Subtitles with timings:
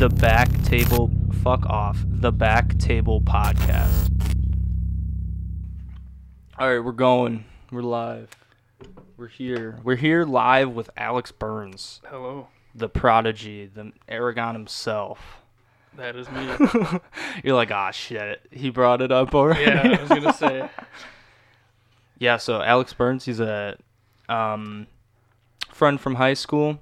[0.00, 1.10] the back table
[1.44, 2.02] fuck off.
[2.06, 4.10] The back table podcast.
[6.58, 7.44] All right we're going.
[7.70, 8.30] We're live.
[9.18, 9.78] We're here.
[9.84, 12.00] We're here live with alex burns.
[12.06, 15.42] Hello, the prodigy the aragon himself.
[15.98, 16.48] That is me.
[17.44, 18.40] you're like ah shit.
[18.50, 19.64] He brought it up already.
[19.64, 20.70] Yeah, I was gonna say.
[22.18, 23.76] yeah so alex burns he's a
[24.30, 24.86] um
[25.70, 26.80] friend from high school.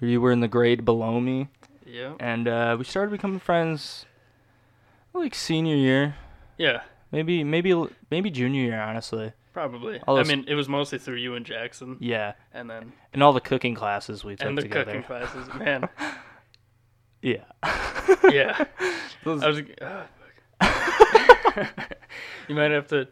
[0.00, 1.48] You were in the grade below me
[1.94, 4.04] Yeah, and uh, we started becoming friends
[5.12, 6.16] like senior year
[6.58, 6.82] yeah,
[7.12, 7.72] maybe maybe
[8.10, 10.00] maybe junior year honestly probably.
[10.08, 13.22] All I those- mean, it was mostly through you and Jackson, yeah and then and
[13.22, 15.46] all the cooking classes we took and the together cooking classes.
[15.54, 15.88] Man,
[17.22, 17.44] yeah
[18.28, 18.64] yeah.
[19.22, 19.62] Those- I was.
[19.80, 20.06] ah,
[22.48, 23.06] you might have to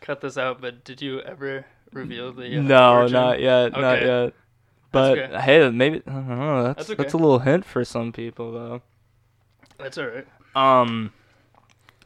[0.00, 2.58] cut this out, but did you ever reveal the?
[2.58, 3.12] Uh, no origin?
[3.14, 4.06] not yet not Okay.
[4.24, 4.34] yet
[4.92, 5.40] but okay.
[5.40, 8.82] hey maybe I don't know, that's That's that's, a little hint for some people though
[9.78, 10.26] That's all right.
[10.54, 11.12] um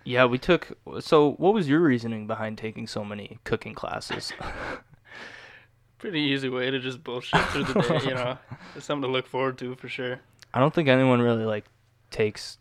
[0.04, 4.32] yeah we took so what was your reasoning behind taking so many cooking classes
[6.04, 8.08] Pretty easy way to just bullshit through the day.
[8.08, 8.36] You know,
[8.76, 10.20] it's something to look forward to for sure.
[10.52, 11.64] I don't think anyone really like
[12.10, 12.58] takes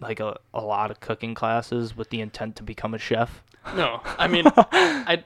[0.00, 3.42] like a, a lot of cooking classes with the intent to become a chef.
[3.76, 5.22] No, I mean, I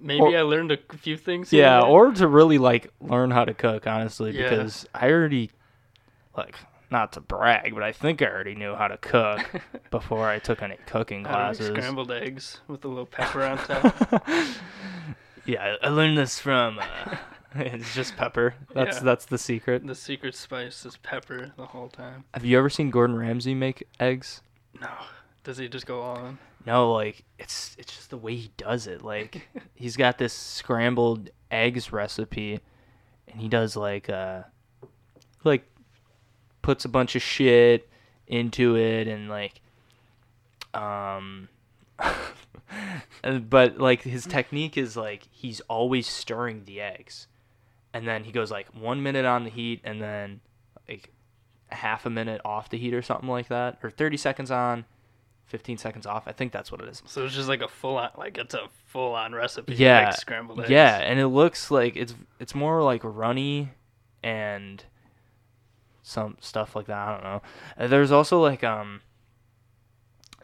[0.00, 1.52] maybe Or- I learned a few things.
[1.52, 4.48] Yeah, or to really like learn how to cook, honestly, Yeah.
[4.50, 5.50] because I already
[6.36, 6.56] like
[6.90, 9.40] not to brag, but I think I already knew how to cook
[9.90, 11.68] before I took any cooking classes.
[11.68, 14.26] scrambled eggs with a little pepper on top.
[15.46, 17.16] Yeah, I I learned this from uh,
[17.54, 18.54] it's just pepper.
[18.74, 19.02] That's Yeah.
[19.04, 19.86] that's the secret.
[19.86, 22.24] the secret spice is pepper the whole time.
[22.34, 24.42] Have you ever seen Gordon Ramsay make eggs?
[24.80, 24.90] No,
[25.42, 26.38] does he just go all in?
[26.66, 29.02] No, like it's it's just the way he does it.
[29.02, 32.60] Like he's got this scrambled eggs recipe
[33.26, 34.42] and he does like uh
[35.44, 35.64] like
[36.62, 37.88] puts a bunch of shit
[38.26, 39.60] into it and like
[40.74, 41.48] um
[43.48, 47.26] but like his technique is like he's always stirring the eggs.
[47.92, 50.40] And then he goes like 1 minute on the heat and then
[50.88, 51.10] like
[51.68, 54.84] half a minute off the heat or something like that or 30 seconds on
[55.50, 56.24] 15 seconds off.
[56.26, 57.02] I think that's what it is.
[57.06, 59.74] So it's just like a full on, like it's a full on recipe.
[59.74, 60.70] Yeah, like scrambled eggs.
[60.70, 63.70] Yeah, and it looks like it's it's more like runny
[64.22, 64.82] and
[66.02, 66.96] some stuff like that.
[67.08, 67.42] I don't know.
[67.78, 69.02] Uh, there's also like um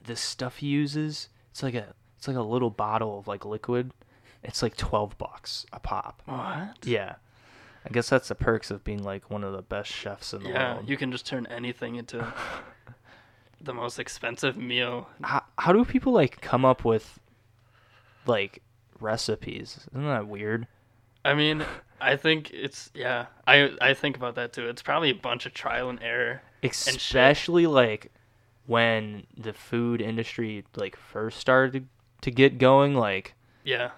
[0.04, 1.28] this stuff he uses.
[1.50, 3.92] It's like a it's like a little bottle of like liquid.
[4.42, 6.22] It's like 12 bucks a pop.
[6.26, 6.84] What?
[6.84, 7.16] Yeah.
[7.84, 10.50] I guess that's the perks of being like one of the best chefs in the
[10.50, 10.88] Yeah, world.
[10.88, 12.18] you can just turn anything into
[13.60, 15.08] the most expensive meal.
[15.22, 17.18] how, how do people like come up with
[18.26, 18.62] like
[19.00, 19.86] recipes?
[19.92, 20.66] Isn't that weird?
[21.24, 21.64] I mean,
[22.00, 23.26] I think it's yeah.
[23.46, 24.68] I I think about that too.
[24.68, 26.42] It's probably a bunch of trial and error.
[26.62, 28.12] especially like
[28.66, 31.86] when the food industry like first started
[32.22, 33.34] to get going like
[33.64, 33.90] Yeah,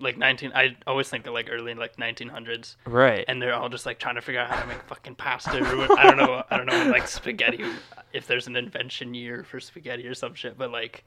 [0.00, 0.52] like nineteen.
[0.54, 2.76] I always think of like early like nineteen hundreds.
[2.86, 3.24] right.
[3.28, 5.76] And they're all just like trying to figure out how to make fucking pasta or
[5.76, 7.64] what, I don't know I don't know like spaghetti
[8.12, 11.04] if there's an invention year for spaghetti or some shit but like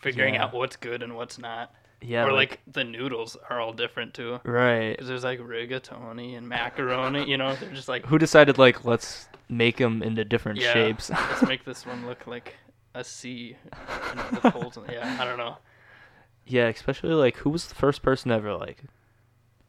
[0.00, 0.44] figuring Yeah.
[0.44, 1.74] out what's good and what's not.
[2.02, 4.38] Yeah or like, the noodles are all different too.
[4.44, 4.90] Right.
[4.90, 9.28] Because there's like rigatoni and macaroni you know they're just like who decided like let's
[9.48, 11.10] make them into different yeah, shapes?
[11.10, 12.54] let's make this one look like
[12.94, 13.56] a C you
[14.16, 15.56] know, with holes yeah I don't know
[16.46, 18.82] yeah especially like who was the first person to ever like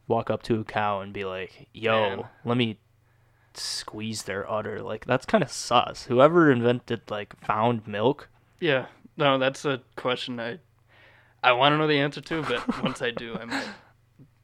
[0.08, 2.24] walk up to a cow and be like yo Man.
[2.44, 2.78] let me
[3.58, 4.82] squeeze their udder.
[4.82, 6.04] Like that's kind of sus.
[6.06, 8.30] Whoever invented like found milk?
[8.60, 8.88] Yeah.
[9.18, 10.60] No that's a question I
[11.44, 13.68] I want to know the answer to but once I do I might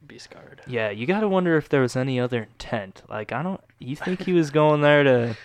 [0.06, 0.62] be scarred.
[0.68, 3.03] Yeah you gotta wonder if there was any other intent.
[3.09, 5.38] Like i don't you think he was going there to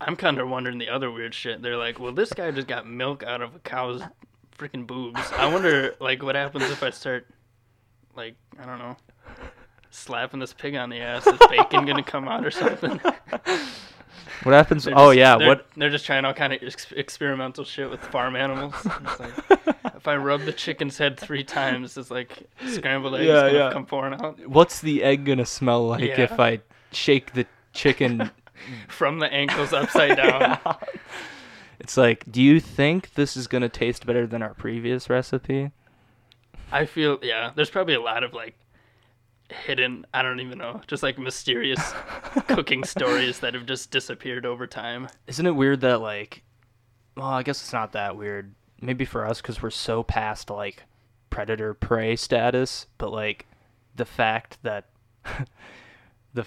[0.00, 1.60] I'm kind of wondering the other weird shit.
[1.60, 4.00] They're like, well, this guy just got milk out of a cow's
[4.58, 5.20] freaking boobs.
[5.36, 7.26] I wonder, like, what happens if I start,
[8.16, 8.96] like, I don't know,
[9.90, 11.26] slapping this pig on the ass?
[11.26, 13.00] Is bacon gonna come out or something?
[14.44, 17.64] what happens They're oh yeah they're- what They're just trying all kind of ex- experimental
[17.64, 18.74] shit with farm animals.
[18.84, 23.40] It's like, if I rub the chicken's head three times, it's like scrambled eggs Yeah,
[23.46, 23.72] gonna yeah.
[23.72, 26.20] come pouring out what's the egg gonna smell like Yeah.
[26.22, 26.60] if I
[26.92, 28.30] shake the chicken?
[28.88, 30.58] from the ankles upside down.
[31.80, 35.70] It's like, do you think this is gonna taste better than our previous recipe?
[36.70, 37.52] I feel yeah.
[37.54, 38.54] There's probably a lot of like
[39.50, 40.06] hidden.
[40.12, 40.80] I don't even know.
[40.86, 41.80] Just like mysterious
[42.48, 45.08] cooking stories that have just disappeared over time.
[45.26, 46.42] Isn't it weird that like,
[47.16, 48.54] well, I guess it's not that weird.
[48.80, 50.84] Maybe for us because we're so past like
[51.30, 53.46] predator prey status, but like
[53.94, 54.86] the fact that
[56.34, 56.46] the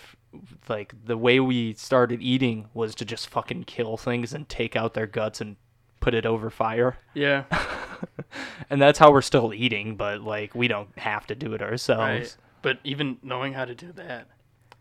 [0.69, 4.93] like the way we started eating was to just fucking kill things and take out
[4.93, 5.55] their guts and
[5.99, 6.97] put it over fire.
[7.13, 7.43] Yeah.
[8.69, 12.01] and that's how we're still eating, but like we don't have to do it ourselves.
[12.01, 12.35] Right.
[12.61, 14.27] But even knowing how to do that,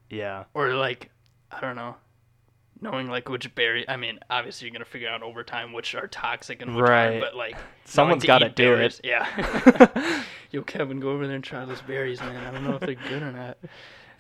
[0.09, 0.45] Yeah.
[0.55, 1.11] or like,
[1.51, 1.97] I don't know,
[2.81, 3.87] knowing like which berry.
[3.89, 7.07] I mean, obviously you're gonna figure out over time which are toxic and which Right.
[7.07, 7.21] aren't.
[7.21, 9.01] But like, Someone's got gotta to do berries.
[9.03, 9.07] it.
[9.09, 10.23] Yeah.
[10.53, 12.45] Yo, Kevin, go over there and try those berries, man.
[12.47, 13.57] I don't know if they're good or not.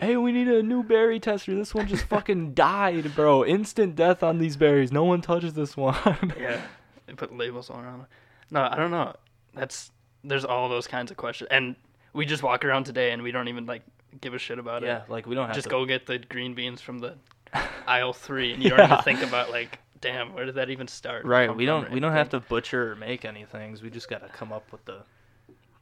[0.01, 1.55] Hey, we need a new berry tester.
[1.55, 3.45] This one just fucking died, bro.
[3.45, 4.91] Instant death on these berries.
[4.91, 5.95] No one touches this one.
[6.39, 6.61] Yeah.
[7.07, 8.03] They put labels all around.
[8.03, 8.07] it.
[8.51, 9.15] No, I don't know.
[9.55, 9.91] That's
[10.23, 11.75] there's all those kinds of questions, and
[12.13, 13.83] we just walk around today and we don't even like
[14.21, 14.93] give a shit about yeah, it.
[15.09, 17.15] Yeah, like we don't have Just to go get the green beans from the
[17.87, 19.01] aisle three, and you don't even Yeah.
[19.03, 21.25] think about like, damn, where did that even start?
[21.25, 23.83] Right, we don't we don't have to butcher or make any things.
[23.83, 25.03] We just got to come up with the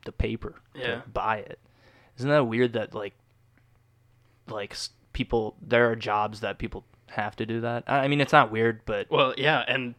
[0.06, 0.86] the paper Yeah.
[0.86, 1.58] to buy it.
[2.16, 3.14] Isn't that weird that like
[4.50, 4.76] like
[5.12, 7.84] people there are jobs that people have to do that?
[7.86, 9.94] I mean, it's not weird, but Well, yeah, and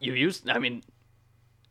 [0.00, 0.42] you use.
[0.48, 0.82] I mean,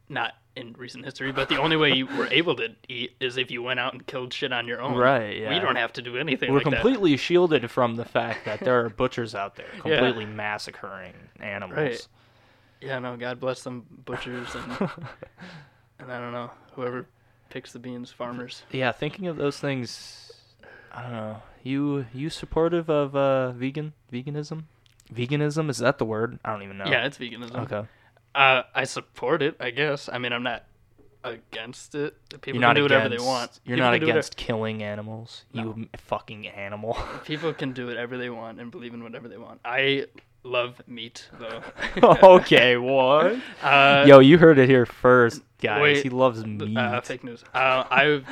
[0.10, 3.50] not in recent history, but the only way you were able to eat is if
[3.52, 4.96] you went out and killed shit on your own.
[4.96, 5.50] Right, Yeah.
[5.50, 6.82] We don't have to do anything we're like that.
[6.82, 11.78] completely shielded from the fact that there are butchers out there completely massacring animals.
[11.78, 12.08] Right.
[12.82, 14.72] Yeah, no, God bless them butchers and
[16.00, 17.06] and I don't know whoever
[17.50, 18.64] picks the beans, farmers.
[18.72, 20.32] Yeah, thinking of those things,
[20.92, 21.42] I don't know.
[21.64, 24.64] You you supportive of uh vegan veganism?
[25.14, 26.40] Veganism is that the word?
[26.44, 26.86] I don't even know.
[26.86, 27.56] Yeah, it's veganism.
[27.72, 27.88] Okay.
[28.34, 29.58] Uh, I support it.
[29.60, 30.08] I guess.
[30.12, 30.64] I mean, I'm not
[31.24, 32.16] against it.
[32.42, 33.60] People can do whatever against, they want.
[33.66, 35.44] You're People not whatever- against killing animals.
[35.52, 36.98] You fucking animal.
[37.26, 39.60] People can do whatever they want and believe in whatever they want.
[39.66, 40.06] I
[40.44, 41.62] love meat, though.
[42.38, 43.36] okay, what?
[43.62, 45.82] Uh, Yo, you heard it here first, guys.
[45.82, 46.78] wait, he loves meat.
[46.78, 47.44] Uh, fake news.
[47.54, 48.24] Uh, I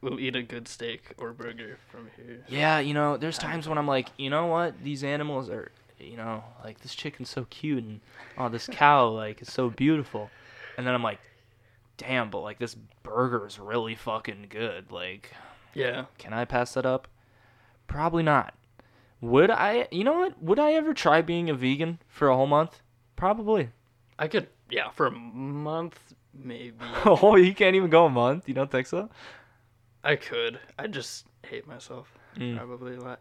[0.00, 2.44] will eat a good steak or burger from here.
[2.48, 4.82] Yeah, you know, there's times when I'm like, you know what?
[4.82, 8.00] These animals are, you know, like this chicken's so cute and
[8.36, 10.30] oh, this cow like is so beautiful.
[10.76, 11.18] And then I'm like,
[11.96, 14.92] damn, but like this burger is really fucking good.
[14.92, 15.32] Like,
[15.74, 16.04] Yeah.
[16.18, 17.08] can I pass that up?
[17.88, 18.54] Probably not.
[19.20, 19.88] Would I?
[19.90, 20.40] You know what?
[20.40, 22.82] Would I ever try being a vegan for a whole month?
[23.16, 23.70] Probably.
[24.16, 25.98] I could, yeah, for a month,
[26.32, 26.76] maybe.
[27.04, 28.46] oh, you can't even go a month.
[28.48, 29.08] You don't think so?
[30.04, 30.58] I could.
[30.78, 32.56] I just hate myself Mm.
[32.56, 33.20] probably a lot.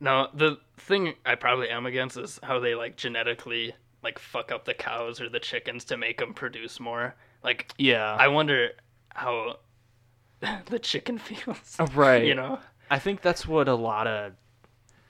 [0.00, 4.64] Now the thing I probably am against is how they like genetically like fuck up
[4.64, 7.14] the cows or the chickens to make them produce more.
[7.44, 8.14] Like Yeah.
[8.18, 8.70] I wonder
[9.14, 9.58] how
[10.66, 11.76] the chicken feels.
[11.94, 12.24] right.
[12.24, 12.58] You know.
[12.90, 14.32] I think that's what a lot of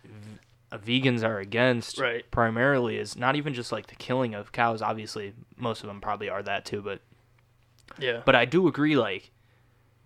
[0.04, 0.38] v-
[0.72, 1.98] uh, vegans are against.
[1.98, 2.28] Right.
[2.30, 4.82] Primarily is not even just like the killing of cows.
[4.82, 6.82] Obviously, most of them probably are that too.
[6.82, 7.00] But
[7.98, 8.22] Yeah.
[8.26, 9.30] but I do agree, like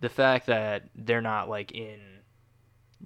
[0.05, 1.99] the fact that they're not like in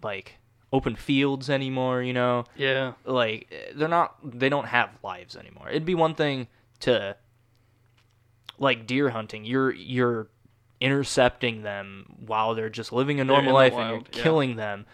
[0.03, 0.35] like
[0.73, 2.03] open fields anymore.
[2.03, 2.93] You know, yeah.
[3.05, 4.17] like they're not.
[4.23, 5.69] They don't have lives anymore.
[5.69, 6.47] It'd be one thing
[6.81, 7.15] to
[8.57, 9.45] like deer hunting.
[9.45, 10.27] You're you're
[10.81, 14.23] intercepting them while they're just living a normal life and you're yeah.
[14.23, 14.85] killing them.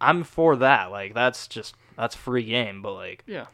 [0.00, 0.90] I'm for that.
[0.90, 2.80] Like that's just that's free game.
[2.80, 3.46] But like Yeah.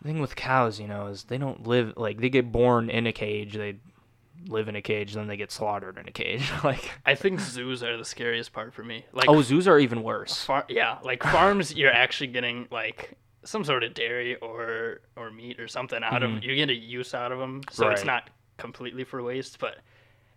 [0.00, 3.06] the thing with cows, you know, is they don't live like they get born in
[3.06, 3.54] a cage.
[3.54, 3.76] They
[4.46, 6.50] live in a cage, then they get slaughtered in a cage.
[6.64, 9.04] like I think zoos are the scariest part for me.
[9.12, 10.44] Like oh, zoos are even worse.
[10.44, 15.58] Far- yeah, like farms, you're actually getting like some sort of dairy or or meat
[15.58, 16.42] or something out of.
[16.44, 18.06] You get a use out of them, so it's Mm-hmm.
[18.08, 19.58] Not completely for waste.
[19.58, 19.76] But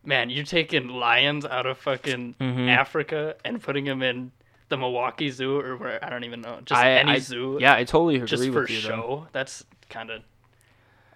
[0.04, 2.70] man, you're taking lions out of fucking Mhm.
[2.70, 4.32] Africa and putting them in
[4.70, 7.74] the Milwaukee Zoo or where I don't even know, just I, any I- zoo, Yeah,
[7.76, 8.82] I totally agree just for with you.
[8.82, 8.88] though.
[8.88, 9.28] show.
[9.34, 10.22] That's kind of.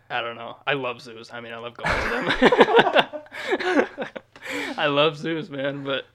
[0.09, 0.57] I don't know.
[0.67, 1.29] I love zoos.
[1.33, 2.09] I mean, I love going to
[3.59, 3.87] them.
[4.77, 5.83] I love zoos, man.
[5.83, 6.05] But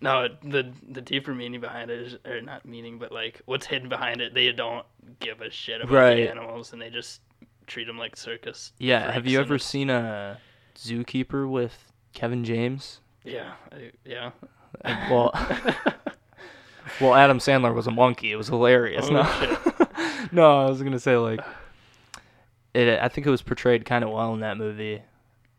[0.00, 3.88] no, the the deeper meaning behind it is, or not meaning, but like what's hidden
[3.88, 4.34] behind it.
[4.34, 4.86] They don't
[5.20, 6.14] give a shit about Right.
[6.16, 7.20] the animals, and they just
[7.66, 8.72] treat them like circus.
[8.78, 10.38] Yeah, have you ever seen a
[10.76, 13.00] zookeeper with Kevin James?
[13.24, 14.30] Yeah, I, yeah.
[14.84, 15.30] Uh, well,
[17.00, 18.32] well, Adam Sandler was a monkey.
[18.32, 19.06] It was hilarious.
[19.08, 19.86] Oh, no,
[20.32, 21.40] no, I was gonna say like,
[22.74, 22.98] it.
[23.00, 25.02] I think it was portrayed kind of well in that movie,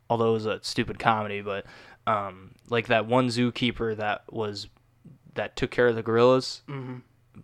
[0.09, 1.41] although it was a stupid comedy.
[1.41, 1.65] But
[2.07, 4.67] um, like that one zookeeper that was
[5.35, 6.61] that took care of the gorillas.
[6.67, 6.97] hmm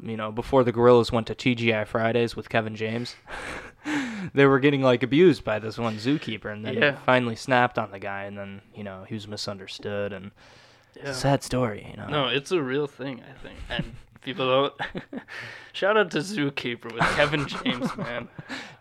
[0.03, 3.15] You know, before the gorillas went to TGI Fridays with Kevin James.
[4.33, 6.97] they were getting like abused by this one zookeeper and then Yeah.
[7.05, 10.31] finally snapped on the guy and then you know he was misunderstood and
[10.95, 11.13] Yeah.
[11.13, 13.57] sad story you know No, it's a real thing, I think.
[13.69, 14.73] And people don't.
[15.73, 18.27] Shout out to Zookeeper with Kevin James, man.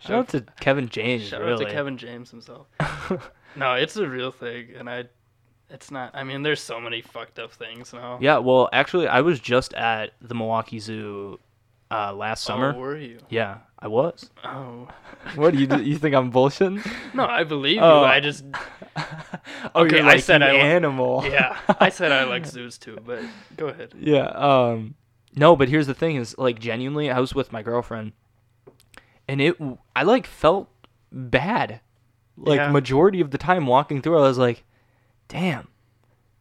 [0.00, 2.66] shout out to kevin james Shout really out to Kevin James himself.
[3.57, 5.04] no, it's a real thing, and I.
[5.71, 6.12] It's not.
[6.14, 8.18] I mean, there's so many fucked up things now.
[8.23, 11.38] yeah well actually i was just at the milwaukee zoo
[11.90, 12.73] uh, last summer.
[12.75, 13.18] Oh, were you?
[13.30, 14.30] Yeah, I was.
[14.45, 14.88] Oh.
[15.37, 16.87] What do you you think I'm bullshitting?
[17.14, 18.00] No, I believe Oh.
[18.00, 18.04] you.
[18.07, 18.45] I just
[18.97, 21.25] oh, Okay, you're I said an I li- animal.
[21.26, 21.59] yeah.
[21.80, 23.23] I said I like zoos too, but
[23.57, 23.92] go ahead.
[23.99, 24.26] Yeah.
[24.26, 24.95] Um.
[25.38, 28.12] No, but here's the thing: is like genuinely, I was with my girlfriend,
[29.26, 29.57] and it,
[29.95, 30.68] I like felt
[31.12, 31.80] bad,
[32.37, 32.71] like Yeah.
[32.71, 34.18] majority of the time walking through.
[34.18, 34.64] I was like,
[35.28, 35.68] damn,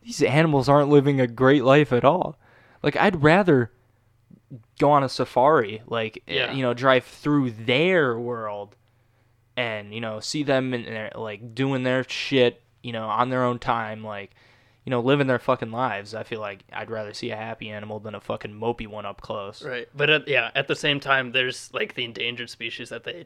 [0.02, 2.38] these animals aren't living a great life at all.
[2.84, 3.72] Like I'd rather
[4.80, 6.54] go on a safari, like eh, Yeah.
[6.54, 8.76] you know, drive through their world,
[9.56, 13.44] and you know, see them and they're like doing their shit, you know, on their
[13.44, 14.32] own time, like
[14.88, 16.16] you know, living their fucking lives.
[16.16, 19.20] I feel like I'd rather see a happy animal than a fucking mopey one up
[19.20, 19.62] close.
[19.62, 19.86] Right.
[19.94, 23.26] But at, yeah, at the same time, there's like the endangered species that they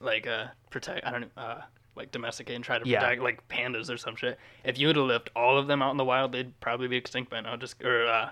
[0.00, 1.04] like uh protect.
[1.06, 1.60] I don't know, uh
[1.96, 3.00] like domesticate and try to Yeah.
[3.00, 4.38] protect, like pandas or some shit.
[4.64, 6.96] If you would have left all of them out in the wild, they'd probably be
[6.96, 7.56] extinct by now.
[7.56, 8.30] Just or uh,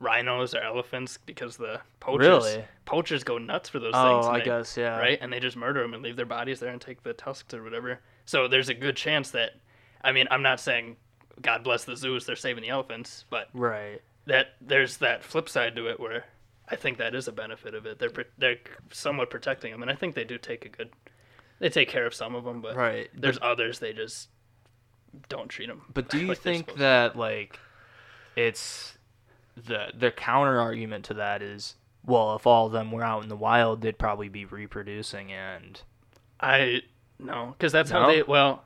[0.00, 2.64] rhinos or elephants because the poachers Really?
[2.86, 4.26] poachers go nuts for those Oh, things.
[4.28, 4.96] and I they- guess yeah.
[4.98, 5.18] right?
[5.20, 7.62] And they just murder them and leave their bodies there and take the tusks or
[7.62, 8.00] whatever.
[8.24, 9.50] So there's a good chance that,
[10.02, 10.96] I mean, I'm not saying
[11.42, 14.00] God bless the zoos, they're saving the elephants, but Right.
[14.26, 16.24] that there's that flip side to it where
[16.68, 17.98] I think that is a benefit of it.
[17.98, 18.56] They're they're
[18.90, 20.90] somewhat protecting them, and I think they do take a good,
[21.60, 23.08] they take care of some of them, but Right.
[23.14, 24.28] there's others they just
[25.28, 25.82] don't treat them.
[25.92, 27.58] But do you think that like
[28.36, 28.98] it's
[29.56, 33.28] the the counter argument to that is well, if all of them were out in
[33.28, 35.80] the wild, they'd probably be reproducing and
[36.40, 36.82] I
[37.18, 38.62] no, because that's how they well.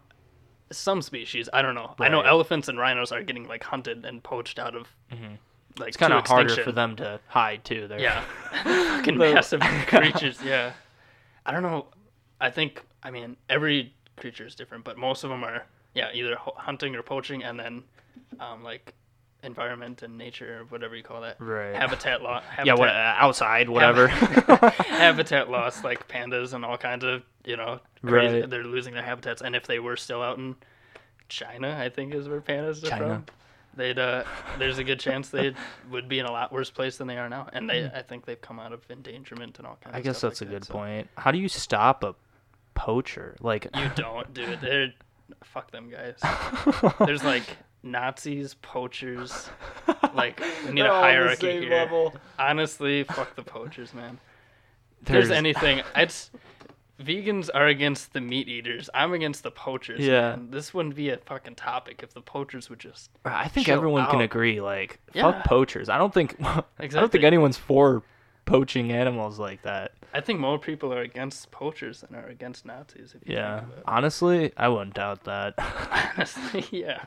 [0.72, 1.94] Some species, I don't know.
[1.98, 5.38] I know elephants and rhinos are getting like hunted and poached out of Mhm.
[5.78, 7.86] like it's kind of harder for them to hide too.
[7.88, 8.22] They're Yeah,
[8.96, 10.38] fucking massive creatures.
[10.42, 10.72] Yeah,
[11.46, 11.86] I don't know.
[12.40, 15.64] I think I mean every creature is different, but most of them are
[15.94, 17.84] yeah either hunting or poaching, and then
[18.40, 18.94] um, like
[19.42, 21.40] environment and nature or whatever you call that.
[21.40, 21.74] Right.
[21.74, 22.44] Habitat loss.
[22.64, 24.06] yeah, what uh, outside, whatever.
[24.08, 28.50] habitat loss, like pandas and all kinds of you know, crazy, Right.
[28.50, 29.42] they're losing their habitats.
[29.42, 30.54] And if they were still out in
[31.28, 33.04] China, I think is where pandas are China.
[33.06, 33.26] from.
[33.74, 34.24] They'd uh,
[34.58, 35.54] there's a good chance they
[35.90, 38.26] would be in a lot worse place than they are now, and they I think
[38.26, 39.94] they've come out of endangerment and all kinds.
[39.94, 40.74] Of I guess that's like a that, good so.
[40.74, 41.08] point.
[41.16, 42.14] How do you stop a
[42.74, 43.34] poacher?
[43.40, 44.60] Like You don't do it.
[44.60, 44.92] They're
[45.42, 46.18] fuck them guys.
[47.06, 47.44] There's like
[47.82, 49.48] Nazis, poachers.
[50.14, 52.10] Like we need a hierarchy here.
[52.38, 54.18] Honestly, fuck the poachers, man.
[55.00, 56.30] If there's, anything, it's
[57.00, 58.90] vegans are against the meat eaters.
[58.94, 60.00] I'm against the poachers.
[60.00, 60.36] Yeah.
[60.36, 60.50] man.
[60.50, 63.10] This wouldn't be a fucking topic if the poachers would just.
[63.24, 64.60] I think chill everyone can agree.
[64.60, 65.32] Like, Yeah.
[65.32, 65.88] fuck poachers.
[65.88, 66.64] I don't think Exactly.
[66.78, 68.02] I don't think anyone's for
[68.44, 69.92] poaching animals like that.
[70.14, 73.14] I think more people are against poachers than are against Nazis.
[73.14, 75.54] If you Yeah, honestly, I wouldn't doubt that.
[76.16, 77.04] Honestly, yeah.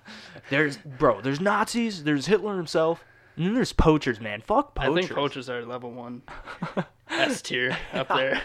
[0.50, 3.04] there's bro, there's Nazis, there's Hitler himself,
[3.36, 4.42] and then there's poachers, man.
[4.42, 4.92] Fuck poachers.
[4.92, 6.24] I think poachers are level one,
[7.10, 8.42] S tier up there.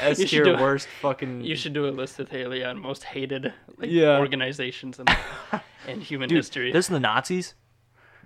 [0.00, 1.42] S tier worst fucking.
[1.44, 4.18] You should do a list with Haley on most hated like, Yeah.
[4.18, 5.06] organizations in,
[5.86, 6.72] in human Dude, history.
[6.72, 7.54] There's the Nazis,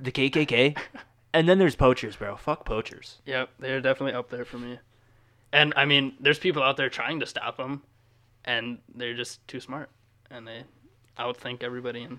[0.01, 0.79] the KKK,
[1.35, 2.37] and then there's poachers, bro.
[2.37, 3.19] Fuck poachers.
[3.27, 4.79] Yep, they're definitely up there for me.
[5.53, 7.83] And I mean, there's people out there trying to stop them,
[8.45, 9.91] and they're just too smart,
[10.31, 10.65] and they
[11.19, 12.03] outthink everybody.
[12.05, 12.19] And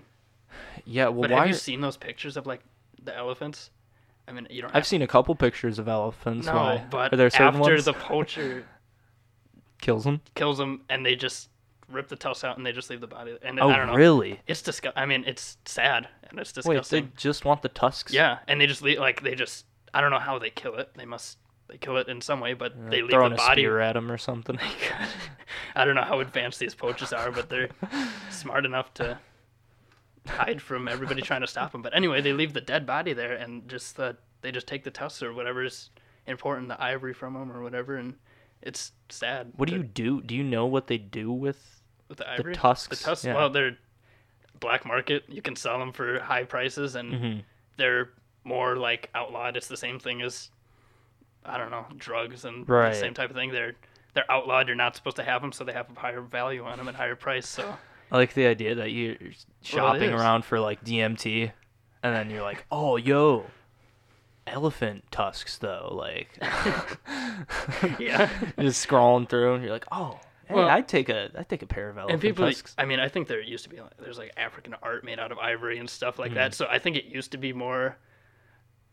[0.84, 1.38] Yeah, well, but why?
[1.40, 2.60] have you seen those pictures of like
[3.02, 3.70] the elephants?
[4.28, 4.74] I mean, you don't.
[4.74, 6.46] I've seen a couple pictures of elephants.
[6.46, 6.86] no, why?
[6.90, 8.64] but are there certain after ones the poacher
[9.80, 10.20] kills them?
[10.34, 11.48] kills them, and they just
[11.88, 13.36] rip the tusks out, and they just leave the body.
[13.42, 13.94] And Oh, I don't know.
[13.94, 14.40] really?
[14.46, 15.00] It's disgusting.
[15.00, 17.04] I mean, it's sad and it's disgusting.
[17.04, 18.12] Wait, they just want the tusks?
[18.12, 19.66] Yeah, and they just leave like they just.
[19.94, 20.90] I don't know how they kill it.
[20.96, 21.38] They must.
[21.68, 23.62] They kill it in some way, but they leave the a body.
[23.62, 24.56] spear at them or something.
[25.74, 27.70] I don't know how advanced these poachers are, but they're
[28.30, 29.18] smart enough to
[30.26, 31.82] hide from everybody trying to stop them.
[31.82, 34.12] But anyway, they leave the dead body there, and just uh,
[34.42, 35.90] they just take the tusks or whatever's
[36.26, 38.14] important, the ivory from them or whatever, and
[38.62, 39.52] it's sad.
[39.56, 40.20] What do you do?
[40.22, 41.75] Do you know what they do with?
[42.08, 42.54] With the ivory?
[42.54, 43.24] tusks, The tusks.
[43.24, 43.34] yeah.
[43.34, 43.76] Well, they're
[44.60, 45.24] black market.
[45.28, 47.42] You can sell them for high prices, and Mhm.
[47.76, 48.10] they're
[48.44, 49.56] more like outlawed.
[49.56, 50.50] It's the same thing as
[51.44, 52.90] I don't know drugs and Right.
[52.92, 53.50] the same type of thing.
[53.52, 53.74] They're
[54.14, 54.66] they're outlawed.
[54.66, 56.96] You're not supposed to have them, so they have a higher value on them and
[56.96, 57.46] higher price.
[57.46, 57.76] So
[58.10, 59.16] I like the idea that you're
[59.62, 60.20] shopping is.
[60.20, 61.52] around for like DMT,
[62.02, 63.44] and then you're like, oh, yo,
[64.46, 65.90] elephant tusks though.
[65.92, 66.30] Like,
[67.98, 68.30] yeah.
[68.58, 71.66] just scrolling through, and you're like, oh, hey, Well- I'd take a, I'd take a
[71.66, 72.74] pair of elephant and people, tusks.
[72.78, 75.32] I mean, I think there used to be like, there's like African art made out
[75.32, 76.34] of ivory and stuff like Mm.
[76.36, 76.54] that.
[76.54, 77.96] So I think it used to be more,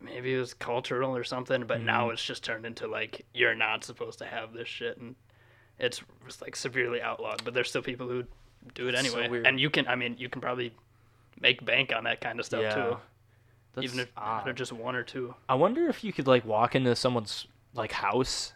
[0.00, 2.12] maybe it was cultural or something, but now Mm.
[2.14, 5.14] it's just turned into like you're not supposed to have this shit, and
[5.78, 7.42] it's just like severely outlawed.
[7.44, 8.24] But there's still people who
[8.74, 9.46] do it So anyway, weird.
[9.46, 10.74] and you can, I mean, you can probably
[11.40, 12.74] make bank on that kind of stuff Yeah.
[12.74, 12.96] too,
[13.74, 14.44] That's even if odd.
[14.46, 15.34] they're just one or two.
[15.48, 18.52] I wonder if you could like walk into someone's like house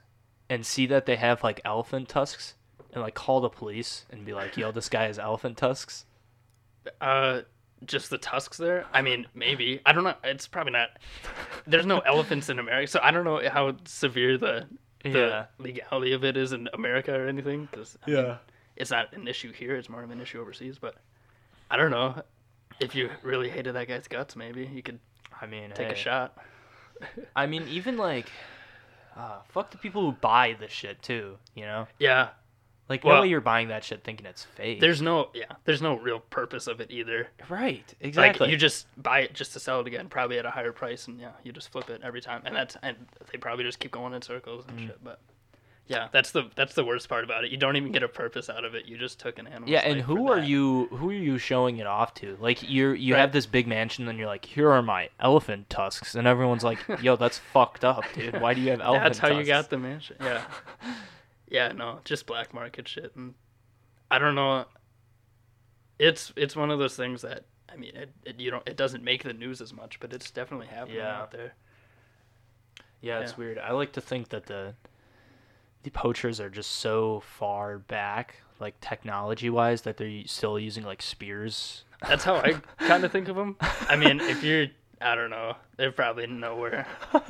[0.49, 2.55] and see that they have like elephant tusks
[2.93, 6.05] and like call the police and be like, "Yo, this guy has elephant tusks."
[7.01, 7.43] Uh,
[7.85, 8.87] just the tusks there.
[8.93, 9.81] I mean, maybe.
[9.87, 10.15] I don't know.
[10.25, 10.91] It's probably not.
[11.67, 14.67] There's no elephants in America, so I don't know how severe the
[15.05, 15.47] the Yeah.
[15.59, 17.67] legality of it is in America or anything.
[17.71, 18.39] Because Yeah.
[18.77, 19.77] it's not an issue here.
[19.77, 20.79] It's more of an issue overseas.
[20.79, 20.97] But
[21.71, 22.23] I don't know.
[22.81, 24.99] If you really hated that guy's guts, maybe you could
[25.41, 26.37] I mean, take a shot.
[27.37, 28.29] I mean, even like,
[29.17, 31.39] uh, fuck the people who buy this shit too.
[31.55, 32.31] You know, Yeah,
[32.89, 34.81] like no Well- way you're buying that shit thinking it's fake.
[34.81, 37.29] there's no yeah, there's no real purpose of it either.
[37.49, 38.47] right, exactly.
[38.47, 41.07] Like you just buy it just to sell it again, probably at a higher price,
[41.07, 42.97] and yeah, you just flip it every time, and that's and
[43.33, 44.87] they probably just keep going in circles and Mm.
[44.87, 45.05] shit.
[45.05, 45.21] But
[45.87, 47.51] yeah, that's the that's the worst part about it.
[47.51, 48.85] You don't even get a purpose out of it.
[48.85, 49.71] You just took an animal.
[49.71, 50.87] yeah, and who are you?
[50.89, 52.37] Who are you showing it off to?
[52.41, 53.21] Like you're you Right.
[53.21, 56.79] have this big mansion, and you're like, here are my elephant tusks, and everyone's like,
[57.03, 58.39] yo, that's fucked up, dude.
[58.39, 59.05] Why do you have elephant?
[59.05, 60.17] That's how you got the mansion.
[60.21, 60.43] Yeah,
[61.51, 63.35] yeah, no, just black market shit, and
[64.11, 64.65] I don't know.
[65.99, 69.03] It's it's one of those things that I mean, it, it you don't it doesn't
[69.05, 71.19] make the news as much, but it's definitely happening Yeah.
[71.23, 71.55] out there.
[73.01, 73.37] Yeah, it's Yeah.
[73.39, 73.59] weird.
[73.59, 74.75] I like to think that the
[75.83, 81.03] the poachers are just so far back, like technology wise, that they're still using like
[81.03, 81.85] spears.
[82.07, 83.57] That's how I kind of think of them.
[83.89, 84.67] I mean, if you're,
[85.01, 86.87] I don't know, they're probably nowhere.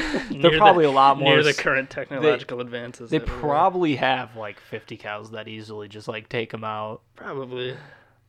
[0.30, 3.10] They're probably a lot more near the current technological advances.
[3.10, 7.02] They that we're- probably have like 50 cows that easily just like take them out.
[7.16, 7.76] probably.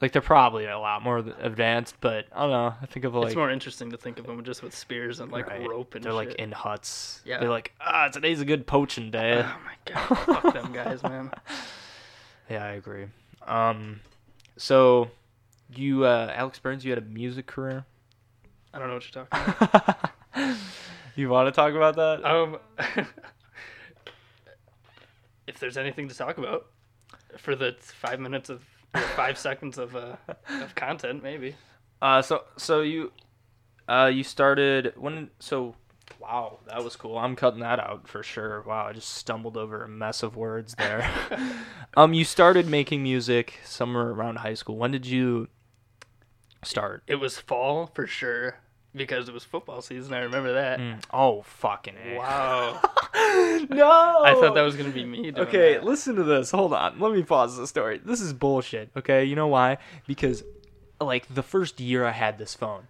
[0.02, 2.74] Like they're probably a lot more advanced, but I don't know.
[2.82, 5.32] I think of like it's more interesting to think of them just with spears and
[5.32, 7.22] like right, rope and they're like in huts.
[7.24, 7.40] Yeah.
[7.40, 9.44] They're like, ah, today's a good poaching day.
[9.46, 11.32] Oh my god, fuck them guys, man.
[12.50, 13.06] Yeah, I agree.
[13.48, 14.02] Um,
[14.58, 15.10] so
[15.74, 17.86] you, uh, Alex Burns, you had a music career.
[18.74, 19.68] I don't know what you're talking
[20.34, 20.58] about.
[21.16, 22.26] you want to talk about that?
[22.26, 22.58] Um,
[25.48, 26.68] if there's anything to talk about
[27.38, 28.64] for the five minutes of
[29.16, 30.16] five seconds of uh,
[30.50, 31.56] of content, maybe.
[32.02, 33.12] Uh, so so you,
[33.88, 35.30] uh, you started when?
[35.40, 35.76] So,
[36.20, 37.18] wow, that was cool.
[37.18, 38.62] I'm cutting that out for sure.
[38.62, 41.10] Wow, I just stumbled over a mess of words there.
[41.98, 44.78] um, you started making music somewhere around high school.
[44.78, 45.48] When did you
[46.64, 47.04] start?
[47.08, 48.56] It was fall for sure
[48.96, 50.14] because it was football season.
[50.14, 50.80] I remember that.
[50.80, 52.18] Mm, Oh, fucking A.
[52.18, 52.80] Wow.
[53.70, 54.22] no.
[54.24, 55.32] I thought that was gonna be me.
[55.32, 55.84] Doing Okay, that.
[55.84, 56.52] listen to this.
[56.52, 57.00] Hold on.
[57.00, 58.00] Let me pause the story.
[58.04, 58.90] This is bullshit.
[58.96, 59.78] Okay, you know why?
[60.08, 60.44] Because,
[61.00, 62.88] like, the first year I had this phone,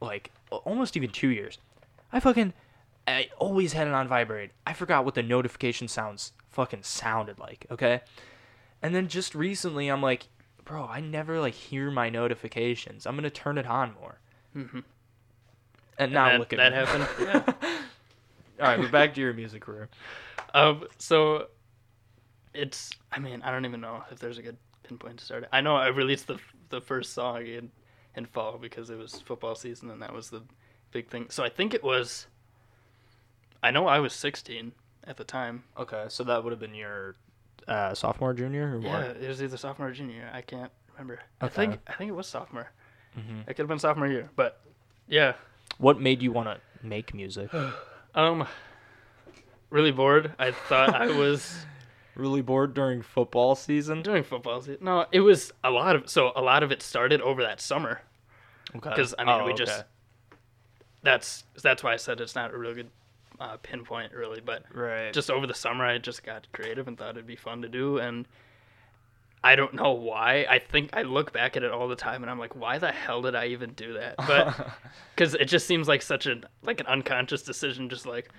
[0.00, 1.58] like, almost even two years,
[2.12, 2.52] I fucking,
[3.06, 4.50] I always had it on vibrate.
[4.66, 7.66] I forgot what the notification sounds fucking sounded like.
[7.70, 8.00] Okay,
[8.82, 10.28] and then just recently, I'm like,
[10.68, 13.06] bro, I never like hear my notifications.
[13.06, 14.20] I'm gonna turn it on more.
[14.54, 14.84] Mhm.
[15.98, 16.78] And now that, look at that me.
[16.78, 17.08] happened.
[17.60, 17.74] Yeah.
[18.60, 19.88] All right, we're back to your music career.
[20.52, 21.46] Um, so
[22.54, 22.90] it's.
[23.12, 25.44] I mean, I don't even know if there's a good pinpoint to start.
[25.44, 25.48] it.
[25.52, 26.38] I know I released the
[26.70, 27.70] the first song in
[28.16, 30.42] in fall because it was football season and that was the
[30.90, 31.26] big thing.
[31.30, 32.26] So I think it was.
[33.62, 34.72] I know I was 16
[35.04, 35.64] at the time.
[35.76, 37.14] Okay, so that would have been your
[37.68, 39.16] uh, sophomore, junior, or Yeah, what?
[39.18, 40.28] it was either sophomore or junior.
[40.32, 41.20] I can't remember.
[41.40, 41.54] I Okay.
[41.54, 42.70] think I think it was sophomore.
[43.16, 43.42] Mhm.
[43.42, 44.60] It could have been sophomore year, but
[45.06, 45.34] yeah.
[45.78, 47.50] What made you want to make music?
[48.14, 48.48] Um,
[49.70, 50.32] really bored.
[50.38, 51.66] I thought I was
[52.16, 54.02] really bored during football season.
[54.02, 54.60] doing football.
[54.60, 54.78] season.
[54.84, 58.00] No, it was a lot of so a lot of it started over that summer
[58.74, 58.88] Okay.
[58.90, 59.64] because I mean Oh, we okay.
[59.66, 59.84] just
[61.02, 62.90] that's that's why I said it's not a real good
[63.40, 65.12] uh, pinpoint really, but right.
[65.12, 67.98] just over the summer I just got creative and thought it'd be fun to do
[67.98, 68.26] and
[69.42, 70.46] I don't know why.
[70.50, 72.90] I think I look back at it all the time and I'm like, why the
[72.90, 74.16] hell did I even do that?
[74.16, 74.68] But
[75.14, 78.30] because it just seems like such an like an unconscious decision, just like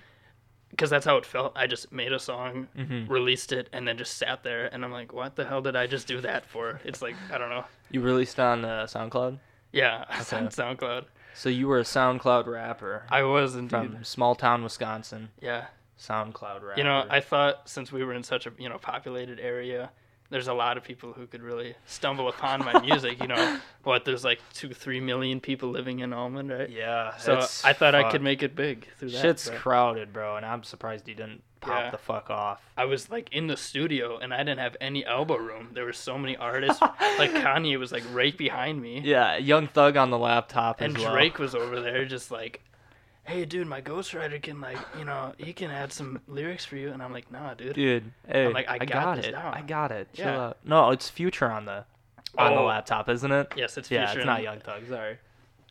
[0.70, 1.52] because that's how it felt.
[1.56, 3.08] I just made a song, Mhm.
[3.08, 5.86] released it, and then just sat there, and I'm like, what the hell did I
[5.88, 6.80] just do that for?
[6.84, 7.64] It's like I don't know.
[7.90, 9.38] you released on uh, SoundCloud,
[9.72, 11.06] Yeah, it's on SoundCloud.
[11.34, 13.70] So you were a SoundCloud rapper I was indeed.
[13.70, 15.30] from small town Wisconsin.
[15.40, 15.66] yeah,
[15.98, 16.74] SoundCloud rapper.
[16.76, 19.90] you know, I thought since we were in such a you know populated area.
[20.32, 23.20] There's a lot of people who could really stumble upon my music.
[23.20, 24.04] You know, what?
[24.04, 26.70] There's like two, three million people living in Almond, right?
[26.70, 27.16] yeah.
[27.16, 29.20] So I thought I could make it big through that.
[29.22, 31.90] Shit's but- crowded, bro, and I'm surprised you didn't pop Yeah.
[31.90, 32.62] the fuck off.
[32.76, 35.68] I was like in the studio and I didn't have any elbow room.
[35.72, 36.80] There were so many artists.
[36.80, 39.00] like Kanye was like right behind me.
[39.04, 41.12] Yeah, Young Thug on the laptop and as well.
[41.12, 42.62] Drake was over there just like,
[43.24, 46.90] hey, dude, my ghostwriter can like, you know, he can add some lyrics for you.
[46.90, 47.74] And I'm like, nah, dude.
[47.74, 49.32] Dude, hey, like, I I, got got, it.
[49.32, 49.54] down.
[49.54, 50.08] I got it.
[50.14, 50.40] Chill Yeah.
[50.46, 50.56] out.
[50.64, 51.84] No, it's Future on the
[52.38, 52.64] on the Oh.
[52.66, 53.52] laptop, isn't it?
[53.56, 54.02] Yes, it's Future.
[54.04, 54.82] yeah, it's not Young Thug.
[54.88, 55.18] Sorry.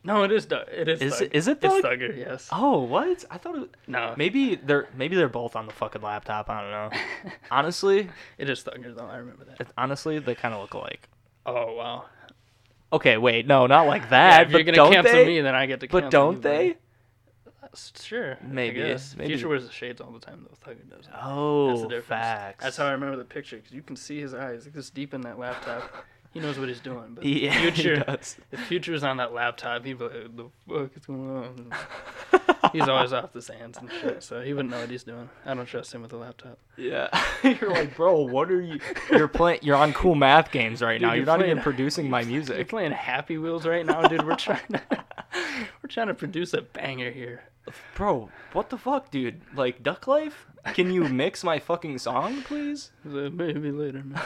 [0.02, 0.46] No, it is.
[0.46, 1.02] It is.
[1.02, 1.22] Is Thug.
[1.22, 2.16] it- is it It's Thugger.
[2.16, 2.48] Yes.
[2.50, 3.24] Oh, what?
[3.30, 3.68] I thought it Was...
[3.86, 4.14] No.
[4.16, 6.48] maybe they're maybe they're both on the fucking laptop.
[6.48, 7.32] I don't know.
[7.50, 8.08] Honestly,
[8.38, 9.06] It is Thugger though.
[9.06, 9.68] I remember that.
[9.76, 11.08] honestly, they kind of look alike.
[11.44, 12.04] Oh wow.
[12.92, 14.46] Okay, wait, no, not like Yeah, that.
[14.46, 15.26] if you're but gonna don't cancel they?
[15.26, 15.88] me, then I get to.
[15.88, 16.76] but don't you, they?
[18.02, 18.36] Sure.
[18.42, 18.82] Maybe,
[19.16, 20.70] maybe Future wears the shades all the time though.
[20.72, 21.04] Thugger does.
[21.22, 22.06] Oh, That's the oh, difference.
[22.08, 22.64] facts.
[22.64, 25.20] That's how I remember the picture because you can see his eyes this deep in
[25.20, 25.88] that laptop.
[26.32, 27.14] He knows what he's doing.
[27.14, 28.36] But Yeah, he future, does.
[28.52, 31.72] if future's on that laptop, he'd like, "The fuck is going on?"
[32.72, 35.28] he's always off the Xans and shit, so he wouldn't know what he's doing.
[35.44, 36.58] I don't trust him with a laptop.
[36.76, 37.08] Yeah,
[37.42, 38.78] you're like, bro, what are you?
[39.10, 39.60] You're playing.
[39.62, 41.08] You're on cool math games right Dude, now.
[41.14, 42.56] you're You're not even producing my music.
[42.56, 44.24] You're playing Happy Wheels right now, dude.
[44.24, 44.82] We're trying to
[45.82, 47.42] we're trying to produce a banger here.
[47.94, 49.40] Bro, what the fuck, dude?
[49.54, 50.46] Like Duck Life?
[50.74, 52.92] Can you mix my fucking song, please?
[53.04, 54.20] Maybe later, man.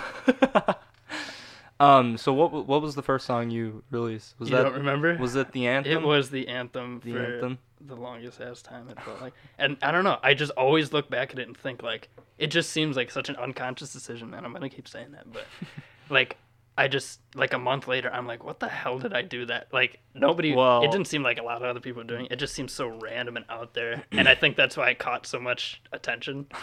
[1.81, 2.17] Um.
[2.17, 2.67] So what?
[2.67, 4.35] What was the first song you released?
[4.39, 5.17] Was you that don't remember?
[5.19, 5.93] was it the anthem?
[5.93, 7.59] It was the anthem the for anthem.
[7.81, 9.33] the longest ass time it felt like.
[9.59, 12.09] And I don't know, I just always look back at it and think like
[12.39, 15.45] it just seems like such an unconscious decision, and I'm gonna keep saying that, but
[16.11, 16.37] like
[16.77, 19.69] I just like a month later I'm like, what the hell did I do that?
[19.73, 22.33] Like nobody Well- it didn't seem like a lot of other people were doing it.
[22.33, 24.05] It just seems so random and out there.
[24.13, 26.47] and I think that's why it caught so much attention.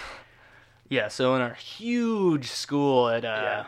[0.90, 1.08] Yeah.
[1.08, 3.66] So in our huge school at uh, yeah.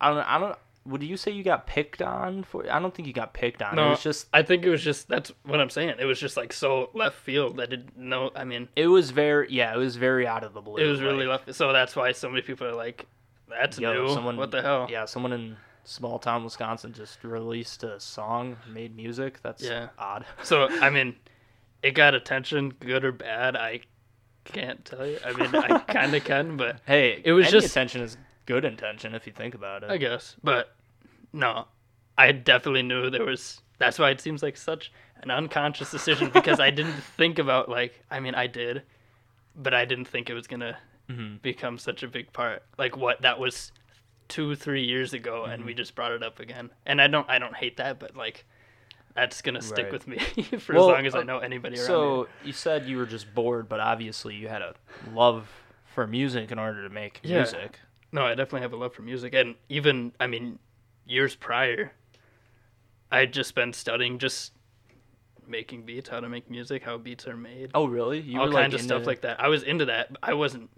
[0.00, 0.18] I don't.
[0.18, 0.58] I don't.
[0.86, 2.64] Would you say you got picked on for?
[2.72, 3.76] I don't think you got picked on.
[3.76, 4.28] No, it was just.
[4.32, 5.94] I think it was just that's what I'm saying.
[5.98, 7.60] It was just like so left field.
[7.60, 9.48] I didn't know I mean It was very.
[9.52, 9.74] Yeah.
[9.74, 10.78] It was very out of the blue.
[10.78, 13.06] it was really like, left so that's why so many people are like
[13.48, 14.14] that's yo, new.
[14.14, 14.36] Someone.
[14.38, 14.86] what the hell?
[14.90, 15.04] Yeah.
[15.04, 19.40] Someone in small town Wisconsin just released a song, made music.
[19.42, 19.88] That's Yeah.
[19.98, 20.24] odd.
[20.42, 21.14] So I mean,
[21.82, 23.54] it got attention, good or bad.
[23.54, 23.80] I
[24.44, 25.18] can't tell you.
[25.24, 28.64] I mean, I kind of can, but Hey, It was any just- attention is good
[28.64, 29.90] intention if you think about it.
[29.90, 30.36] I guess.
[30.42, 30.74] But
[31.32, 31.66] no,
[32.18, 33.60] I definitely knew there was.
[33.78, 38.02] That's why it seems like such an unconscious decision because I didn't think about like.
[38.10, 38.82] I mean, I did,
[39.56, 42.62] but I didn't think it was gonna hmm become such a big part.
[42.78, 43.72] Like what that was
[44.28, 45.66] two, three years ago, and Mm-hmm.
[45.66, 46.70] we just brought it up again.
[46.86, 48.44] And I don't, I don't hate that, but like.
[49.12, 49.92] That's gonna stick Right.
[49.92, 50.18] with me
[50.60, 52.46] for Well, as long as I uh, know anybody around So here.
[52.46, 54.74] you said you were just bored, but obviously you had a
[55.12, 55.50] love
[55.84, 57.38] for music in order to make Yeah.
[57.38, 57.80] music.
[58.12, 60.58] No, I definitely have a love for music, and even I mean,
[61.06, 61.92] years prior,
[63.10, 64.52] I had just been studying just
[65.46, 68.20] making beats, how to make music, how beats are made, Oh, really?
[68.20, 69.40] You all were kinds like of stuff into- like that.
[69.40, 70.12] I was into that.
[70.12, 70.70] but I wasn't,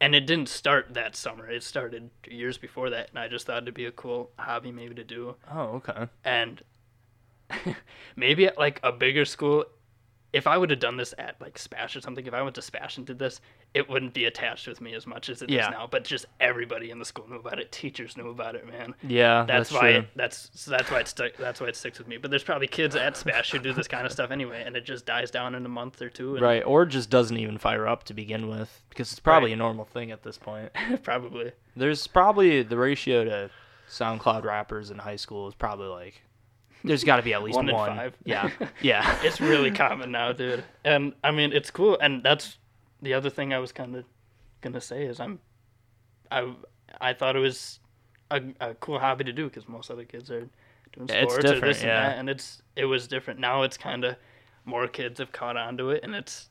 [0.00, 1.48] and it didn't start that summer.
[1.48, 4.94] It started years before that, and I just thought it'd be a cool hobby maybe
[4.96, 5.36] to do.
[5.50, 6.06] Oh, okay.
[6.24, 6.62] And
[8.16, 9.64] maybe at like a bigger school,
[10.32, 12.62] if I would have done this at like Spash or something, if I went to
[12.62, 13.40] Spash and did this,
[13.72, 15.68] it wouldn't be attached with me as much as it is Yeah.
[15.70, 15.88] now.
[15.90, 17.72] But just everybody in the school knew about it.
[17.72, 18.94] Teachers knew about it, man.
[19.02, 21.32] Yeah, That's, that's, why it, that's so that's why it stuck.
[21.38, 22.18] That's why it sticks with me.
[22.18, 24.84] But there's probably kids at Spash who do this kind of stuff anyway, and it
[24.84, 26.34] just dies down in a month or two.
[26.34, 29.54] And Right, or just doesn't even fire up to begin with because it's probably Right.
[29.54, 30.70] a normal thing at this point.
[31.02, 31.52] probably.
[31.74, 33.50] There's probably the ratio to
[33.88, 36.20] SoundCloud rappers in high school is probably like
[36.84, 37.90] there's got to be at least One one.
[37.90, 38.16] in five.
[38.24, 39.18] Yeah, yeah.
[39.22, 40.64] It's really common now, dude.
[40.84, 41.98] And I mean, it's cool.
[42.00, 42.56] And that's
[43.02, 44.04] the other thing I was kind of
[44.60, 45.40] gonna say is I'm,
[46.30, 46.52] I
[47.00, 47.80] I thought it was
[48.30, 50.48] a, a cool hobby to do because most other kids are
[50.92, 52.08] doing sports or this and yeah.
[52.08, 53.40] that, and it's it was different.
[53.40, 54.16] Now it's kind of
[54.64, 56.48] more kids have caught on to it, and it's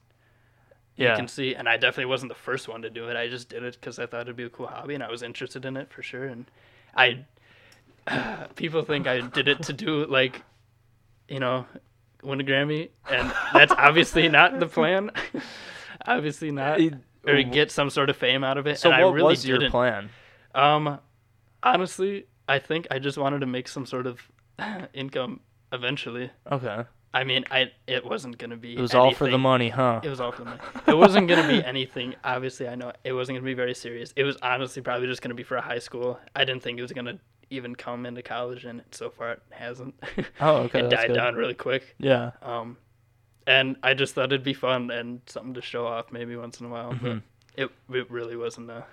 [0.95, 1.11] yeah.
[1.11, 1.55] you can see.
[1.55, 3.15] And I definitely wasn't the first one to do it.
[3.15, 5.23] I just did it because I thought it'd be a cool hobby, and I was
[5.23, 6.25] interested in it for sure.
[6.25, 6.45] And
[6.95, 7.25] I
[8.55, 10.41] people think I did it to do like,
[11.27, 11.65] you know,
[12.23, 15.11] win a Grammy, and that's obviously not the plan.
[16.07, 16.79] obviously not,
[17.25, 18.79] or get some sort of fame out of it.
[18.79, 19.71] so and what I really was your didn't.
[19.71, 20.09] plan?
[20.55, 20.99] Um,
[21.63, 24.19] honestly, I think I just wanted to make some sort of
[24.93, 25.41] income
[25.71, 26.31] eventually.
[26.51, 28.75] Okay, I mean, I it wasn't gonna be.
[28.75, 30.01] it was all for the money, huh?
[30.03, 30.53] it was all for me.
[30.87, 32.15] It wasn't gonna be anything.
[32.23, 34.13] Obviously, I know it wasn't gonna be very serious.
[34.15, 36.19] It was honestly probably just gonna be for a high school.
[36.35, 39.95] I didn't think it was gonna even come into college, and so far it hasn't.
[40.41, 41.13] Oh, okay, it died good.
[41.15, 41.95] down really quick.
[41.97, 42.31] Yeah.
[42.41, 42.77] Um,
[43.45, 46.65] and I just thought it'd be fun and something to show off maybe once in
[46.65, 46.91] a while.
[46.93, 47.21] Mhm.
[47.55, 48.69] But it it really wasn't.
[48.69, 48.85] A,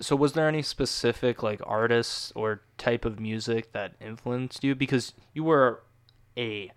[0.00, 5.12] So was there any specific like artists or type of music that influenced you because
[5.32, 5.82] you were
[6.36, 6.70] a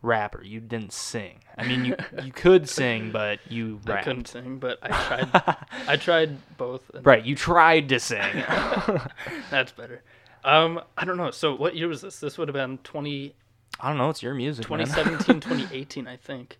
[0.00, 1.40] rapper, you didn't sing.
[1.58, 5.56] I mean you you could sing but you I couldn't sing, but I tried.
[5.86, 6.90] I tried both.
[6.94, 8.42] And right, you tried to sing.
[9.50, 10.02] That's better.
[10.44, 11.30] Um, I don't know.
[11.30, 12.18] So what year was this?
[12.20, 13.34] This would have been 20,
[13.80, 14.68] I don't know, it's your music.
[14.68, 14.80] man.
[14.86, 16.58] 2017, 2018, I think.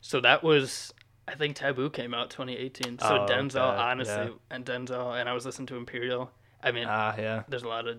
[0.00, 0.92] So that was,
[1.28, 2.98] I think Taboo came out 2018.
[2.98, 4.28] So Oh, Denzel, okay, honestly, yeah.
[4.50, 6.30] and Denzel, and I was listening to Imperial.
[6.62, 7.42] I mean, Ah, yeah.
[7.48, 7.98] there's a lot of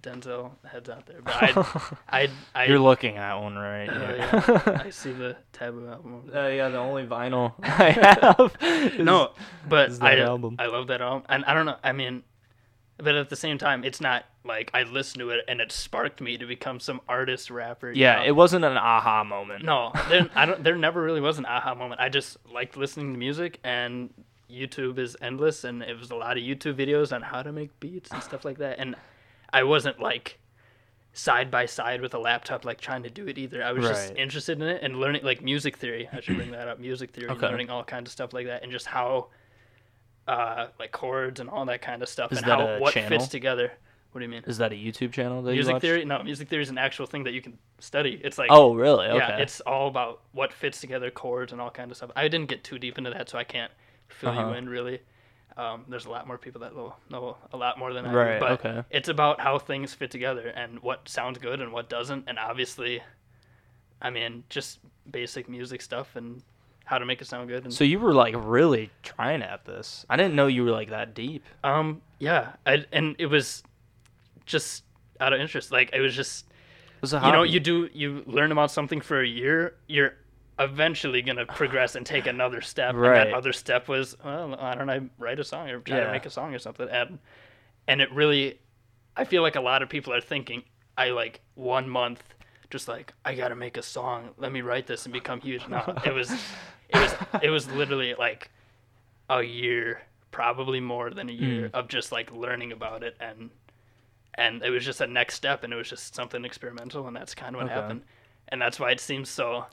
[0.00, 1.20] Denzel heads out there.
[1.22, 4.16] But I, I, I, You're looking at one right here.
[4.18, 4.82] yeah.
[4.84, 6.30] I see the taboo album.
[6.34, 8.56] Uh, yeah, the only vinyl I have.
[8.60, 9.30] is- no,
[9.68, 10.56] but is I, album.
[10.58, 11.76] I love that album, and I don't know.
[11.84, 12.24] I mean,
[12.98, 16.20] but at the same time, it's not like I listened to it and it sparked
[16.20, 17.90] me to become some artist rapper.
[17.90, 18.24] Yeah, know?
[18.26, 19.64] it wasn't an aha moment.
[19.64, 20.62] No, there, I don't.
[20.62, 22.00] There never really was an aha moment.
[22.00, 24.10] I just liked listening to music, and
[24.50, 27.78] YouTube is endless, and it was a lot of YouTube videos on how to make
[27.80, 28.78] beats and stuff like that.
[28.78, 28.94] And
[29.52, 30.38] I wasn't like
[31.12, 33.62] side by side with a laptop, like trying to do it either.
[33.62, 36.08] I was just interested in it and learning, like music theory.
[36.12, 36.78] I should bring that up.
[36.80, 37.48] Music theory, Okay.
[37.48, 39.28] learning all kinds of stuff like that, and just how,
[40.26, 42.94] uh, like chords and all that kind of stuff, Is and that how a what
[42.94, 43.08] channel?
[43.08, 43.72] fits together.
[44.12, 44.42] What do you mean?
[44.46, 45.82] Is that a YouTube channel that you Music watch?
[45.82, 46.04] theory?
[46.04, 48.20] No, music theory is an actual thing that you can study.
[48.22, 49.06] It's like Oh, really?
[49.08, 49.16] Okay.
[49.18, 52.10] yeah, it's all about what fits together, chords and all kind of stuff.
[52.14, 53.72] I didn't get too deep into that, so I can't
[54.08, 54.50] fill Uh-huh.
[54.50, 55.00] you in really.
[55.56, 58.34] Um, there's a lot more people that know, know a lot more than I Right,
[58.34, 58.82] do, but okay.
[58.90, 63.02] it's about how things fit together and what sounds good and what doesn't, and obviously,
[64.00, 64.78] I mean, just
[65.10, 66.42] basic music stuff and
[66.84, 67.64] how to make it sound good.
[67.64, 70.04] And, so you were like really trying at this.
[70.10, 71.44] I didn't know you were like that deep.
[71.64, 73.62] um, yeah, I, and it was
[74.46, 74.84] just
[75.20, 75.72] out of interest.
[75.72, 79.00] Like it was just It was a you know you do you learn about something
[79.00, 80.14] for a year you're
[80.58, 83.24] eventually going to progress and take another step and Right.
[83.28, 86.04] that other step was well why don't i write a song or try Yeah.
[86.06, 87.18] to make a song or something and
[87.88, 88.60] and it really
[89.16, 90.62] i feel like a lot of people are thinking
[90.96, 92.22] i like one month
[92.74, 94.30] just like i gotta make a song.
[94.36, 95.62] Let me write this and become huge.
[95.68, 96.28] No it was
[96.88, 98.50] it was it was literally like
[99.30, 101.76] a year probably more than a year Hmm.
[101.76, 103.50] of just like learning about it and
[104.34, 107.34] and it was just a next step and it was just something experimental and that's
[107.36, 107.74] kind of what Okay.
[107.80, 108.02] happened.
[108.48, 109.66] And that's why it seems so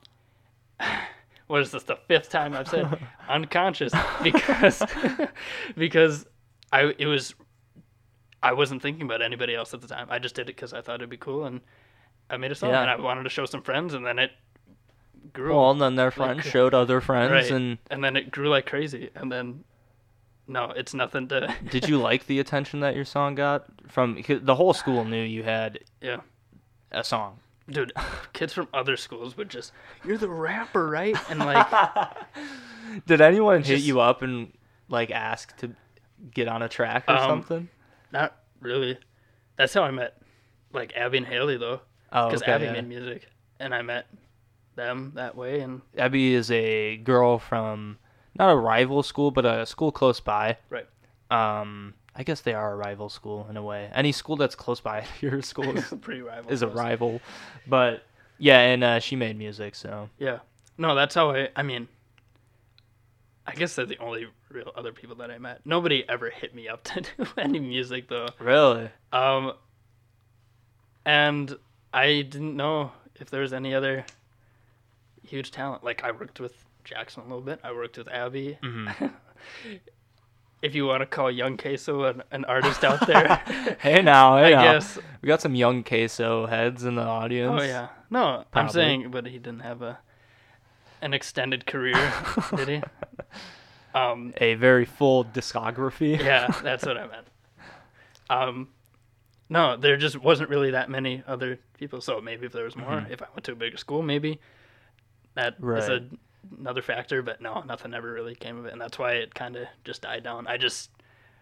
[1.47, 2.87] what is this the fifth time i've said
[3.29, 3.93] unconscious?
[4.21, 4.83] Because
[5.75, 6.25] because
[6.71, 7.33] i it was
[8.43, 10.07] i wasn't thinking about anybody else at the time.
[10.11, 11.61] I just did it because i thought it'd be cool and
[12.31, 12.81] i made a song Yeah.
[12.81, 14.31] and i wanted to show some friends and then it
[15.33, 17.51] grew Well, and then their friends showed other friends, Right.
[17.51, 19.63] and and then it grew like crazy and then
[20.47, 24.55] no it's nothing to did you like the attention that your song got from The
[24.55, 26.21] whole school knew you had yeah
[26.91, 27.39] a song.
[27.69, 27.93] dude
[28.33, 29.71] kids from other schools would just
[30.03, 31.67] you're the rapper right and like
[33.05, 34.51] Did anyone hit Just- you up and
[34.89, 35.73] like ask to
[36.33, 37.69] get on a track or Um, something?
[38.11, 38.97] not really
[39.55, 40.21] that's how i met
[40.73, 41.79] like abby and haley though
[42.11, 42.51] Oh, because okay.
[42.51, 42.73] abby yeah.
[42.73, 43.27] made music
[43.59, 44.07] and i met
[44.75, 47.97] them that way and Abby is a girl from
[48.39, 50.57] not a rival school, but a school close by.
[50.69, 50.87] Right.
[51.29, 53.89] Um, I guess they are a rival school in a way.
[53.93, 57.19] Any school that's close by your school is, pretty rival is a rival.
[57.67, 58.03] But
[58.39, 60.39] yeah, and uh, she made music, so yeah
[60.81, 61.87] no that's how i i mean
[63.45, 66.67] i guess they're the only real other people that i met nobody ever hit me
[66.67, 68.89] up to do any music though really.
[69.13, 69.53] Um,
[71.05, 71.55] and
[71.93, 74.05] I didn't know if there was any other
[75.27, 75.83] huge talent.
[75.83, 77.59] Like I worked with Jackson a little bit.
[77.63, 78.57] I worked with Abby.
[78.63, 79.07] Mm-hmm.
[80.61, 83.37] if you want to call Young Queso an, an artist out there,
[83.79, 84.73] Hey now, hey I now.
[84.73, 84.97] guess.
[85.21, 87.59] we got some young queso heads in the audience.
[87.61, 87.89] Oh yeah.
[88.09, 89.99] No, I'm saying, but he didn't have a
[91.01, 92.13] an extended career,
[92.55, 92.83] did he?
[93.95, 96.17] Um, A very full discography.
[96.19, 97.27] yeah, that's what I meant.
[98.29, 98.67] Um,
[99.51, 101.99] no, there just wasn't really that many other people.
[101.99, 104.39] So maybe if there was more, if I went to a bigger school, maybe
[105.35, 105.67] that is Mm-hmm.
[105.67, 105.89] Right.
[105.89, 107.21] a, another factor.
[107.21, 110.03] But no, nothing ever really came of it, and that's why it kind of just
[110.03, 110.47] died down.
[110.47, 110.89] I just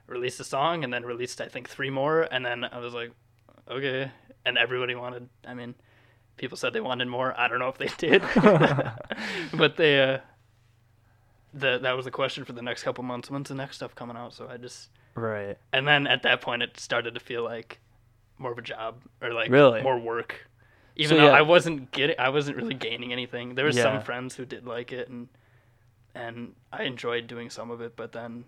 [0.08, 3.12] released a song and then released I think three more, and then I was like,
[3.70, 4.12] okay,
[4.44, 5.30] and everybody wanted.
[5.48, 5.76] I mean,
[6.38, 7.40] people said they wanted more.
[7.40, 8.24] I don't know if they did,
[9.54, 10.02] but they.
[10.02, 10.18] Uh,
[11.54, 13.30] the, that was the question for the next couple months.
[13.32, 14.34] When's the next stuff coming out?
[14.34, 15.58] So I just Right.
[15.74, 17.80] and then at that point it started to feel like
[18.40, 19.82] more of a job or like Really?
[19.82, 20.48] more work
[20.96, 21.38] even So, though yeah.
[21.38, 23.84] i wasn't getting i wasn't really gaining anything there was Yeah.
[23.84, 25.28] some friends who did like it and
[26.16, 28.46] and i enjoyed doing some of it but then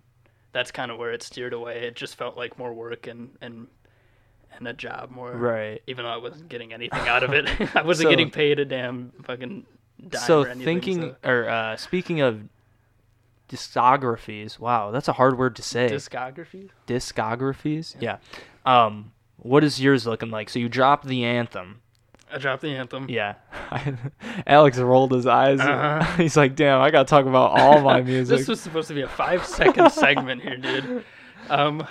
[0.54, 3.68] that's kind of where it steered away it just felt like more work and and
[4.58, 5.82] and a job more Right.
[5.88, 8.66] even though i wasn't getting anything out of it i wasn't So- getting paid a
[8.66, 9.66] damn fucking
[10.10, 12.42] dime so or anything, thinking so- or uh, speaking of
[13.50, 15.90] discographies, wow, that's a hard word to say.
[15.90, 16.70] Discographies.
[16.88, 17.96] discographies.
[18.00, 18.18] Yeah.
[18.66, 20.50] Um, what is yours looking like?
[20.50, 21.82] So you dropped the anthem.
[22.32, 23.36] i dropped the anthem Yeah.
[24.48, 25.60] Alex rolled his eyes.
[25.60, 26.04] Uh-huh.
[26.18, 29.02] He's like, "Damn, I gotta talk about all my music." this was supposed to be
[29.02, 31.04] a five second segment here dude
[31.50, 31.86] um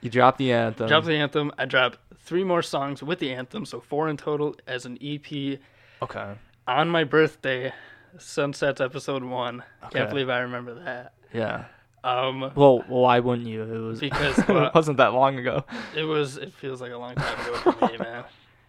[0.00, 0.86] you dropped the anthem.
[0.86, 1.50] dropped the anthem.
[1.58, 5.58] I dropped three more songs with the anthem, so four in total as an EP
[6.02, 6.34] okay.
[6.66, 7.72] on my birthday.
[8.18, 9.64] Sunsets episode one.
[9.84, 9.98] Okay.
[9.98, 11.14] Can't believe I remember that.
[11.32, 11.64] Yeah.
[12.04, 13.62] Um, Well, why wouldn't you?
[13.62, 15.64] It was Because, uh, it wasn't that long ago.
[15.96, 16.36] it was.
[16.36, 18.24] It feels like a long time ago for me, man.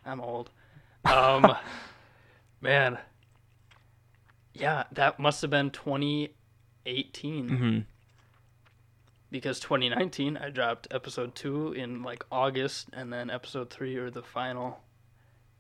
[0.05, 0.49] I'm old.
[1.03, 1.53] Um,
[2.61, 2.97] man.
[4.53, 7.79] Yeah, that must have been 2018 hmm
[9.31, 14.21] because 2019 I dropped episode two in like August, and then episode three or the
[14.23, 14.79] final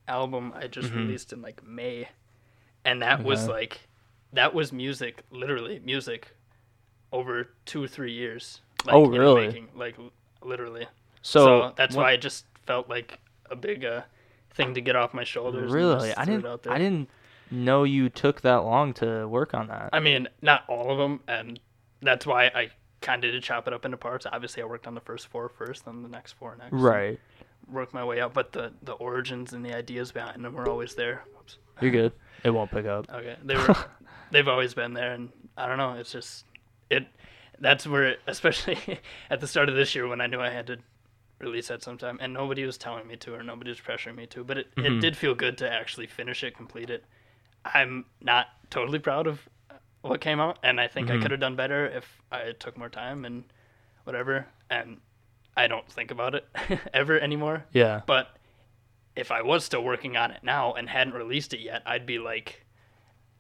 [0.07, 0.95] album I just Mhm.
[1.01, 2.07] released in like May,
[2.85, 3.89] and that was like
[4.31, 6.34] that was music, literally music,
[7.11, 8.61] over two or three years.
[8.85, 9.47] Like, Oh, in the really?
[9.47, 9.95] making, like
[10.43, 10.87] literally.
[11.21, 14.01] So, So, that's what- why it just felt like a big uh,
[14.51, 15.71] thing to get off my shoulders.
[15.71, 16.45] Really, I didn't.
[16.45, 16.73] out there.
[16.73, 17.09] I didn't
[17.51, 19.89] know you took that long to work on that.
[19.93, 21.59] I mean, not all of them, and
[22.01, 22.69] that's why I
[23.01, 24.25] kind of did chop it up into parts.
[24.31, 26.71] Obviously, I worked on the first four first, then the next four next.
[26.73, 27.19] right.
[27.71, 30.93] Work my way out, but the the origins and the ideas behind them were always
[30.93, 31.23] there.
[31.39, 31.57] Oops.
[31.81, 32.11] You're good.
[32.43, 33.07] It won't pick up.
[33.11, 33.75] Okay, they were,
[34.31, 35.93] they've always been there, and I don't know.
[35.93, 36.45] It's just
[36.89, 37.07] it.
[37.59, 38.77] That's where, especially
[39.29, 40.77] at the start of this year, when I knew I had to
[41.39, 44.25] release at some time, and nobody was telling me to, or nobody was pressuring me
[44.27, 44.85] to, but it, Mhm.
[44.85, 47.03] it did feel good to actually finish it, complete it.
[47.65, 49.47] I'm not totally proud of
[50.01, 51.21] what came out, and I think I Mhm.
[51.23, 53.43] could have done better if I took more time and
[54.03, 54.47] whatever.
[54.69, 55.01] And
[55.57, 56.47] I don't think about it
[56.93, 57.65] ever anymore.
[57.71, 58.01] Yeah.
[58.05, 58.35] But
[59.15, 62.19] if I was still working on it now and hadn't released it yet, I'd be
[62.19, 62.65] like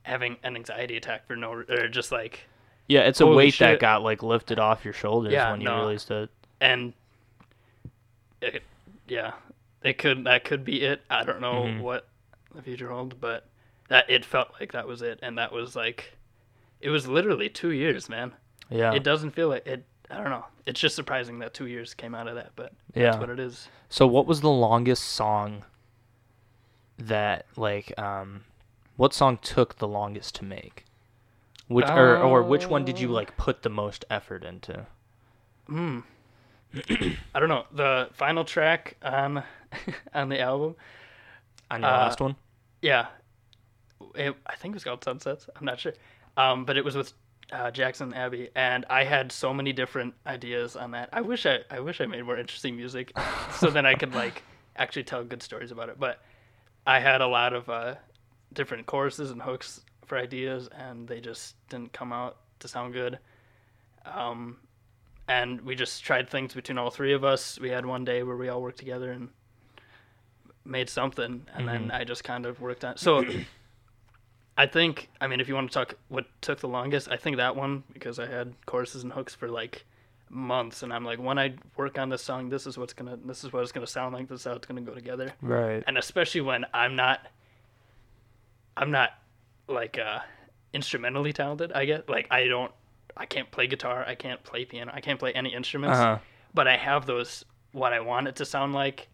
[0.03, 2.47] having an anxiety attack for no, or just like,
[2.87, 5.65] Yeah, it's a Holy weight that got like lifted off your shoulders Yeah, when you
[5.67, 5.79] no.
[5.81, 6.29] released it.
[6.61, 6.93] and
[8.41, 8.63] it,
[9.07, 9.33] yeah,
[9.83, 11.01] it could that could be it.
[11.09, 11.81] I don't know Mhm.
[11.81, 12.07] what
[12.53, 13.47] the future holds, but
[13.87, 16.13] that it felt like that was it, and that was like,
[16.81, 18.33] it was literally two years, man.
[18.69, 18.93] Yeah.
[18.93, 19.85] It doesn't feel like it.
[20.09, 20.45] I don't know.
[20.67, 23.19] It's just surprising that two years came out of that, but that's Yeah.
[23.19, 23.67] what it is.
[23.89, 25.63] So what was the longest song
[26.97, 28.45] that like um
[28.95, 30.84] what song took the longest to make?
[31.67, 34.85] Which or or which one did you Uh, like put the most effort into?
[35.67, 35.99] Hmm.
[37.33, 37.65] I don't know.
[37.71, 39.43] The final track on
[40.13, 40.75] on the album,
[41.71, 42.35] On your Uh, last one?
[42.81, 43.07] yeah,
[44.15, 45.49] it, I think it was called Sunsets.
[45.55, 45.93] I'm not sure,
[46.37, 47.13] um, but it was with
[47.51, 51.09] uh, Jackson Abby, and I had so many different ideas on that.
[51.13, 53.11] I wish I I wish I made more interesting music,
[53.59, 54.43] so then I could like
[54.75, 55.99] actually tell good stories about it.
[55.99, 56.21] But
[56.85, 57.95] I had a lot of uh,
[58.53, 63.19] different choruses and hooks for ideas, and they just didn't come out to sound good.
[64.05, 64.57] Um,
[65.27, 67.59] and we just tried things between all three of us.
[67.59, 69.29] We had one day where we all worked together and
[70.63, 71.93] made something, and then Mhm.
[71.93, 72.97] I just kind of worked on.
[72.97, 73.23] So
[74.57, 77.37] I think, I mean, if you want to talk what took the longest, I think
[77.37, 79.85] that one because I had choruses and hooks for like
[80.29, 83.43] months, and I'm like, when I work on this song, this is what's gonna, this
[83.43, 84.27] is what it's gonna sound like.
[84.27, 85.83] This is how it's gonna go together Right.
[85.87, 87.25] and especially when I'm not
[88.77, 89.11] I'm not
[89.67, 90.19] like uh
[90.73, 92.71] instrumentally talented, I get like I don't
[93.17, 96.17] I can't play guitar, I can't play piano, I can't play any instruments, Uh-huh.
[96.53, 99.07] but I have those what I want it to sound like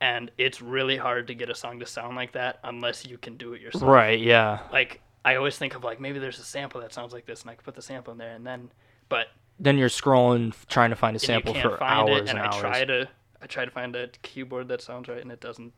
[0.00, 3.36] and it's really hard to get a song to sound like that unless you can
[3.38, 3.84] do it yourself.
[3.84, 4.60] Right, yeah.
[4.70, 7.50] Like I always think of like maybe there's a sample that sounds like this and
[7.50, 8.70] I could put the sample in there and then
[9.08, 12.40] but Then you're scrolling trying to find a sample for find hours it, and and,
[12.40, 12.60] I hours.
[12.60, 13.08] try to
[13.40, 15.72] I try to find a keyboard that sounds right, and it doesn't,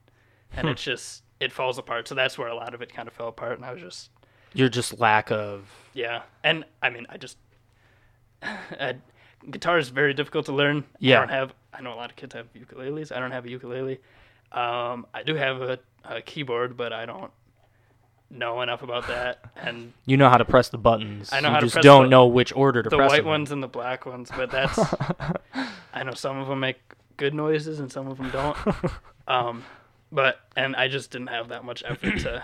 [0.53, 2.07] and it's just it falls apart.
[2.09, 4.11] So that's where a lot of it kind of fell apart, and I was just
[4.55, 6.23] You're just lack of yeah.
[6.45, 7.37] And I mean, I just
[8.43, 8.97] I,
[9.51, 10.85] guitar is very difficult to learn.
[10.99, 11.17] Yeah.
[11.17, 11.55] I don't have.
[11.73, 13.15] I know a lot of kids have ukuleles.
[13.15, 13.99] I don't have a ukulele.
[14.53, 17.31] Um, I do have a, a keyboard, but I don't
[18.31, 19.45] know enough about that.
[19.57, 21.31] And you know how to press the buttons.
[21.33, 23.11] I know you how to just press don't the- know which order to the press
[23.11, 24.79] the white ones and the black ones, but that's
[25.93, 26.79] I know some of them make
[27.17, 28.57] good noises and some of them don't.
[29.29, 29.63] Um,
[30.11, 32.43] but and I just didn't have that much effort to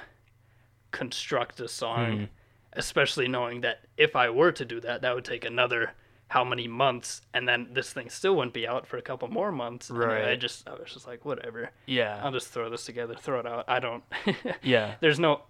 [0.99, 2.29] construct a song, Mm.
[2.75, 5.93] especially knowing that if I were to do that, that would take another
[6.29, 9.53] how many months, and then this thing still wouldn't be out for a couple more
[9.53, 9.91] months.
[9.91, 11.71] and I just I was just like, whatever.
[11.87, 12.21] Yeah.
[12.25, 13.65] I'll just throw this together, throw it out.
[13.69, 14.03] I don't.
[14.63, 14.95] yeah.
[15.01, 15.43] There's no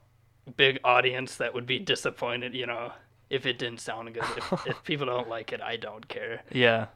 [0.57, 2.93] big audience that would be disappointed, you know,
[3.31, 4.25] if it didn't sound good.
[4.37, 6.87] If, if people don't like it, I don't care Yeah.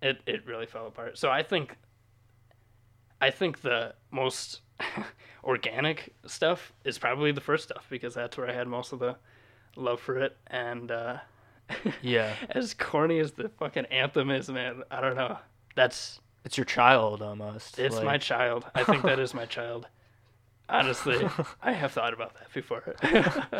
[0.00, 1.18] it it really fell apart.
[1.18, 1.76] So I think
[3.20, 4.60] I think the most
[5.44, 9.16] organic stuff is probably the first stuff because that's where I had most of the
[9.76, 11.18] love for it and uh
[12.02, 12.34] Yeah.
[12.50, 15.38] as corny as the fucking anthem is, man, I don't know.
[15.74, 17.78] That's It's your child almost.
[17.78, 18.64] it's like- my child.
[18.74, 19.86] I think that is my child.
[20.70, 21.26] Honestly,
[21.62, 22.94] I have thought about that before.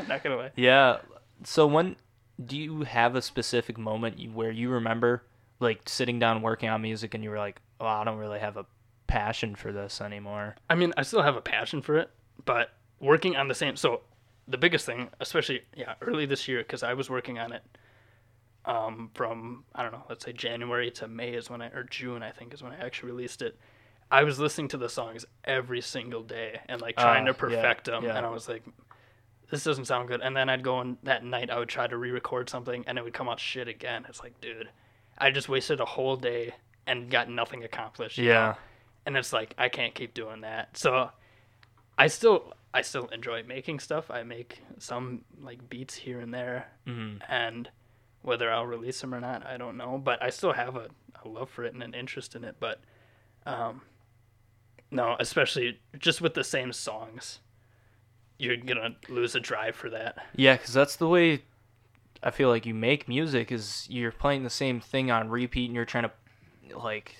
[0.08, 0.50] Not gonna lie.
[0.56, 0.98] Yeah.
[1.44, 1.96] So when
[2.44, 5.24] do you have a specific moment where you remember
[5.58, 8.56] like sitting down working on music and you were like, "Oh, I don't really have
[8.58, 8.66] a
[9.08, 12.10] passion for this anymore." I mean, I still have a passion for it,
[12.44, 13.74] but working on the same.
[13.76, 14.02] So,
[14.46, 17.62] the biggest thing, especially yeah, early this year, because I was working on it
[18.64, 22.22] um, from I don't know, let's say January to May is when I or June
[22.22, 23.58] I think is when I actually released it.
[24.10, 27.88] I was listening to the songs every single day and like trying Ah, to perfect
[27.88, 28.16] yeah, them, yeah.
[28.16, 28.64] and I was like,
[29.50, 30.22] this doesn't sound good.
[30.22, 33.04] And then I'd go and that night I would try to re-record something, and it
[33.04, 34.06] would come out shit again.
[34.08, 34.70] It's like, dude,
[35.18, 36.54] I just wasted a whole day
[36.86, 38.16] and got nothing accomplished.
[38.16, 38.56] you know?
[39.08, 40.76] And it's like I can't keep doing that.
[40.76, 41.08] So
[41.96, 44.10] I still I still enjoy making stuff.
[44.10, 47.70] I make some like beats here and there, hmm and
[48.20, 49.96] whether I'll release them or not, I don't know.
[49.96, 50.88] But I still have a,
[51.24, 52.56] a love for it and an interest in it.
[52.60, 52.82] But
[53.46, 53.80] um,
[54.90, 57.38] no, especially just with the same songs,
[58.38, 60.18] you're gonna lose a drive for that.
[60.36, 61.44] Yeah, because that's the way
[62.22, 65.74] I feel like you make music is you're playing the same thing on repeat and
[65.74, 67.14] you're trying to like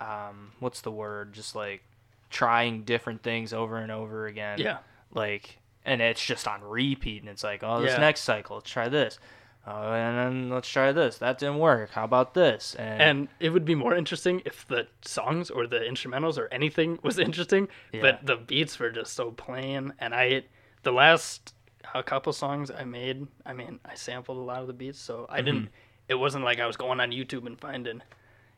[0.00, 1.32] um what's the word?
[1.32, 1.82] Just like
[2.30, 4.58] trying different things over and over again.
[4.58, 4.78] Yeah,
[5.12, 7.98] Like and it's just on repeat and it's like, oh this Yeah.
[8.00, 9.18] next cycle, let's try this.
[9.66, 11.18] Oh, and then let's try this.
[11.18, 11.90] That didn't work.
[11.90, 12.74] How about this?
[12.76, 16.98] And, and it would be more interesting if the songs or the instrumentals or anything
[17.02, 18.00] was interesting Yeah.
[18.02, 20.44] but the beats were just so plain and i
[20.82, 21.54] the last
[21.94, 25.26] a couple songs i made i mean i sampled a lot of the beats so
[25.28, 26.08] i didn't Mm-hmm.
[26.08, 28.00] it wasn't like i was going on youtube and finding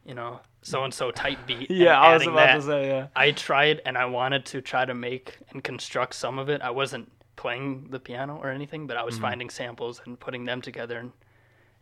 [0.05, 2.55] you know so and so type beat yeah, I was about that.
[2.57, 3.07] to say yeah.
[3.17, 6.71] i tried and i wanted to try to make and construct some of it i
[6.71, 9.07] wasn't playing the piano or anything but i Mm-hmm.
[9.07, 11.13] was finding samples and putting them together and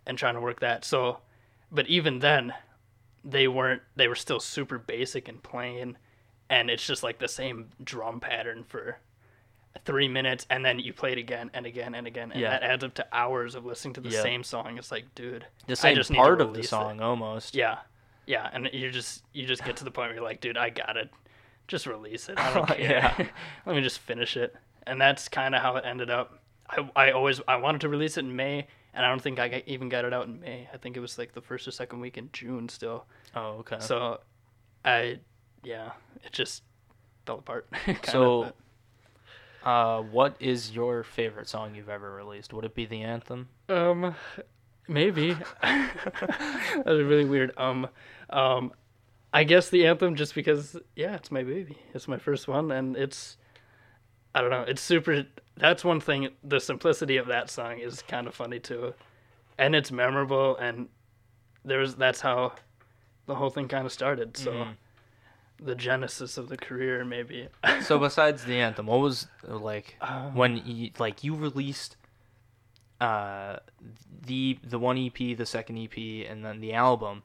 [0.06, 1.18] and trying to work that so
[1.72, 2.52] but even then
[3.24, 5.96] they weren't they were still super basic and plain
[6.48, 8.98] and it's just like the same drum pattern for
[9.84, 12.50] three minutes and then you play it again and again and again and Yeah.
[12.50, 14.22] that adds up to hours of listening to the Yeah.
[14.22, 16.66] same song it's like dude The I same just need to part of the release
[16.66, 16.68] it.
[16.70, 17.54] song almost.
[17.54, 17.78] yeah
[18.30, 20.70] yeah and you just you just get to the point where you're like dude i
[20.70, 21.10] got it
[21.68, 23.14] just release it i don't care Yeah.
[23.66, 24.54] let me just finish it
[24.86, 28.16] and that's kind of how it ended up I, I always i wanted to release
[28.16, 30.76] it in may and i don't think i even got it out in may i
[30.76, 33.76] think it was like the first or second week in june still Oh, okay.
[33.80, 34.20] so
[34.84, 35.18] i
[35.64, 35.92] yeah
[36.24, 36.62] it just
[37.26, 37.68] fell apart
[38.04, 38.52] So,
[39.64, 42.52] uh, what is your favorite song you've ever released?
[42.54, 43.48] Would it be the anthem?
[43.68, 44.14] Um,
[44.88, 45.36] maybe.
[45.62, 47.52] that was really weird.
[47.58, 47.86] Um,
[48.30, 48.72] um,
[49.32, 51.78] I guess the anthem just because yeah, it's my baby.
[51.94, 53.36] It's my first one, and it's
[54.34, 54.62] I don't know.
[54.66, 55.24] It's super.
[55.56, 56.30] That's one thing.
[56.42, 58.94] The simplicity of that song is kind of funny too,
[59.58, 60.56] and it's memorable.
[60.56, 60.88] And
[61.64, 62.54] there's that's how
[63.26, 64.36] the whole thing kind of started.
[64.36, 64.52] So.
[64.52, 64.76] Mhm.
[65.62, 67.48] The genesis of the career, maybe.
[67.82, 71.98] So besides the anthem, what was like Um, when you like you released
[72.98, 73.58] uh
[74.26, 77.24] the the one EP, the second EP, and then the album?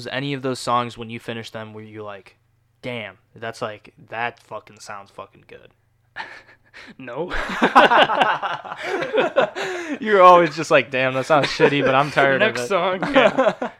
[0.00, 2.38] Was any of those songs when you finished them were you like,
[2.80, 5.72] damn, that's like that fucking sounds fucking good?
[6.98, 7.26] no.
[10.00, 13.00] You're always just like, damn, that sounds shitty, but I'm tired Next of it.
[13.02, 13.14] Next song.
[13.14, 13.70] Yeah.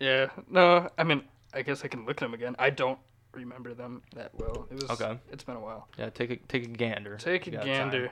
[0.00, 0.26] yeah.
[0.50, 1.22] No, I mean,
[1.54, 2.56] I guess I can look at them again.
[2.58, 2.98] I don't
[3.32, 4.66] remember them that well.
[4.72, 5.16] It was Okay.
[5.30, 5.86] It's been a while.
[5.96, 7.16] yeah, take a take a gander.
[7.16, 8.10] Take a gander.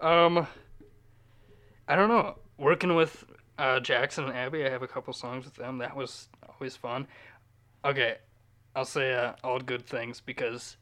[0.00, 0.36] time.
[0.36, 0.46] Um,
[1.88, 2.36] I don't know.
[2.56, 3.24] Working with
[3.58, 5.78] uh, Jackson and Abby, I have a couple songs with them.
[5.78, 6.28] That was
[6.60, 7.06] always fun.
[7.84, 8.16] Okay,
[8.74, 10.76] I'll say uh, all good things because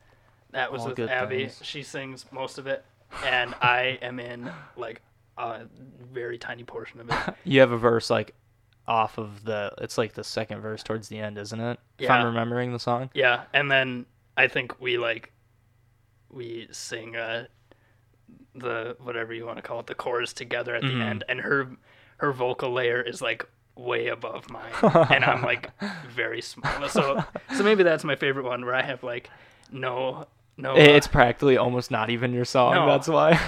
[0.51, 1.47] that was All with Good Abby.
[1.47, 1.61] Things.
[1.62, 2.85] She sings most of it,
[3.24, 5.03] and I am in like
[5.39, 5.62] a
[6.12, 7.35] very tiny portion of it.
[7.45, 8.35] You have a verse like
[8.89, 11.79] off of the it's like the second verse towards the end, isn't it?
[11.99, 13.11] If I'm remembering the song.
[13.14, 14.07] Yeah, and then
[14.37, 15.33] I think we like
[16.31, 17.47] we sing uh
[18.55, 20.99] the whatever you want to call it, the chorus together at Mhm.
[20.99, 21.70] the end, and her
[22.18, 23.47] her vocal layer is like
[23.77, 25.70] way above mine, and I'm like
[26.09, 26.89] very small.
[26.89, 27.22] So
[27.55, 29.31] so maybe that's my favorite one where I have like
[29.70, 32.74] no no uh, It's practically almost not even your song.
[32.74, 32.87] No.
[32.87, 33.39] That's why.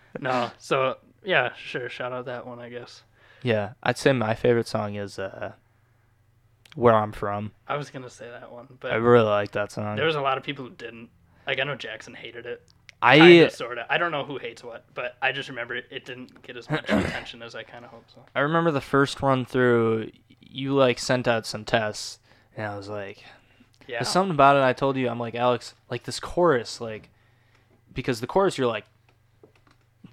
[0.20, 0.50] no.
[0.58, 3.02] So yeah, sure, shout out that one, I guess.
[3.42, 5.52] yeah, I'd say my favorite song is uh,
[6.74, 9.96] "Where I'm From." I was gonna say that one, but I really like that song.
[9.96, 11.08] there was a lot of people who didn't.
[11.46, 12.62] Like I know Jackson hated it.
[13.00, 13.86] I sorta.
[13.88, 16.68] I don't know who hates what, but I just remember it, it didn't get as
[16.68, 18.24] much attention as I kind of hoped so.
[18.34, 20.10] I remember the first run through.
[20.40, 22.18] You like sent out some tests,
[22.56, 23.24] and I was like,
[23.86, 23.98] Yeah.
[23.98, 24.62] There's something about it.
[24.62, 27.10] I told you, I'm like Alex, like this chorus, like
[27.94, 28.84] because the chorus, you're like,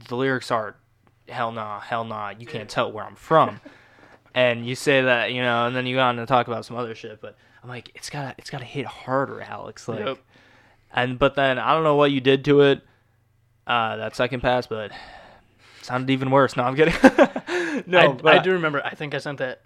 [0.07, 0.75] the lyrics are,
[1.27, 3.59] hell nah, hell nah, you can't tell where I'm from,
[4.35, 6.77] and you say that, you know, and then you go on to talk about some
[6.77, 10.17] other shit, but I'm like, it's gotta, it's gotta hit harder, Alex, like, Yep.
[10.95, 12.81] And but then I don't know what you did to it,
[13.67, 14.97] uh, that second pass, but it
[15.83, 16.55] sounded even worse.
[16.55, 16.93] No, I'm kidding.
[17.85, 18.81] no, I, but I do remember.
[18.83, 19.61] I think I sent that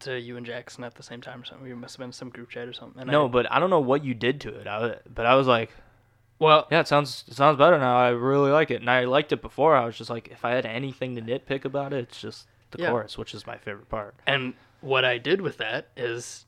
[0.00, 1.66] to you and Jackson at the same time or something.
[1.66, 3.00] We must have been some group chat or something.
[3.02, 4.66] And No, I, but I don't know what you did to it.
[4.66, 5.70] I, but I was like,
[6.40, 7.96] well, Yeah, it sounds it sounds better now.
[7.96, 9.76] I really like it, and I liked it before.
[9.76, 12.82] I was just like, if I had anything to nitpick about it, it's just the
[12.82, 12.90] Yeah.
[12.90, 14.14] chorus, which is my favorite part.
[14.26, 16.44] And what I did with that is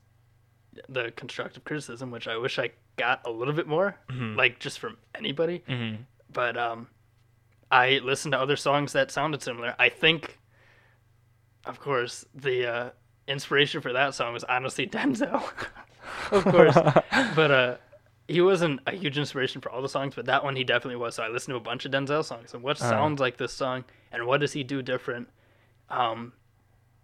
[0.89, 3.95] the constructive criticism, which I wish I got a little bit more,
[4.35, 5.63] like just from anybody.
[5.69, 6.01] Mm-hmm.
[6.31, 6.87] But um,
[7.71, 9.75] I listened to other songs that sounded similar.
[9.79, 10.37] I think,
[11.65, 12.89] of course, the uh,
[13.27, 15.43] inspiration for that song was honestly Denzel,
[16.31, 16.75] of course.
[17.35, 17.75] but uh,
[18.27, 21.15] he wasn't a huge inspiration for all the songs, but that one he definitely was.
[21.15, 22.89] So I listened to a bunch of Denzel songs and what Uh-huh.
[22.89, 25.29] sounds like this song and what does he do different
[25.89, 26.33] um,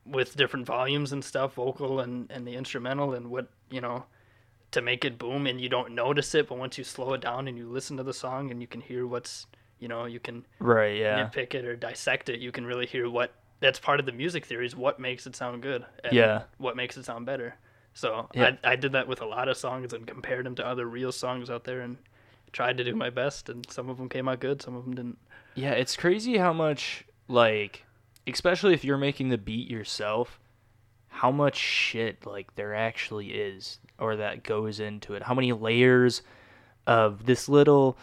[0.05, 4.03] with different volumes and stuff, vocal and, and the instrumental and what, you know,
[4.73, 7.47] to make it boom and you don't notice it, but once you slow it down
[7.47, 9.47] and you listen to the song and you can hear what's,
[9.79, 10.97] you know, you can Right.
[10.97, 11.23] Yeah.
[11.29, 14.45] nitpick it or dissect it, you can really hear what that's part of the music
[14.45, 16.43] theory is what makes it sound good and Yeah.
[16.57, 17.55] what makes it sound better.
[17.93, 18.55] So Yeah.
[18.63, 21.11] I, I did that with a lot of songs and compared them to other real
[21.11, 21.97] songs out there and
[22.51, 24.95] tried to do my best and some of them came out good, some of them
[24.95, 25.17] didn't.
[25.55, 27.85] Yeah, it's crazy how much like
[28.27, 30.39] especially if you're making the beat yourself,
[31.09, 35.23] how much shit like there actually is or that goes into it.
[35.23, 36.21] How many layers
[36.85, 37.97] of this little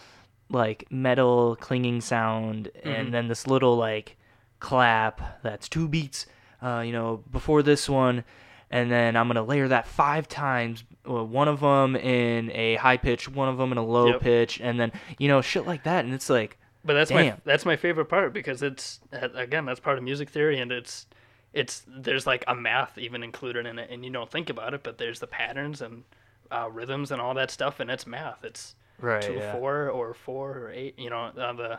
[0.49, 2.91] like metal clinging sound Mhm.
[3.01, 4.17] and then this little like
[4.59, 6.27] clap that's two beats
[6.63, 8.25] uh you know before this one
[8.73, 12.99] and then I'm going to layer that five times one of them in a high
[12.99, 14.21] pitch, one of them in a low Yep.
[14.21, 17.65] pitch and then you know shit like that and it's like But that's my that's
[17.65, 21.07] my favorite part because it's uh, again that's part of music theory and it's
[21.53, 24.83] it's there's like a math even included in it and you don't think about it
[24.83, 26.05] but there's the patterns and
[26.53, 29.53] uh, rhythms and all that stuff and it's math it's right two yeah.
[29.53, 31.73] four or four or eight you know uh, the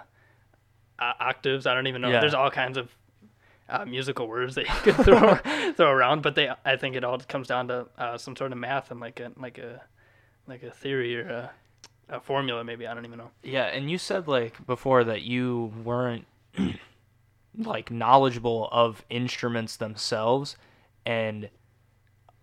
[0.99, 2.19] uh, octaves I don't even know Yeah.
[2.19, 2.93] there's all kinds of
[3.69, 7.17] uh, musical words that you can throw throw around but they I think it all
[7.19, 9.81] comes down to uh, some sort of math and like a like a
[10.47, 11.51] like a theory or a,
[12.09, 15.71] a formula maybe I don't even know Yeah, and you said like before that you
[15.83, 16.25] weren't
[17.57, 20.55] like knowledgeable of instruments themselves
[21.05, 21.49] and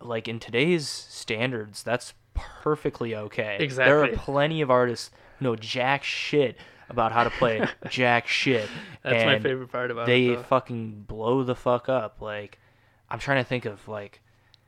[0.00, 3.56] like in today's standards that's perfectly okay.
[3.60, 3.90] Exactly.
[3.90, 6.56] There are plenty of artists who know jack shit
[6.88, 8.68] about how to play jack shit.
[9.02, 12.20] that's my favorite part about They it they fucking blow the fuck up.
[12.20, 12.58] Like
[13.10, 14.20] I'm trying to think of like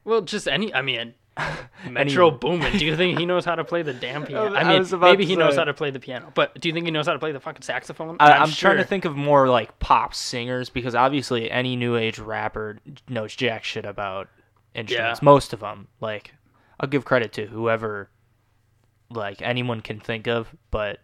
[0.05, 0.75] Well, just any.
[0.75, 1.15] I mean,
[1.91, 2.79] Metro Any- Boomin.
[2.79, 4.55] Do you think he knows how to play the damn piano?
[4.55, 6.91] I mean, maybe he knows how to play the piano, but do you think he
[6.91, 8.17] knows how to play the fucking saxophone?
[8.21, 12.19] I, I'm, trying to think of more like pop singers because obviously any new age
[12.19, 12.79] rapper
[13.09, 14.29] knows jack shit about
[14.75, 15.21] instruments.
[15.21, 15.25] Yeah.
[15.25, 16.35] Most of them, like,
[16.79, 18.11] I'll give credit to whoever,
[19.11, 21.01] like anyone can think of, but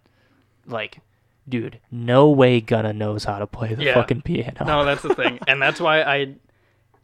[0.66, 1.00] like,
[1.48, 3.94] dude, no way Gunna knows how to play the Yeah.
[3.94, 4.64] fucking piano.
[4.64, 6.34] No, that's the thing, and that's why I,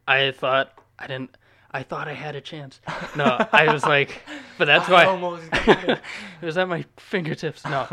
[0.07, 1.35] I thought I didn't.
[1.73, 2.79] I thought I had a chance.
[3.15, 4.21] No, I was like,
[4.57, 5.99] but that's why almost got it
[6.41, 7.63] was at my fingertips.
[7.65, 7.87] No,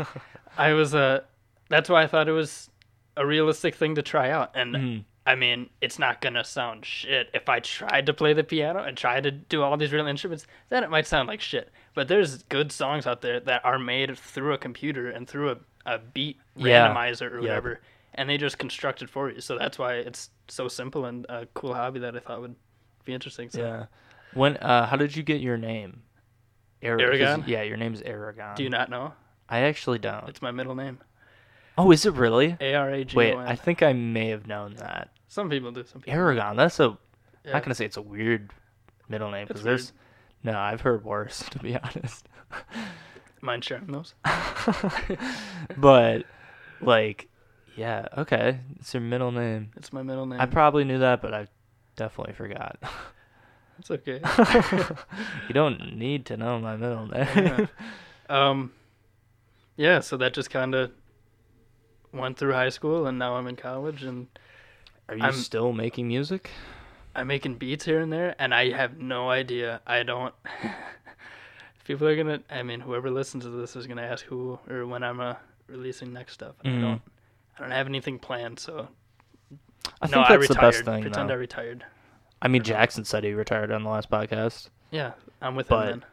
[0.57, 1.21] I was uh,
[1.69, 2.69] that's why I thought it was
[3.17, 5.03] a realistic thing to try out, and Mhm.
[5.27, 8.97] I mean, it's not gonna sound shit if I tried to play the piano and
[8.97, 10.47] tried to do all these real instruments.
[10.69, 11.69] Then it might sound like shit.
[11.93, 15.57] But there's good songs out there that are made through a computer and through a,
[15.85, 16.87] a beat Yeah.
[16.87, 17.81] randomizer or whatever,
[18.15, 19.41] and they just construct it for you.
[19.41, 22.55] So that's why it's so simple and a cool hobby that I thought would
[23.05, 23.49] be interesting.
[23.49, 23.85] So Yeah.
[24.33, 24.57] When?
[24.57, 26.03] Uh, how did you get your name?
[26.81, 27.43] 'cause- Aragon?
[27.47, 28.55] Yeah, your name's Aragon.
[28.55, 29.13] do you not know?
[29.49, 30.27] I actually don't.
[30.29, 30.99] It's my middle name.
[31.77, 32.57] Oh, is it really?
[32.59, 35.09] A R A G Wait, I think I may have known that.
[35.27, 35.83] Some people do.
[35.85, 36.17] Some people.
[36.19, 36.55] Aragon.
[36.57, 36.97] That's a.
[37.45, 37.53] Yeah.
[37.53, 38.51] Not gonna say it's a weird
[39.09, 39.93] middle name because there's.
[40.43, 42.27] No, I've heard worse to be honest.
[43.41, 44.13] Mind sharing those?
[45.77, 46.25] but,
[46.81, 47.27] like,
[47.75, 49.71] yeah, okay, it's your middle name.
[49.75, 50.39] It's my middle name.
[50.39, 51.47] I probably knew that, but I
[52.01, 52.77] definitely forgot.
[53.79, 54.19] it's okay.
[55.47, 57.27] you don't need to know my middle name.
[57.35, 57.65] Yeah.
[58.29, 58.71] um,
[59.77, 59.99] yeah.
[60.01, 60.91] So that just kind of
[62.11, 64.27] went through high school, and now I'm in college, and
[65.09, 66.49] Are you I'm- still making music?
[67.13, 69.81] I'm making beats here and there, and I have no idea.
[69.85, 70.33] I don't.
[71.85, 72.39] People are gonna.
[72.49, 75.35] I mean, whoever listens to this is gonna ask who or when I'm uh,
[75.67, 76.55] releasing next stuff.
[76.63, 76.77] Mhm.
[76.77, 77.01] I don't.
[77.57, 78.87] I don't have anything planned, so
[80.01, 81.01] I no, think I that's the best thing.
[81.03, 81.33] Pretend though.
[81.33, 81.83] I retired.
[82.41, 82.63] I mean.
[82.63, 84.69] Jackson said he retired on the last podcast.
[84.91, 85.11] Yeah,
[85.41, 86.05] I'm with But- him then.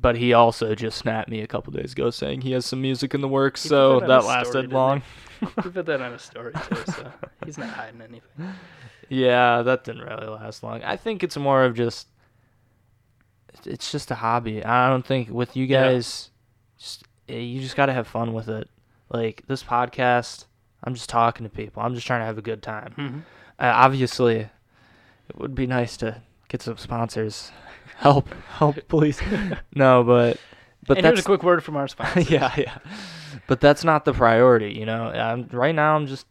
[0.00, 3.14] But he also just snapped me a couple days ago saying he has some music
[3.14, 5.02] in the works, He so that that his story, lasted long.
[5.40, 7.12] He put that on a story too, so
[7.44, 8.54] he's not hiding anything.
[9.08, 10.82] Yeah, that didn't really last long.
[10.82, 12.08] I think it's more of just
[13.64, 14.64] it's just a hobby.
[14.64, 15.84] I don't think with you Yeah.
[15.92, 16.30] guys
[16.78, 18.68] just eh, you just got to have fun with it.
[19.08, 20.46] Like this podcast,
[20.86, 21.82] I'm just talking to people.
[21.82, 22.94] I'm just trying to have a good time.
[22.96, 23.18] Mhm.
[23.58, 24.36] Uh, obviously,
[25.28, 27.50] it would be nice to get some sponsors.
[27.96, 28.28] Help,
[28.58, 29.20] help, please.
[29.74, 30.36] no, but
[30.86, 32.20] but and here's a quick word from our sponsor.
[32.32, 32.78] yeah, yeah.
[33.46, 35.04] But that's not the priority, you know.
[35.04, 36.26] I'm, right now, I'm just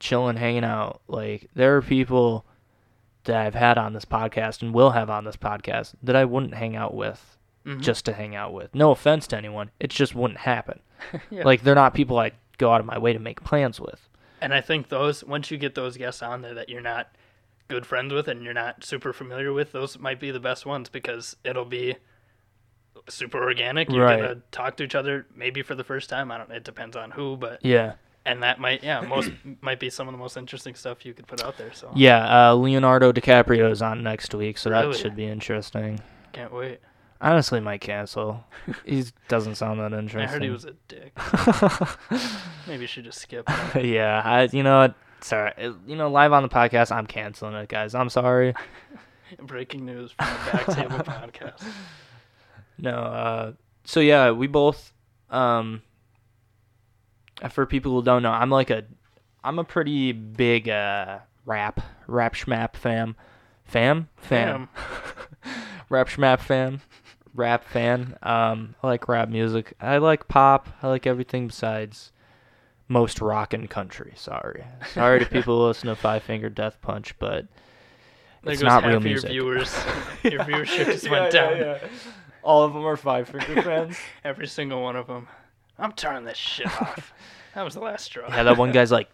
[0.00, 1.00] chilling, hanging out.
[1.06, 2.44] Like there are people
[3.22, 6.54] that I've had on this podcast and will have on this podcast that I wouldn't
[6.54, 7.80] hang out with Mhm.
[7.82, 8.74] just to hang out with.
[8.74, 10.80] No offense to anyone, it just wouldn't happen.
[11.30, 11.44] Yeah.
[11.44, 14.08] Like they're not people I go out of my way to make plans with.
[14.40, 17.08] And I think those once you get those guests on there that you're not
[17.68, 20.88] good friends with and you're not super familiar with, those might be the best ones
[20.88, 21.96] because it'll be
[23.08, 23.90] super organic.
[23.90, 24.20] You're Right.
[24.20, 26.30] gonna talk to each other maybe for the first time.
[26.30, 26.50] I don't.
[26.50, 27.94] It depends on who, but Yeah.
[28.24, 29.30] and that might yeah most
[29.60, 31.72] might be some of the most interesting stuff you could put out there.
[31.72, 36.00] So Yeah, uh, Leonardo DiCaprio is on next week, so that should be interesting.
[36.32, 36.80] can't wait.
[37.20, 38.44] Honestly, might cancel.
[38.84, 40.28] he doesn't sound that interesting.
[40.28, 41.16] I heard he was a dick.
[42.66, 43.48] Maybe you should just skip.
[43.80, 44.94] yeah, I you know what?
[45.20, 47.94] Sorry, it- you know, live on the podcast, I'm canceling it, guys.
[47.94, 48.54] I'm sorry.
[49.42, 51.62] Breaking news from the Back Table Podcast.
[52.78, 53.52] No, uh,
[53.84, 54.92] so yeah, we both,
[55.30, 55.82] um,
[57.50, 58.84] for people who don't know, I'm like a,
[59.42, 63.16] I'm a pretty big uh rap rap schmap fam,
[63.64, 64.68] fam fam,
[65.88, 66.80] rap schmap fam,
[67.36, 68.16] rap fan.
[68.22, 69.74] Um, I like rap music.
[69.80, 70.68] I like pop.
[70.82, 72.12] I like everything besides
[72.88, 74.12] most rock and country.
[74.16, 77.46] Sorry, sorry to people who listen to Five Finger Death Punch, but
[78.42, 79.30] There it's not real of your music.
[79.30, 79.74] viewers.
[80.22, 81.78] Your viewership just went down.
[82.42, 83.96] All of them are Five Finger fans.
[84.24, 85.28] Every single one of them.
[85.78, 87.12] I'm turning this shit off.
[87.54, 88.28] That was the last straw.
[88.28, 89.08] Yeah, that one guy's like,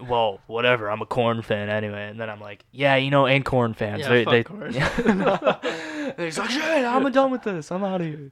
[0.00, 0.90] "Well, whatever.
[0.90, 4.00] I'm a Korn fan anyway." And then I'm like, "Yeah, you know, and Korn fans.
[4.00, 4.74] Yeah, they, fuck they, Korn.
[4.74, 6.14] Yeah.
[6.16, 7.70] He's like, "Shit, I'm done with this.
[7.70, 8.30] I'm out of here."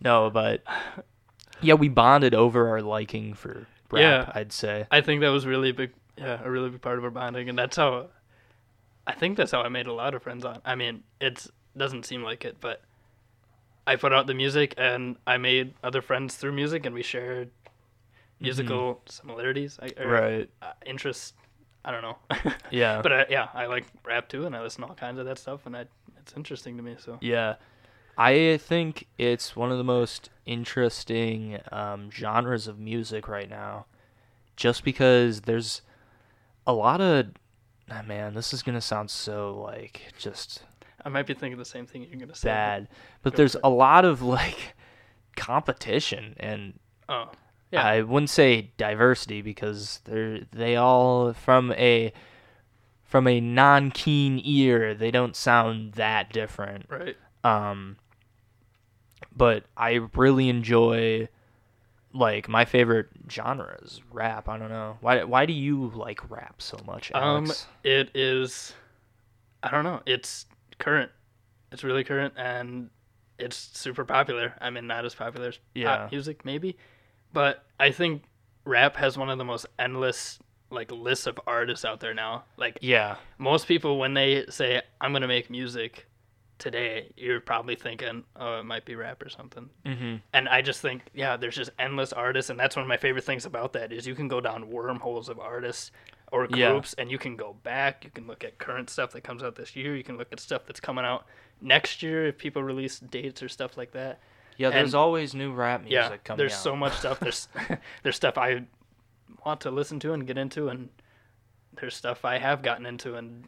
[0.00, 0.62] No, but
[1.60, 4.00] yeah, we bonded over our liking for rap.
[4.00, 4.32] Yeah.
[4.34, 4.86] I'd say.
[4.90, 7.48] I think that was really a big, yeah, a really big part of our bonding,
[7.48, 8.08] and that's how.
[9.06, 10.60] I think that's how I made a lot of friends on.
[10.64, 11.46] I mean, it
[11.76, 12.82] doesn't seem like it, but
[13.84, 17.50] I put out the music, and I made other friends through music, and we shared
[18.42, 20.10] musical similarities, I- or, Mm-hmm.
[20.10, 20.50] Right.
[20.62, 21.32] uh, interests.
[21.84, 22.16] I don't know,
[22.70, 23.02] Yeah.
[23.02, 25.36] but I, yeah, I like rap too, and I listen to all kinds of that
[25.38, 25.86] stuff, and I,
[26.18, 26.94] it's interesting to me.
[26.98, 27.56] So Yeah.
[28.16, 33.86] I think it's one of the most interesting um, genres of music right now.
[34.54, 35.80] Just because there's
[36.66, 37.28] a lot of.
[37.90, 40.62] ah, man, this is going to sound so, like, just
[41.04, 42.48] I might be thinking the same thing you're gonna say.
[42.48, 42.88] but- bad.
[43.22, 44.74] But go there's a lot of, like,
[45.36, 46.36] competition.
[46.38, 46.78] And
[47.08, 47.30] Oh,
[47.72, 47.82] yeah.
[47.84, 52.12] I wouldn't say diversity because they're they all from a
[53.04, 57.14] from a non-keen ear they don't sound that different right.
[57.44, 57.96] um
[59.36, 61.28] but i really enjoy
[62.14, 66.54] like my favorite genre is rap i don't know why why do you like rap
[66.62, 67.66] so much Um, Alex?
[67.84, 68.72] it is.
[69.62, 70.00] I don't know.
[70.06, 70.46] It's
[70.78, 71.10] current.
[71.70, 72.90] It's really current, and
[73.38, 74.54] it's super popular.
[74.60, 75.96] I mean, not as popular as Yeah.
[75.98, 76.76] pop music, maybe,
[77.32, 78.22] but I think
[78.64, 80.38] rap has one of the most endless
[80.70, 82.44] like lists of artists out there now.
[82.56, 86.06] Like yeah most people, when they say I'm gonna make music
[86.58, 89.68] today, you're probably thinking, oh, it might be rap or something.
[89.84, 90.16] mm-hmm.
[90.32, 93.24] And I just think, yeah, there's just endless artists, and that's one of my favorite
[93.24, 95.90] things about that is you can go down wormholes of artists
[96.30, 96.70] or Yeah.
[96.70, 98.04] groups, and you can go back.
[98.04, 99.96] You can look at current stuff that comes out this year.
[99.96, 101.26] You can look at stuff that's coming out
[101.60, 104.20] next year if people release dates or stuff like that.
[104.58, 107.20] Yeah there's And- always new rap music yeah, coming there's out so much stuff.
[107.20, 107.48] There's
[108.02, 108.64] there's stuff I
[109.44, 110.88] want to listen to and get into, and
[111.80, 113.44] there's stuff I have gotten into and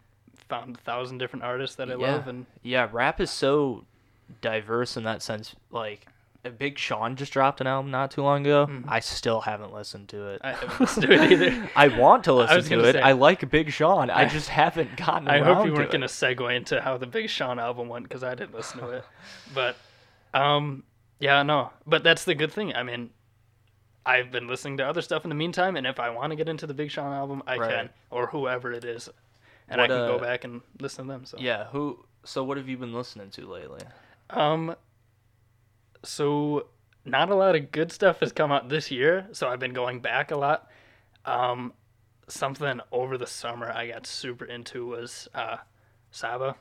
[0.49, 2.13] found a thousand different artists that I Yeah.
[2.13, 2.29] love.
[2.29, 3.85] And yeah rap is so
[4.41, 6.07] diverse in that sense like
[6.45, 8.67] uh, Big Sean just dropped an album not too long ago.
[8.67, 8.85] Mhm.
[8.89, 10.41] I still haven't listened to it.
[10.45, 11.71] I haven't listened to it either.
[11.75, 12.93] I want to listen to it.
[12.95, 14.11] say- I like Big Sean.
[14.11, 17.07] I I- just haven't gotten I hope you weren't going to segue into how the
[17.07, 19.05] Big Sean album went because I didn't listen to it.
[19.55, 19.77] But,
[20.35, 20.83] um,
[21.25, 21.71] yeah, no.
[21.87, 22.75] But that's the good thing.
[22.75, 23.11] I mean,
[24.05, 26.49] I've been listening to other stuff in the meantime, and if I want to get
[26.49, 27.71] into the Big Sean album, I Right.
[27.71, 29.09] can, or whoever it is,
[29.69, 31.25] and What, I can go uh, back and listen to them.
[31.25, 33.81] So Yeah, who so what have you been listening to lately?
[34.31, 34.77] Um,
[36.03, 36.67] so
[37.05, 40.01] not a lot of good stuff has come out this year, so I've been going
[40.01, 40.69] back a lot.
[41.25, 41.73] Um,
[42.29, 45.59] something over the summer I got super into was uh,
[46.11, 46.57] Saba.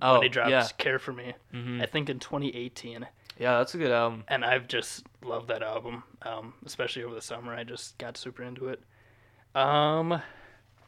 [0.00, 0.66] Oh, when he dropped yeah.
[0.78, 3.06] Care for Me, hmm I think in 2018,
[3.42, 4.24] Yeah, that's a good album.
[4.28, 6.04] and I've just loved that album.
[6.22, 8.80] Um, especially over the summer, I just got super into it.
[9.54, 10.22] Um,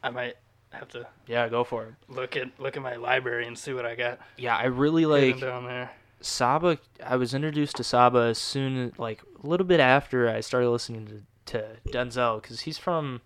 [0.03, 0.35] I might
[0.71, 1.93] have to Yeah, go for it.
[2.07, 5.39] look at look at my library and see what I got Yeah, I really like
[5.39, 5.91] down there.
[6.21, 6.79] Saba.
[7.05, 11.05] I was introduced to Saba as soon like a little bit after I started listening
[11.07, 11.21] to,
[11.53, 13.21] to Denzel because he's from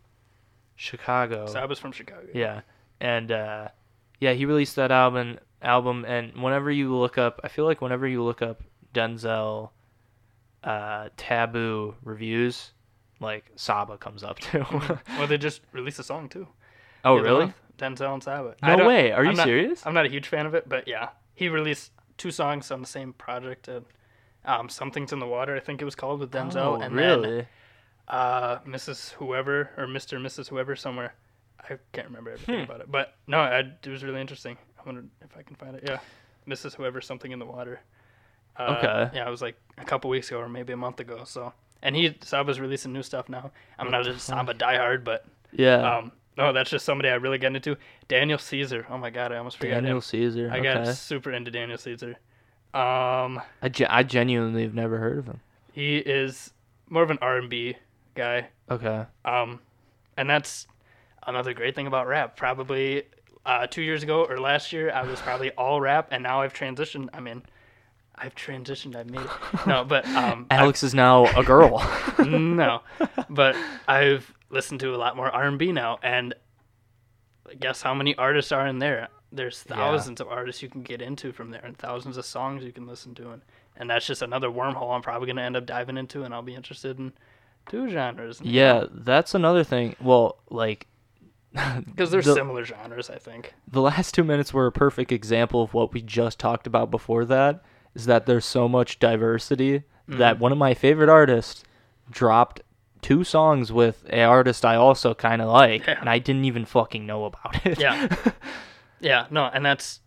[0.76, 1.46] Chicago.
[1.48, 2.28] Saba's from Chicago.
[2.34, 2.62] Yeah,
[3.00, 3.68] and uh,
[4.20, 5.40] yeah, he released that album.
[5.62, 8.62] Album, and whenever you look up, I feel like whenever you look up
[8.94, 9.70] Denzel
[10.64, 12.72] uh, Taboo reviews,
[13.20, 14.66] like Saba comes up too.
[15.18, 16.48] well, they just released a song too.
[17.06, 17.54] Oh, the really?
[17.78, 18.56] Denzel and Saba.
[18.62, 19.12] No way.
[19.12, 19.86] Are you I'm not- serious?
[19.86, 22.88] I'm not a huge fan of it, but yeah, he released two songs on the
[22.88, 23.68] same project.
[23.70, 23.86] And,
[24.46, 27.30] um, Something's in the Water, I think it was called, with Denzel, oh, and really?
[27.38, 27.48] then
[28.10, 29.12] uh, Mrs.
[29.14, 30.18] Whoever or Mr.
[30.18, 30.50] and Mrs.
[30.50, 31.14] Whoever somewhere.
[31.62, 32.72] I can't remember everything Hmm.
[32.72, 34.58] about it, but no, I, it was really interesting.
[34.80, 35.84] I wonder if I can find it.
[35.86, 36.00] Yeah,
[36.48, 36.74] Mrs.
[36.76, 37.80] Whoever, Something in the Water.
[38.60, 39.18] Uh, Okay.
[39.18, 41.24] Yeah, it was like a couple weeks ago or maybe a month ago.
[41.26, 43.52] So, and he Saba's releasing new stuff now.
[43.80, 45.98] I'm not a Saba diehard, but yeah.
[45.98, 47.78] um, no, that's just somebody I really get into.
[48.08, 48.86] Daniel Caesar.
[48.90, 50.02] Oh my god, I almost forgot Daniel him.
[50.02, 50.50] Caesar.
[50.52, 50.84] I okay.
[50.86, 52.18] got super into Daniel Caesar.
[52.74, 55.40] Um, I, ge- I genuinely have never heard of him.
[55.72, 56.54] he is
[56.88, 57.76] more of an R&B
[58.14, 58.50] guy.
[58.70, 59.06] Okay.
[59.26, 59.60] Um,
[60.18, 60.68] and that's
[61.26, 62.36] another great thing about rap.
[62.38, 63.04] Probably
[63.46, 66.54] uh, two years ago or last year, I was probably all rap, and now I've
[66.54, 67.10] transitioned.
[67.14, 67.44] I'm mean,
[68.22, 68.96] I've transitioned.
[68.96, 69.30] I've made it.
[69.68, 71.80] No, but um, I've- Alex is now a girl.
[72.20, 72.82] no,
[73.30, 73.56] but
[73.88, 76.34] I've listened to a lot more R&B now, and
[77.60, 79.08] guess how many artists are in there?
[79.32, 79.76] There's Yeah.
[79.76, 82.88] thousands of artists you can get into from there, and thousands of songs you can
[82.88, 83.42] listen to, and
[83.78, 86.56] and that's just another wormhole I'm probably gonna end up diving into, and I'll be
[86.56, 87.14] interested in
[87.70, 88.42] two genres.
[88.44, 89.96] yeah, that's another thing.
[90.02, 90.88] Well, like
[91.54, 93.54] because they're the- similar genres, I think.
[93.68, 97.26] the last two minutes were a perfect example of what we just talked about before
[97.26, 97.64] that
[97.96, 100.40] is that there's so much diversity that Mhm.
[100.40, 101.64] one of my favorite artists
[102.10, 102.62] dropped
[103.02, 105.98] two songs with a artist I also kind of like Yeah.
[106.00, 107.80] and I didn't even fucking know about it.
[107.80, 108.08] Yeah.
[109.02, 110.02] Yeah, no, and that's,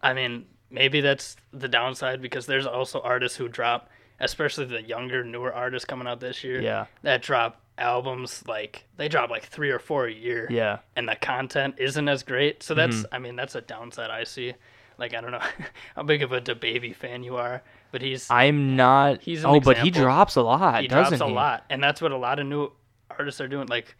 [0.00, 3.88] I mean, maybe that's the downside because there's also artists who drop,
[4.20, 6.60] especially the younger, newer artists coming out this year.
[6.60, 6.86] yeah.
[7.02, 10.78] that drop albums like they drop like three or four a year Yeah.
[10.94, 13.04] and the content isn't as great so that's Mhm.
[13.12, 14.54] i mean that's a downside i see
[14.98, 15.40] like i don't know
[15.96, 19.78] how big of a baby fan you are but he's I'm not He's Oh, but
[19.78, 21.32] he drops a lot, he drops a he?
[21.32, 22.70] lot and that's what a lot of new
[23.10, 23.94] artists are doing like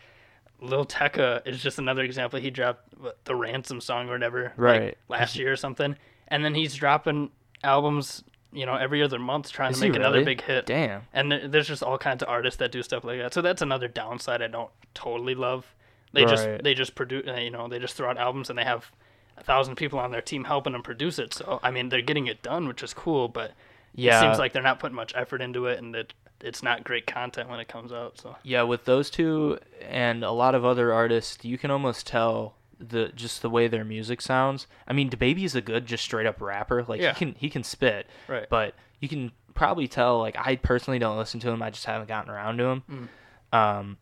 [0.61, 2.41] Lil Tecca is just another example.
[2.41, 2.89] He dropped
[3.25, 4.99] the Ransom song or whatever, like, Right.
[5.07, 5.97] last year or something,
[6.29, 7.31] and then he's dropping
[7.63, 10.65] albums, you know, every other month trying Is to make another big hit.
[10.65, 11.03] Damn.
[11.13, 13.35] And there, there's just all kinds of artists that do stuff like that.
[13.35, 15.75] So that's another downside I don't totally love.
[16.15, 18.91] They just they just produce, you know, they just throw out albums and they have
[19.39, 21.35] a thousand people on their team helping them produce it.
[21.35, 23.29] So I mean, they're getting it done, which is cool.
[23.29, 23.53] But
[23.95, 24.19] Yeah.
[24.19, 27.07] it seems like they're not putting much effort into it, and that it's not great
[27.07, 28.19] content when it comes out.
[28.19, 32.55] So Yeah, with those two and a lot of other artists, you can almost tell
[32.79, 34.67] the just the way their music sounds.
[34.87, 36.85] I mean, DaBaby's a good just straight up rapper.
[36.87, 37.15] Like Yeah.
[37.15, 41.17] he can he can spit, right, but you can probably tell like I personally don't
[41.17, 41.63] listen to him.
[41.63, 43.09] I just haven't gotten around to him.
[43.53, 43.97] Um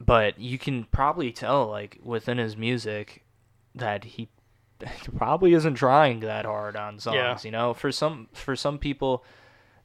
[0.00, 3.24] but you can probably tell like within his music
[3.74, 4.28] that he
[5.16, 7.38] probably isn't trying that hard on songs, Yeah.
[7.44, 7.74] you know?
[7.74, 9.24] For some for some people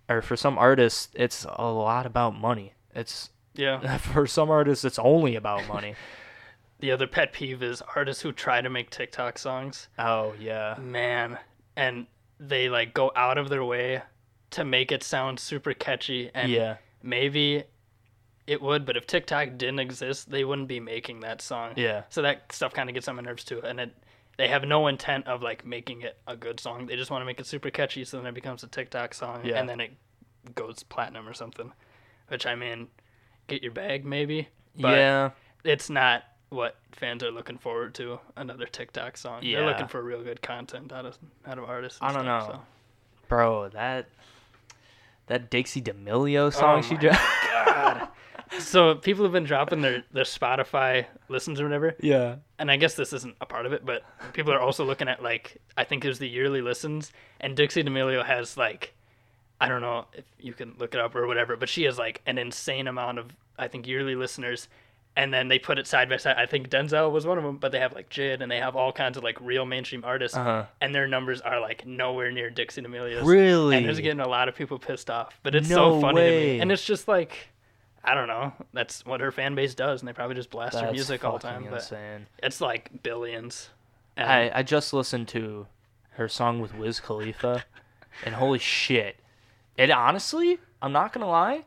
[0.08, 2.74] or for some artists, it's a lot about money.
[2.94, 3.98] It's yeah.
[4.00, 5.96] for some artists it's only about money
[6.80, 9.88] The other pet peeve is artists who try to make TikTok songs.
[10.00, 11.38] oh yeah Man,
[11.76, 12.08] and
[12.40, 14.02] they like go out of their way
[14.52, 17.64] to make it sound super catchy and yeah maybe
[18.48, 21.74] it would, but if TikTok didn't exist, they wouldn't be making that song.
[21.76, 23.94] yeah So that stuff kind of gets on my nerves too, and it
[24.38, 26.86] they have no intent of like making it a good song.
[26.88, 29.42] They just want to make it super catchy, so then it becomes a TikTok song,
[29.46, 29.60] Yeah.
[29.60, 29.92] and then it
[30.54, 31.72] goes platinum or something.
[32.28, 32.88] Which I mean,
[33.48, 35.30] get your bag maybe, but yeah
[35.64, 38.20] it's not what fans are looking forward to.
[38.36, 39.40] Another TikTok song.
[39.42, 39.58] Yeah.
[39.60, 41.18] They're looking for real good content out of
[41.48, 42.00] out of artists.
[42.02, 42.54] and I don't stuff, know.
[42.56, 42.62] so.
[43.28, 44.10] bro that
[45.28, 47.20] that Dixie D'Amelio song oh she Oh my dropped
[47.76, 48.08] God.
[48.60, 52.36] so people have been dropping their their Spotify listens or whatever, yeah.
[52.58, 54.04] And I guess this isn't a part of it, but
[54.34, 58.26] people are also looking at like I think there's the yearly listens, and Dixie D'Amelio
[58.26, 58.94] has like
[59.60, 62.22] I don't know if you can look it up or whatever, but she has like
[62.26, 63.28] an insane amount of
[63.58, 64.68] I think yearly listeners,
[65.16, 66.36] and then they put it side by side.
[66.38, 68.76] I think Denzel was one of them, but they have like Jid and they have
[68.76, 70.66] all kinds of like real mainstream artists, uh-huh.
[70.82, 73.26] And their numbers are like nowhere near Dixie D'Amelio's.
[73.26, 73.78] really?
[73.78, 76.30] And it's getting a lot of people pissed off, but it's No so funny to
[76.30, 77.50] me, and it's just like.
[78.06, 78.54] I don't know.
[78.74, 81.34] That's what her fan base does, and they probably just blast her That's music all
[81.34, 81.70] the fucking time.
[81.72, 82.28] But insane.
[82.44, 83.70] it's like billions.
[84.16, 85.68] And I, I just listened to
[86.12, 87.66] her song with Wiz Khalifa,
[88.24, 89.18] and holy shit!
[89.78, 91.66] It honestly, I'm not gonna lie,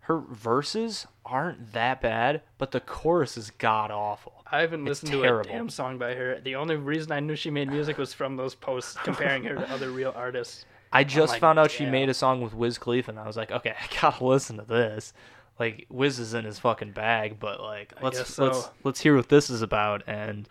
[0.00, 4.44] her verses aren't that bad, but the chorus is god awful.
[4.50, 5.50] I haven't It's listened to terrible.
[5.50, 6.40] a damn song by her.
[6.40, 9.70] The only reason I knew she made music was from those posts comparing her to
[9.70, 10.64] other real artists.
[10.92, 11.92] I just like, found out she damn.
[11.92, 14.64] made a song with Wiz Khalifa, and I was like, okay, I gotta listen to
[14.64, 15.12] this.
[15.58, 19.28] Like Wiz is in his fucking bag, but like let's guess let's let's hear what
[19.28, 20.02] this is about.
[20.06, 20.48] And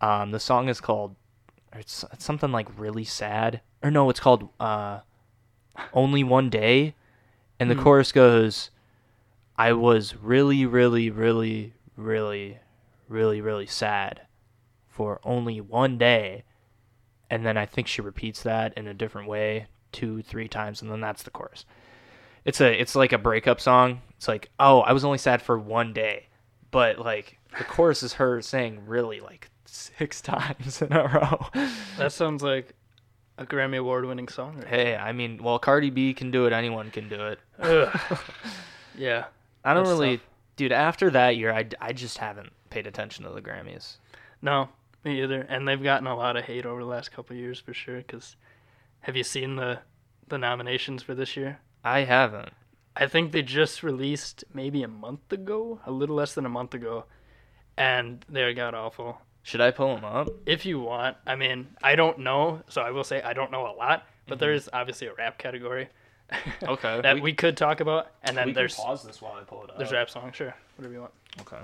[0.00, 1.14] um, the song is called
[1.72, 5.00] it's, it's something like really sad, or no, it's called uh,
[5.92, 6.94] only one day,
[7.60, 7.82] and the Hmm.
[7.82, 8.70] chorus goes,
[9.56, 12.58] "I was really, really, really, really,
[13.08, 14.22] really, really sad
[14.88, 16.44] for only one day.
[17.30, 20.90] And then I think she repeats that in a different way two, three times, and
[20.90, 21.64] then that's the chorus.
[22.44, 24.02] It's a it's like a breakup song.
[24.16, 26.26] It's like, oh, I was only sad for one day.
[26.70, 31.46] But like the chorus is her saying really like six times in a row.
[31.96, 32.74] That sounds like
[33.38, 34.56] a Grammy Award winning song.
[34.56, 34.66] Right?
[34.66, 36.52] Hey, I mean, well, Cardi B can do it.
[36.52, 37.38] Anyone can do it.
[38.98, 39.26] Yeah.
[39.64, 40.26] I don't really, tough.
[40.56, 40.72] dude.
[40.72, 43.96] After that year, I, I just haven't paid attention to the Grammys.
[44.42, 44.68] No,
[45.04, 45.42] me either.
[45.48, 47.98] And they've gotten a lot of hate over the last couple of years for sure.
[47.98, 48.36] Because
[49.00, 49.78] have you seen the
[50.26, 51.60] the nominations for this year?
[51.84, 52.50] I haven't.
[52.96, 56.74] I think they just released maybe a month ago, a little less than a month
[56.74, 57.04] ago,
[57.76, 59.22] and they got awful.
[59.44, 60.28] Should I pull them up?
[60.46, 63.66] If you want, I mean, I don't know, so I will say I don't know
[63.66, 65.88] a lot, but there is obviously a rap category
[66.30, 66.64] Mm-hmm.
[66.68, 69.64] Okay, that we- we, could talk about, and then there's pause this while I pull
[69.64, 69.78] it up.
[69.78, 71.12] there's rap songs, sure, whatever you want.
[71.40, 71.56] Okay.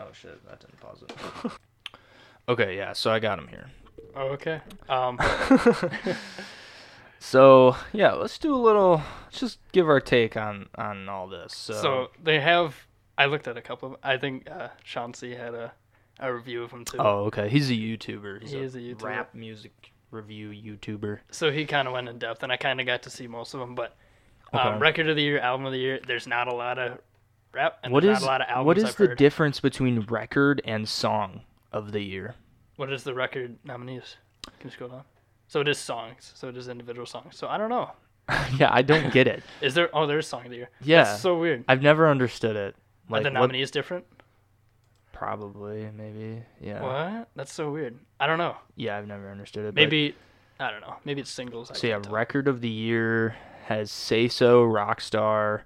[0.00, 1.52] Oh shit, that didn't pause it.
[2.48, 2.92] okay, yeah.
[2.94, 3.66] So I got them here.
[4.16, 4.60] Oh, okay.
[4.88, 5.18] Um,
[7.18, 9.02] So yeah, let's do a little.
[9.24, 11.54] Let's just give our take on on all this.
[11.54, 12.74] So, so they have.
[13.16, 13.96] I looked at a couple of.
[14.02, 15.72] I think uh, Shawn Cee had a,
[16.20, 16.98] a review of them too.
[16.98, 18.42] oh okay, he's a YouTuber.
[18.42, 19.02] He's He is a YouTuber.
[19.02, 21.18] rap music review YouTuber.
[21.30, 23.52] So he kind of went in depth, and I kind of got to see most
[23.54, 23.74] of them.
[23.74, 23.96] But
[24.52, 24.78] um, Okay.
[24.78, 26.00] record of the year, album of the year.
[26.06, 26.98] There's not a lot of
[27.52, 29.18] rap, and What is not a lot of albums what is I've the heard.
[29.18, 31.42] difference between record and song
[31.72, 32.36] of the year?
[32.76, 34.16] What is the record nominees?
[34.60, 35.02] Can you scroll down?
[35.48, 36.32] So it is songs.
[36.34, 37.36] So it is individual songs.
[37.36, 37.90] So I don't know.
[38.58, 39.42] yeah, I don't get it.
[39.62, 39.88] Is there?
[39.96, 40.68] Oh, there's song of the year.
[40.82, 41.04] Yeah.
[41.04, 41.64] That's so weird.
[41.66, 42.74] I've never understood it.
[42.76, 43.40] Are Like the what?
[43.40, 44.04] nominees different?
[45.12, 46.42] Probably, maybe.
[46.60, 46.82] Yeah.
[46.82, 47.28] What?
[47.34, 47.98] That's so weird.
[48.20, 48.56] I don't know.
[48.76, 49.74] Yeah, I've never understood it.
[49.74, 50.14] Maybe.
[50.60, 50.96] I don't know.
[51.04, 51.70] Maybe it's singles.
[51.70, 52.12] I So yeah, tell.
[52.12, 53.34] record of the year
[53.66, 55.62] has "Say So," "Rockstar,"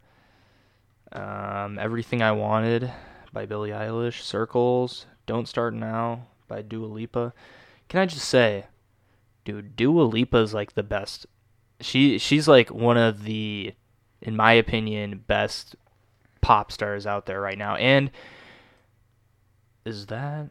[1.12, 2.92] um, "Everything I Wanted"
[3.32, 7.32] by Billie Eilish, "Circles," "Don't Start Now" by Dua Lipa.
[7.88, 8.66] Can I just say,
[9.44, 11.26] dude, Dua Lipa is like the best.
[11.80, 13.72] She she's like one of the,
[14.20, 15.76] in my opinion, best
[16.40, 17.76] pop stars out there right now.
[17.76, 18.10] And
[19.84, 20.50] is that?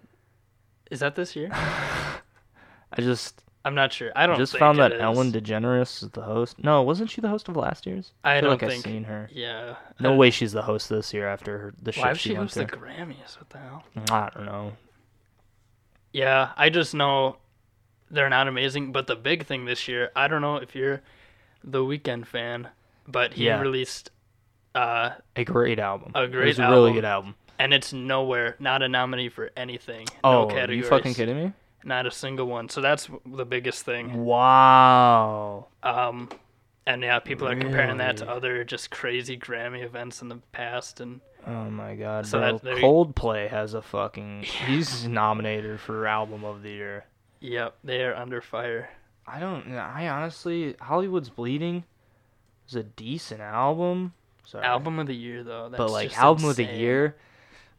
[0.90, 1.50] Is that this year?
[1.54, 4.12] I just I'm not sure.
[4.16, 5.00] I don't just found that.
[5.00, 6.64] Ellen DeGeneres is the host.
[6.64, 8.12] No, wasn't she the host of last year's?
[8.24, 8.86] I feel don't like think.
[8.86, 9.30] I've seen her.
[9.32, 9.76] Yeah.
[10.00, 12.38] No I- way she's the host this year after her, the shit Why she she
[12.38, 12.66] went host the.
[12.66, 13.38] Grammys?
[13.38, 13.84] What the hell?
[14.10, 14.74] I don't know.
[16.12, 17.38] Yeah, I just know
[18.12, 18.92] they're not amazing.
[18.92, 21.02] But the big thing this year, I don't know if you're
[21.64, 22.68] the Weeknd fan,
[23.08, 23.60] but he Yeah.
[23.62, 24.12] released,
[24.76, 26.12] uh, A great album.
[26.16, 27.36] A It great was a really good album.
[27.60, 30.08] and it's nowhere, not a nominee for anything.
[30.24, 31.54] Oh, no are you fucking kidding me?
[31.84, 32.70] Not a single one.
[32.70, 34.24] So that's the biggest thing.
[34.26, 35.68] Wow.
[35.84, 36.30] Um,
[36.86, 41.00] and yeah, people are comparing that to other just crazy Grammy events in the past,
[41.00, 42.58] and Oh my god, So bro.
[42.60, 44.44] that- Coldplay has a fucking.
[44.44, 47.06] He's nominated for album of the year.
[47.42, 48.90] Yep, they are under fire.
[49.28, 49.76] I don't.
[49.76, 51.84] I honestly, Hollywood's Bleeding
[52.68, 54.14] is a decent album.
[54.46, 54.64] Sorry.
[54.64, 55.70] Album of the year though.
[55.70, 57.16] That's but like album of the year,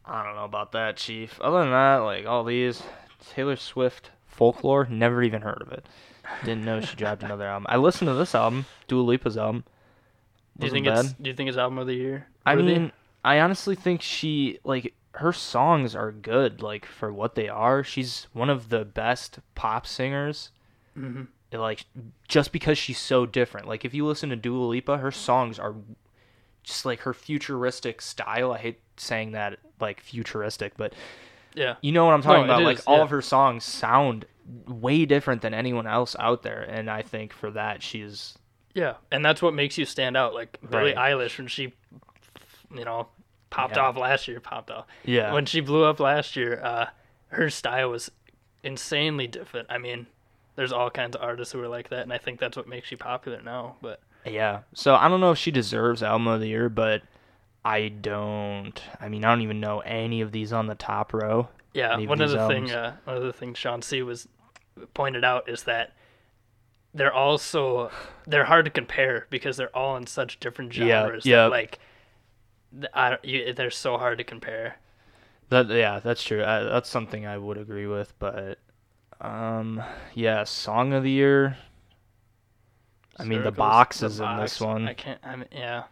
[0.05, 1.39] I don't know about that, Chief.
[1.41, 2.81] Other than that, like all these,
[3.31, 5.85] Taylor Swift, Folklore, never even heard of it.
[6.43, 7.65] Didn't know she dropped another album.
[7.69, 9.63] I listened to this album, Dua Lipa's album.
[10.57, 11.05] Do you think bad.
[11.05, 11.13] it's?
[11.13, 12.27] Do you think it's album of the year?
[12.45, 12.91] I mean,
[13.23, 17.83] I honestly think she like her songs are good, like for what they are.
[17.83, 20.49] She's one of the best pop singers.
[20.97, 21.27] Mhm.
[21.51, 21.85] Like
[22.27, 23.67] just because she's so different.
[23.67, 25.75] Like if you listen to Dua Lipa, her songs are
[26.63, 28.53] just like her futuristic style.
[28.53, 30.93] I hate saying that like futuristic, but
[31.53, 32.63] yeah, you know what I'm talking No, about.
[32.63, 33.03] Like is, all yeah.
[33.03, 34.25] of her songs sound
[34.67, 38.37] way different than anyone else out there, and I think for that she's
[38.73, 40.33] yeah, and that's what makes you stand out.
[40.33, 41.13] Like Billie Right.
[41.13, 41.73] Eilish when she,
[42.73, 43.07] you know,
[43.53, 43.83] popped Yeah.
[43.83, 44.39] off last year.
[44.39, 45.31] Popped off yeah.
[45.31, 46.59] when she blew up last year.
[46.63, 46.87] Uh,
[47.27, 48.11] her style was
[48.63, 49.67] insanely different.
[49.69, 50.07] I mean,
[50.55, 52.91] there's all kinds of artists who are like that, and I think that's what makes
[52.91, 53.75] you popular now.
[53.81, 54.61] But Yeah.
[54.73, 57.03] So I don't know if she deserves album of the year, but
[57.63, 58.81] I don't.
[58.99, 61.49] I mean, I don't even know any of these on the top row.
[61.73, 64.27] Yeah, one of the thing, uh, one of the things Shawn Cee was
[64.93, 65.93] pointed out is that
[66.93, 67.89] they're all so
[68.27, 71.25] they're hard to compare because they're all in such different genres.
[71.25, 71.43] yeah.
[71.43, 71.79] That, like,
[72.93, 74.77] I you, they're so hard to compare.
[75.49, 76.43] That yeah, that's true.
[76.43, 78.59] I, that's something I would agree with, but
[79.21, 79.81] um,
[80.13, 81.57] yeah, song of the year.
[83.17, 84.87] I mean, the Circles, box The is in this one.
[84.87, 85.19] I can't.
[85.23, 85.83] I mean, yeah,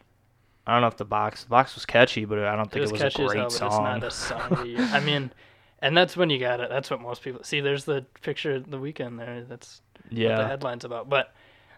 [0.66, 2.82] I don't know if the box the box was catchy, but I don't it think
[2.82, 3.68] was, it was, catchy a great hell, song.
[3.68, 4.90] it's not a song of the year.
[4.92, 5.32] I mean,
[5.80, 6.70] and that's when you got it.
[6.70, 7.62] That's what most people see.
[7.62, 9.44] There's the picture of the Weeknd there.
[9.48, 11.10] That's what the headline's about.
[11.10, 11.34] But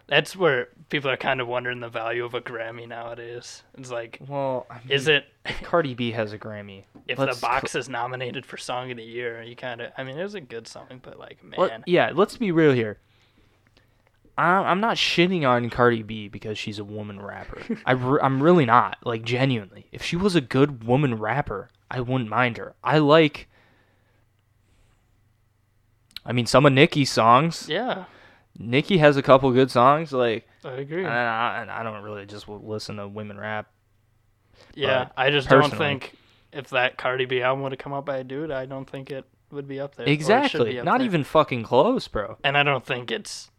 [0.06, 3.62] That's where people are kind of wondering the value of a Grammy nowadays.
[3.78, 5.24] It's like, Well, I mean, is it
[5.62, 6.84] Cardi B has a Grammy?
[7.08, 9.42] if Let's the box is nominated for Song of the Year?
[9.42, 12.12] You kind of, I mean, it was a good song, but like, man, Let- yeah,
[12.14, 12.98] let's be real here.
[14.36, 17.62] I- I'm not shitting on Cardi B because she's a woman rapper.
[17.86, 18.98] I re- I'm really not.
[19.04, 19.86] Like, genuinely.
[19.90, 22.74] If she was a good woman rapper, I wouldn't mind her.
[22.84, 23.48] I like.
[26.26, 27.68] I mean, some of Nicki's songs.
[27.68, 28.04] yeah,
[28.58, 30.12] Nicki has a couple good songs.
[30.12, 31.04] Like, I agree.
[31.04, 33.66] and I, and I don't really just listen to women rap.
[34.74, 36.14] yeah, I just don't think
[36.52, 39.10] if that Cardi B album would have come out by a dude, I don't think
[39.10, 40.06] it would be up there.
[40.06, 40.78] or it should Exactly.
[40.78, 41.06] up Not there.
[41.06, 42.36] even fucking close, bro.
[42.44, 43.50] and I don't think it's.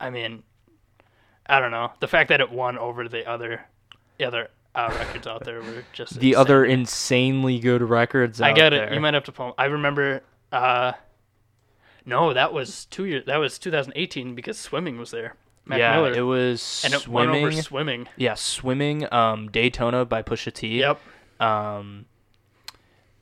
[0.00, 0.42] I mean,
[1.46, 1.92] I don't know.
[2.00, 3.62] The fact that it won over the other,
[4.18, 6.40] the other uh, records out there were just The insane.
[6.40, 8.40] other insanely good records.
[8.40, 8.76] I get it.
[8.86, 8.94] there.
[8.94, 9.54] You might have to pull.
[9.58, 10.22] I remember.
[10.52, 10.92] uh
[12.08, 13.24] No, that was two years.
[13.26, 15.34] That was 2018 because swimming was there.
[15.66, 16.12] Mac yeah, Miller.
[16.14, 17.62] it was and it won over swimming.
[17.62, 18.08] swimming.
[18.16, 19.12] Yeah, swimming.
[19.12, 20.78] Um, Daytona by Pusha T.
[20.80, 20.98] Yep.
[21.40, 22.06] Um,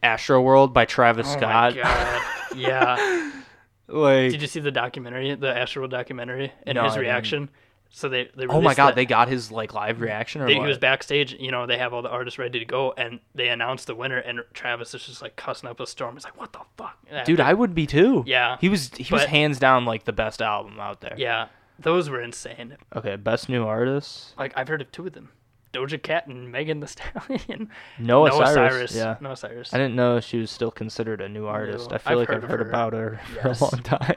[0.03, 1.74] Astro World by Travis Oh Scott.
[1.76, 2.22] my god.
[2.57, 3.32] yeah.
[3.89, 7.51] like, Did you see the documentary, the Astro World documentary, and No, his reaction?
[7.91, 10.55] So they they oh my god, that- they got his like live reaction or they,
[10.55, 11.32] he was backstage.
[11.39, 14.18] You know, they have all the artists ready to go, and they announced the winner,
[14.18, 16.14] and Travis is just like cussing up a storm.
[16.14, 18.22] He's like, "What the fuck, Dude, I would be too.
[18.26, 18.59] Yeah.
[18.61, 21.14] He was he was hands down like the best album out there.
[21.16, 21.47] yeah,
[21.78, 22.76] those were insane.
[22.95, 24.34] Okay, best new artist.
[24.39, 25.30] Like I've heard of two of them,
[25.72, 27.70] Doja Cat and Megan Thee Stallion.
[27.99, 28.55] Noah, Noah Cyrus.
[28.55, 28.95] Cyrus.
[28.97, 29.16] Yeah.
[29.20, 29.72] Noah Cyrus.
[29.72, 31.93] I didn't know she was still considered a new artist.
[31.93, 32.68] I feel I've like heard I've heard her.
[32.68, 34.16] about her for a long time.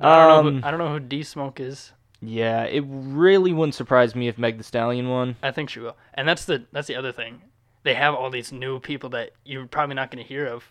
[0.00, 1.92] I don't, know um, who, I don't know who D Smoke is.
[2.24, 5.36] Yeah, it really wouldn't surprise me if Meg Thee Stallion won.
[5.42, 5.96] I think she will.
[6.14, 7.42] And that's the that's the other thing.
[7.82, 10.64] They have all these new people that you're probably not going to hear of,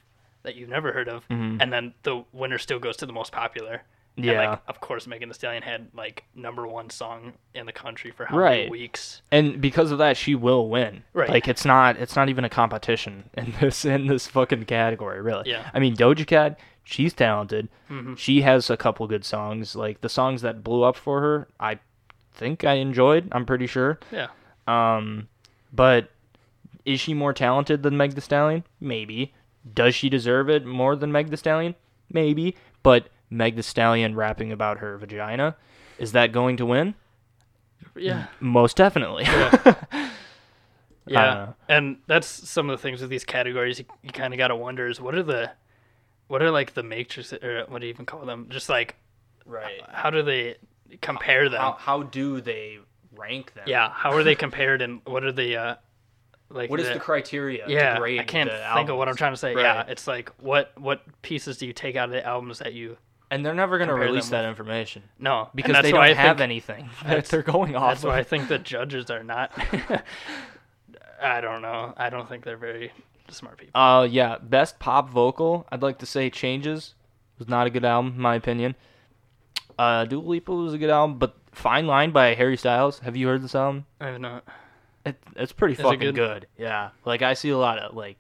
[0.44, 1.58] that you've never heard of, Mhm.
[1.62, 3.84] and then the winner still goes to the most popular.
[4.16, 4.50] And, Yeah.
[4.52, 8.26] like, of course, Megan Thee Stallion had like number one song in the country for
[8.26, 8.58] how Right.
[8.66, 9.22] many weeks?
[9.32, 11.30] and because of that she will win Right.
[11.30, 15.50] like it's not it's not even a competition in this in this fucking category really
[15.50, 15.70] Yeah.
[15.74, 18.18] i mean doja cat she's talented Mhm.
[18.18, 21.80] she has a couple good songs like the songs that blew up for her i
[22.34, 24.28] think i enjoyed i'm pretty sure Yeah.
[24.68, 25.28] um
[25.72, 26.10] but
[26.86, 29.34] is she more talented than meg the stallion maybe
[29.74, 31.74] does she deserve it more than meg the stallion
[32.12, 35.56] maybe but meg the stallion rapping about her vagina
[35.98, 36.94] is that going to win
[37.96, 38.28] Yeah.
[38.40, 40.10] most definitely Yeah.
[41.08, 41.56] know.
[41.68, 44.56] And that's some of the things with these categories you, you kind of got to
[44.56, 45.52] wonder is what are the
[46.28, 48.48] what are like the matrix or what do you even call them?
[48.50, 48.96] Just like
[49.46, 50.56] right how do they
[51.02, 51.60] compare them?
[51.60, 52.80] how, how do they
[53.16, 53.66] rank them?
[53.68, 55.76] Yeah, how are they compared and what are the uh
[56.50, 57.66] like What is the criteria?
[57.68, 59.56] yeah, to grade I can't the think of what I'm trying to say.
[59.56, 62.98] Yeah, it's like what what pieces do you take out of the albums that you
[63.34, 66.90] And they're never going to release that information no because they don't have think, anything
[67.30, 67.96] they're going off.
[67.96, 69.52] That's why I think the judges are not.
[71.22, 71.96] I don't know.
[71.98, 72.92] I don't think they're very
[73.30, 73.82] smart people.
[73.82, 75.66] Uh, yeah, best pop vocal.
[75.72, 76.94] I'd like to say "Changes"
[77.40, 78.76] was not a good album, in my opinion.
[79.80, 83.00] Uh, Dua Lipa was a good album, but "Fine Line" by Harry Styles.
[83.00, 83.88] Have you heard this album?
[84.00, 84.44] I have not.
[85.08, 86.16] It, it's pretty it fucking good?
[86.16, 86.48] good?
[86.56, 88.18] Yeah, like I see a lot of like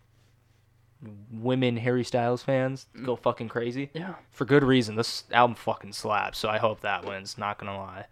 [1.31, 3.05] women Harry Styles fans Mm.
[3.05, 3.89] go fucking crazy.
[3.93, 4.15] Yeah.
[4.31, 4.95] for good reason.
[4.95, 7.37] This album fucking slaps, so I hope that wins.
[7.37, 8.05] Not gonna lie.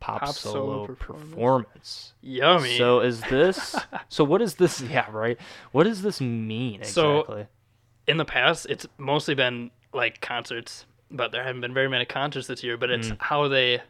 [0.00, 1.30] Pop, Pop solo, solo performance.
[1.30, 2.12] performance.
[2.20, 2.76] Yummy.
[2.76, 3.74] So is this?
[4.08, 4.80] so what is this?
[4.90, 5.38] Yeah, right.
[5.72, 7.46] What does this mean So- exactly?
[8.06, 12.48] in the past, it's mostly been like concerts, but there haven't been very many concerts
[12.48, 12.76] this year.
[12.76, 13.16] But it's Mm.
[13.20, 13.80] how they.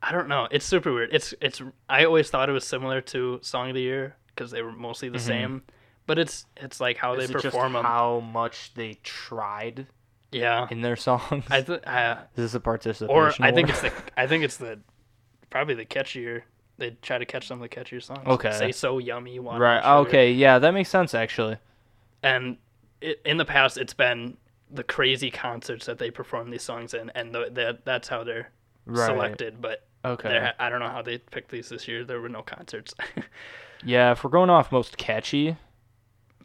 [0.00, 0.46] I don't know.
[0.52, 1.12] It's super weird.
[1.12, 1.60] It's it's.
[1.88, 5.08] I always thought it was similar to Song of the Year because they were mostly
[5.08, 5.22] the Mhm.
[5.22, 5.62] same.
[6.08, 7.84] But it's it's like how is they perform them.
[7.84, 9.86] how much they tried
[10.32, 10.66] yeah.
[10.70, 11.44] in their songs?
[11.50, 13.14] I th- uh, is this a participation?
[13.14, 14.80] or I think it's the I think it's the
[15.50, 16.42] probably the catchier.
[16.78, 18.26] They try to catch some of the catchier songs.
[18.26, 18.52] Okay.
[18.52, 19.38] Say so yummy.
[19.38, 19.98] watermelon right.
[20.00, 21.58] Okay, yeah, that makes sense actually.
[22.22, 22.56] and
[23.00, 24.36] it, in the past it's been
[24.70, 28.50] the crazy concerts that they perform these songs in and the, the, that's how they're
[28.86, 29.06] Right.
[29.06, 30.50] selected but Okay.
[30.58, 32.94] i don't know how they picked these this year there were no concerts
[33.84, 35.56] Yeah, if we're going off most catchy,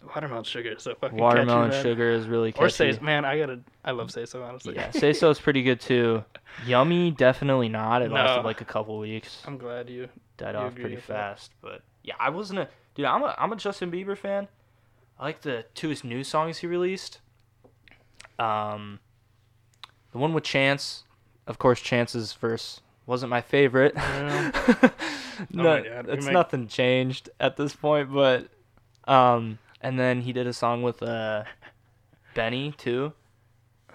[0.05, 2.65] watermelon sugar is so fucking watermelon catchy, sugar is really catchy.
[2.65, 5.63] or say man i gotta i love say so honestly Yeah, say so is pretty
[5.63, 6.23] good too.
[6.67, 8.01] Yummy, definitely not.
[8.03, 9.41] It lasted like a couple weeks.
[9.47, 11.39] i'm glad you died You off pretty with that?
[11.39, 11.51] fast.
[11.61, 13.05] But yeah, I wasn't a dude.
[13.05, 14.47] I'm a I'm a Justin Bieber fan.
[15.19, 17.19] I like the two his new songs he released.
[18.39, 18.99] Um,
[20.11, 21.03] the one with Chance,
[21.47, 23.93] of course, Chance's verse wasn't my favorite.
[23.95, 24.51] Yeah.
[25.51, 28.47] no, my God, it's might- nothing changed at this point, but
[29.07, 31.43] um, and then he did a song with uh,
[32.33, 33.13] Benny too,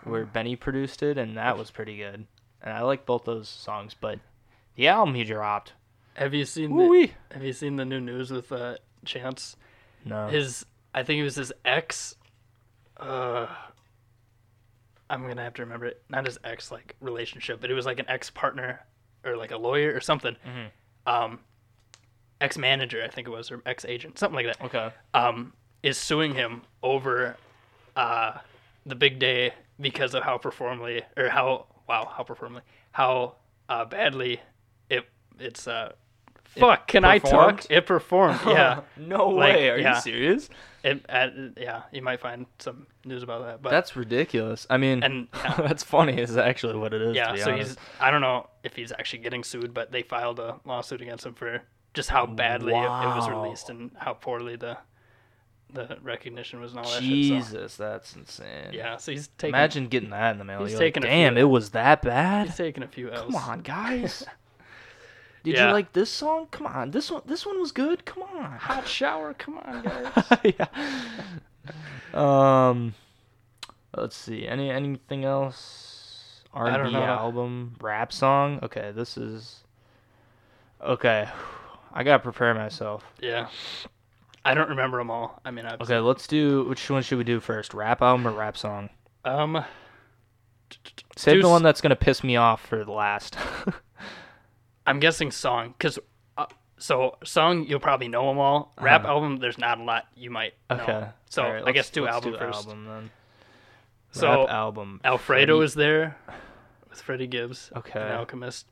[0.04, 2.26] where Benny produced it, and that was pretty good.
[2.62, 4.20] And I like both those songs, but
[4.76, 5.72] the album he dropped.
[6.14, 7.10] Have you seen the.
[7.32, 9.56] Have you seen the new news with uh, Chance?
[10.04, 10.28] No.
[10.28, 12.16] His I think it was his ex.
[12.96, 13.46] Uh,
[15.10, 16.02] I'm gonna have to remember it.
[16.08, 18.80] Not his ex like relationship, but it was like an ex partner
[19.24, 20.36] or like a lawyer or something.
[20.46, 20.70] Mhm.
[21.12, 21.40] Um,
[22.40, 24.64] ex manager I think it was or ex agent something like that.
[24.66, 24.90] okay.
[25.14, 27.36] um, is suing him over
[27.96, 28.38] uh,
[28.86, 32.62] the big day because of how performantly or how wow how performantly
[32.92, 33.36] how
[33.68, 34.40] uh, badly
[34.90, 35.04] it
[35.38, 35.92] it's uh
[36.44, 37.60] fuck can I performed?
[37.60, 39.70] talk it performed yeah no Like, way.
[39.70, 39.94] Are yeah.
[39.96, 40.48] you serious?
[40.82, 44.66] it, uh, yeah you might find some news about that but That's ridiculous.
[44.70, 46.18] I mean, and yeah, that's funny.
[46.20, 47.14] Is actually what it is.
[47.16, 47.68] yeah so honest.
[47.70, 51.24] he's I don't know if he's actually getting sued but they filed a lawsuit against
[51.26, 51.62] him for
[51.94, 54.76] just how badly it, it was released and how poorly the
[55.72, 57.34] the recognition was not all that shit so.
[57.50, 58.72] Jesus, that's insane.
[58.72, 60.62] Yeah, so he's taking Imagine getting that in the mail.
[60.62, 62.46] he's You're taking like, few Damn, it was that bad.
[62.48, 63.26] he's taking a few L's.
[63.32, 64.24] Come on, guys.
[65.44, 65.66] Did Yeah.
[65.68, 66.48] you like this song?
[66.50, 67.22] Come on, this one.
[67.26, 68.04] This one was good.
[68.04, 68.52] Come on.
[68.58, 70.54] Hot shower, come on, guys.
[70.58, 70.66] yeah.
[72.14, 72.94] Um,
[73.96, 74.46] let's see.
[74.46, 76.42] Any anything else?
[76.54, 78.58] R I and don't B album, rap song.
[78.62, 79.60] Okay, this is.
[80.82, 81.28] Okay,
[81.92, 83.04] I gotta prepare myself.
[83.20, 83.48] yeah.
[84.48, 85.40] I don't remember them all.
[85.44, 86.64] I mean, I've Okay, let's do.
[86.64, 87.74] Which one should we do first?
[87.74, 88.88] Rap album or rap song?
[89.24, 89.64] um
[91.16, 93.36] Save do the s- one that's gonna piss me off for the last.
[94.86, 95.98] I'm guessing song cuz
[96.38, 96.46] uh,
[96.78, 98.72] so song you'll probably know them all.
[98.80, 99.12] Rap Uh-huh.
[99.14, 100.76] album there's not a lot you might know.
[100.76, 101.08] okay.
[101.30, 102.66] So, I let's- guess do let's album first.
[102.66, 103.10] Album then.
[104.12, 105.00] So, rap album.
[105.04, 106.16] Alfredo Freddie- is there
[106.88, 107.70] with Freddie Gibbs.
[107.76, 108.00] Okay.
[108.00, 108.66] Alchemist.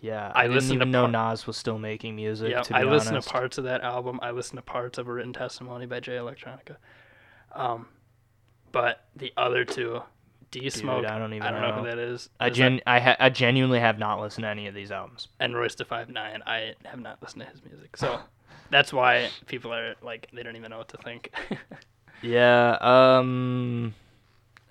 [0.00, 2.50] Yeah, I I, didn't to even know par- Nas was still making music.
[2.50, 3.28] Yeah, to be I listened honest.
[3.28, 4.18] to parts of that album.
[4.22, 6.76] I listened to parts of a written testimony by Jay Electronica.
[7.54, 7.88] Um,
[8.72, 10.02] but the other two,
[10.50, 11.70] D Smoke, I don't even I don't know.
[11.70, 11.82] know.
[11.82, 12.28] who that is.
[12.38, 14.90] I Is that- gen I, ha- I genuinely have not listened to any of these
[14.90, 15.28] albums.
[15.40, 16.42] and Royce da Five Nine.
[16.46, 18.20] I have not listened to his music, so
[18.70, 21.32] that's why people are like they don't even know what to think.
[22.22, 22.78] Yeah.
[22.80, 23.94] Um.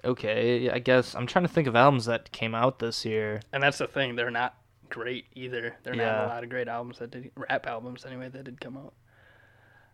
[0.03, 0.70] Okay.
[0.70, 3.41] I guess I'm trying to think of albums that came out this year.
[3.53, 4.55] and that's the thing; they're not
[4.89, 5.75] great either.
[5.83, 8.77] They're not a lot of great albums that did rap albums anyway that did come
[8.77, 8.93] out.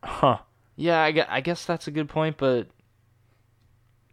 [0.03, 0.37] Huh.
[0.75, 1.01] Yeah.
[1.01, 2.67] I, I guess that's a good point, but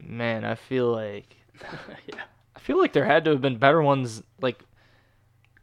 [0.01, 1.37] man, I feel like
[2.07, 2.22] yeah,
[2.57, 4.22] I feel like there had to have been better ones.
[4.41, 4.64] Like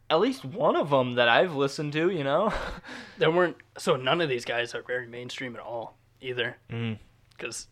[0.10, 2.10] at least one of them that I've listened to.
[2.10, 2.54] You know.
[3.18, 3.58] there weren't.
[3.78, 6.58] So none of these guys are very mainstream at all either.
[6.72, 6.98] mm.
[7.32, 7.68] because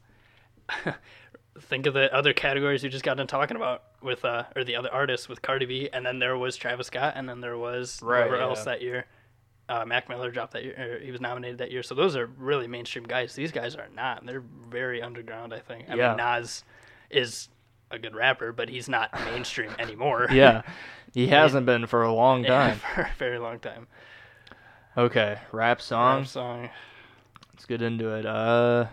[1.59, 4.75] think of the other categories you just got done talking about with uh or the
[4.75, 7.99] other artists with Cardi B and then there was Travis Scott and then there was
[8.01, 8.43] Right, whoever yeah.
[8.43, 9.05] else that year
[9.69, 12.25] uh, Mac Miller dropped that year or he was nominated that year so those are
[12.37, 16.09] really mainstream guys these guys are not they're very underground I think I Yeah.
[16.09, 16.63] mean Nas
[17.09, 17.49] is
[17.91, 20.61] a good rapper but he's not mainstream anymore Yeah.
[21.13, 22.79] He hasn't been for a long Yeah, time.
[22.95, 23.85] for a very long time
[24.97, 26.19] Okay, rap song.
[26.19, 26.69] Rap song
[27.53, 28.25] Let's get into it.
[28.25, 28.87] Uh,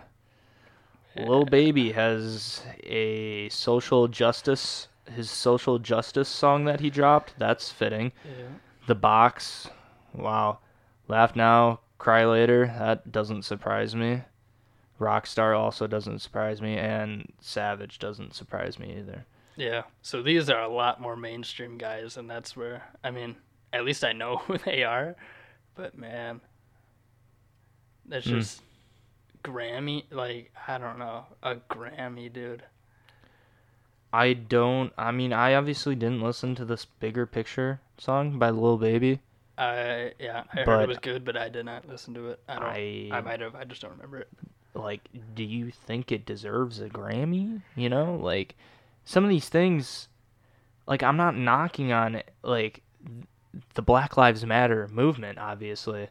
[1.17, 7.33] Lil Baby has a social justice, his social justice song that he dropped.
[7.37, 8.11] That's fitting.
[8.25, 8.45] yeah.
[8.87, 9.69] The Box,
[10.13, 10.59] wow.
[11.07, 12.65] Laugh Now, Cry Later.
[12.67, 14.21] That doesn't surprise me.
[14.99, 19.25] Rockstar also doesn't surprise me, and Savage doesn't surprise me either.
[19.55, 19.83] Yeah.
[20.01, 23.35] So these are a lot more mainstream guys, and that's where I mean,
[23.73, 25.15] at least I know who they are.
[25.75, 26.41] But man,
[28.05, 28.39] that's Hmm.
[28.39, 28.61] just
[29.43, 30.03] Grammy.
[30.11, 32.63] Like I don't know, a Grammy, dude.
[34.13, 34.91] I don't.
[34.97, 39.19] I mean, I obviously didn't listen to this bigger picture song by Lil Baby.
[39.57, 42.39] I yeah, I heard it was good, but I did not listen to it.
[42.47, 42.63] I don't.
[42.63, 43.55] I, I might have.
[43.55, 44.27] I just don't remember it.
[44.73, 45.01] like
[45.35, 48.55] do you think it deserves a grammy you know like
[49.03, 50.07] some of these things
[50.87, 52.81] like i'm not knocking on it like
[53.73, 56.07] the black lives matter movement obviously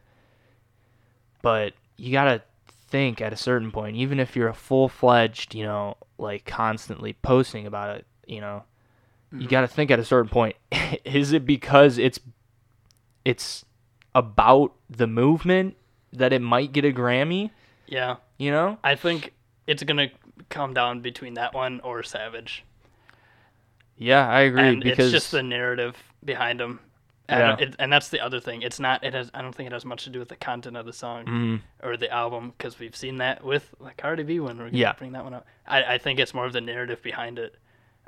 [1.41, 2.41] but you got to
[2.87, 7.65] think at a certain point even if you're a full-fledged you know like constantly posting
[7.65, 8.63] about it you know
[9.31, 9.49] you Mhm.
[9.49, 10.55] got to think at a certain point
[11.05, 12.19] is it because it's
[13.25, 13.65] it's
[14.13, 15.75] about the movement
[16.13, 17.49] that it might get a grammy
[17.87, 19.33] Yeah, you know I think
[19.67, 20.09] it's gonna
[20.49, 22.63] come down between that one or Savage.
[23.97, 25.95] Yeah, I agree and because it's just the narrative
[26.25, 26.79] behind them.
[27.39, 27.55] Yeah.
[27.59, 28.61] it, and that's the other thing.
[28.61, 29.03] It's not.
[29.03, 29.31] It has.
[29.33, 31.61] I don't think it has much to do with the content of the song Mm,
[31.83, 34.93] or the album because we've seen that with like Cardi B when we're gonna Yeah.
[34.93, 35.45] bring that one up.
[35.67, 37.55] I, I think it's more of the narrative behind it.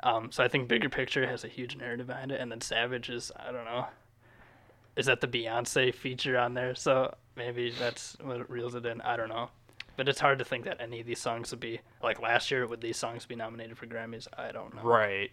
[0.02, 3.08] Um, so I think Bigger Picture has a huge narrative behind it, and then Savage
[3.10, 3.86] is I don't know.
[4.96, 6.74] Is that the Beyonce feature on there?
[6.74, 9.00] So maybe that's what reels it in.
[9.00, 9.50] I don't know.
[9.96, 12.66] But it's hard to think that any of these songs would be like last year.
[12.66, 14.26] Would these songs be nominated for Grammys?
[14.36, 14.82] I don't know.
[14.82, 15.30] right.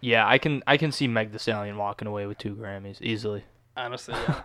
[0.00, 3.44] Yeah, I can I can see Meg Thee Stallion walking away with two Grammys easily.
[3.76, 4.42] Honestly, yeah.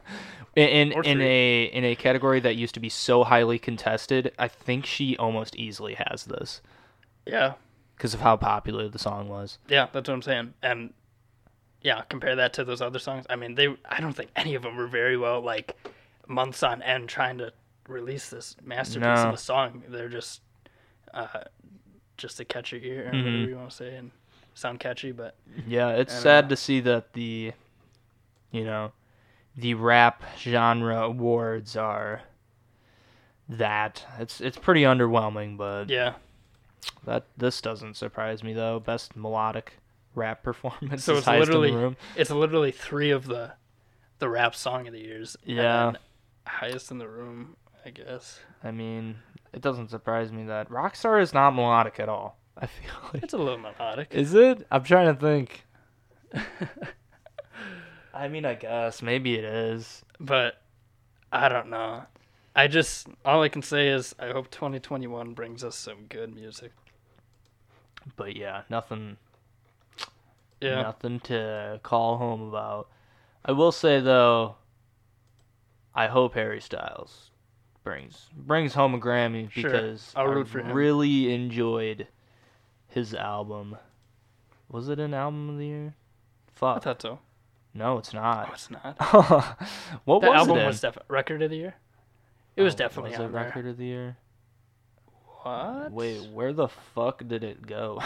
[0.55, 4.85] In in a in a category that used to be so highly contested, I think
[4.85, 6.61] she almost easily has this
[7.25, 7.53] yeah,
[7.95, 9.57] because of how popular the song was.
[9.67, 10.53] yeah, that's what I'm saying.
[10.61, 10.93] And
[11.81, 13.25] yeah, compare that to those other songs.
[13.30, 15.75] I mean, they I don't think any of them were very well like
[16.27, 17.51] months on end trying to
[17.88, 19.30] release this masterpiece No.
[19.30, 19.84] of a song.
[19.88, 20.41] They're just
[21.13, 21.43] uh
[22.17, 23.25] just to catch your ear Mhm.
[23.25, 24.11] whatever you want to say and
[24.53, 25.35] sound catchy, but
[25.67, 26.49] Yeah, it's sad know.
[26.49, 27.51] to see that the,
[28.51, 28.91] you know,
[29.55, 32.21] the rap genre awards are
[33.49, 34.05] that.
[34.19, 36.13] It's it's pretty underwhelming, but yeah.
[37.05, 38.80] that this doesn't surprise me though.
[38.80, 39.73] Best melodic
[40.15, 41.97] rap performance So it's literally- the room.
[42.15, 43.53] It's literally three of the
[44.19, 45.35] the rap song of the years.
[45.43, 45.93] Yeah.
[46.47, 48.39] highest in the room, I guess.
[48.63, 49.15] I mean,
[49.51, 52.38] it doesn't surprise me that Rockstar is not melodic at all.
[52.57, 54.13] I feel like It's a little melodic.
[54.13, 54.65] Is it?
[54.71, 55.65] I'm trying to think.
[58.13, 60.03] I mean, I guess maybe it is.
[60.19, 60.61] but
[61.31, 62.03] I don't know.
[62.55, 66.71] I just all I can say is I hope 2021 brings us some good music.
[68.15, 69.17] But yeah, nothing
[70.61, 70.84] Yeah.
[70.84, 72.88] nothing to call home about.
[73.43, 74.57] I will say though,
[75.95, 77.31] I hope Harry Styles
[77.84, 79.63] brings brings home a Grammy Sure.
[79.71, 82.07] because I really enjoyed
[82.93, 83.77] his album.
[84.69, 85.95] Was it an album of the year?
[86.53, 86.77] Fuck.
[86.77, 87.19] I thought so.
[87.73, 88.47] No, it's not.
[88.49, 89.01] Oh, it's not.
[90.05, 90.67] what The was album it?
[90.67, 91.75] was def- record of the year.
[92.55, 94.17] It was Oh, definitely was it record of the year.
[95.41, 95.91] What?
[95.91, 97.99] Wait, where the fuck did it go?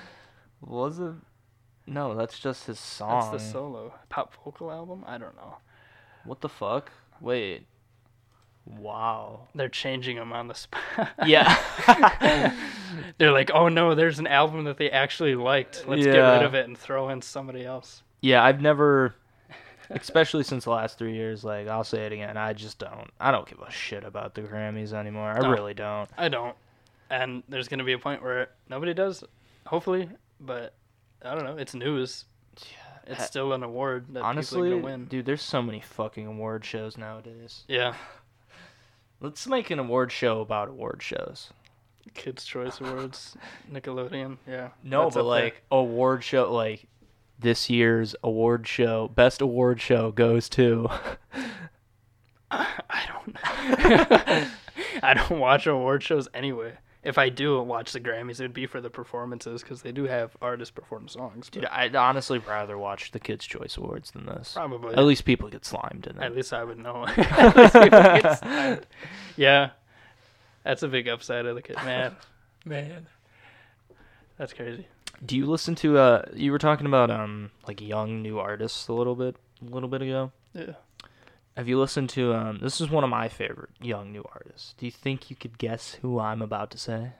[0.60, 1.14] was it?
[1.86, 3.30] No, that's just his song.
[3.32, 5.04] That's the solo pop vocal album.
[5.06, 5.56] I don't know.
[6.24, 6.92] What the fuck?
[7.20, 7.66] Wait.
[8.78, 9.48] Wow.
[9.54, 10.82] They're changing them on the spot.
[11.26, 11.56] Yeah.
[13.18, 15.84] They're like, oh no, there's an album that they actually liked.
[15.86, 18.02] Let's get rid of it and throw in somebody else.
[18.20, 19.14] yeah, I've never,
[19.90, 21.44] especially since the last three years.
[21.44, 22.36] Like, I'll say it again.
[22.36, 23.10] I just don't.
[23.20, 25.30] I don't give a shit about the Grammys anymore.
[25.30, 25.50] I No.
[25.50, 26.08] really don't.
[26.16, 26.56] I don't.
[27.10, 29.24] And there's gonna be a point where nobody does,
[29.66, 30.08] hopefully.
[30.40, 30.74] But
[31.24, 31.56] I don't know.
[31.56, 32.24] It's news.
[33.06, 35.04] It's Ha- still an award that Honestly, people are gonna win.
[35.06, 37.64] dude, there's so many fucking award shows nowadays.
[37.66, 37.94] Yeah,
[39.20, 41.50] Let's make an award show about award shows.
[42.14, 43.36] Kids Choice Awards,
[43.72, 44.38] Nickelodeon.
[44.46, 44.68] Yeah.
[44.82, 45.22] No, but up there.
[45.24, 46.86] like award show, like
[47.38, 50.88] this year's award show, best award show goes to.
[52.50, 53.36] I don't.
[55.02, 56.74] I don't watch award shows anyway.
[57.04, 60.04] If I do watch the Grammys, it would be for the performances because they do
[60.04, 61.48] have artists perform songs.
[61.48, 64.52] Dude, I'd honestly rather watch the Kids' Choice Awards than this.
[64.54, 64.94] probably.
[64.94, 66.24] At least people get slimed in there.
[66.24, 67.06] At least I would know.
[67.16, 68.86] At least get signed.
[69.36, 69.70] yeah,
[70.64, 71.76] that's a big upside of the kid.
[71.76, 72.16] Man,
[72.64, 73.06] man,
[74.36, 74.88] that's crazy.
[75.24, 75.98] Do you listen to?
[75.98, 79.88] Uh, you were talking about um like young new artists a little bit, a little
[79.88, 80.32] bit ago.
[80.52, 80.72] Yeah.
[81.58, 82.34] Have you listened to?
[82.34, 84.74] Um, this is one of my favorite young new artists.
[84.78, 87.14] Do you think you could guess who I'm about to say?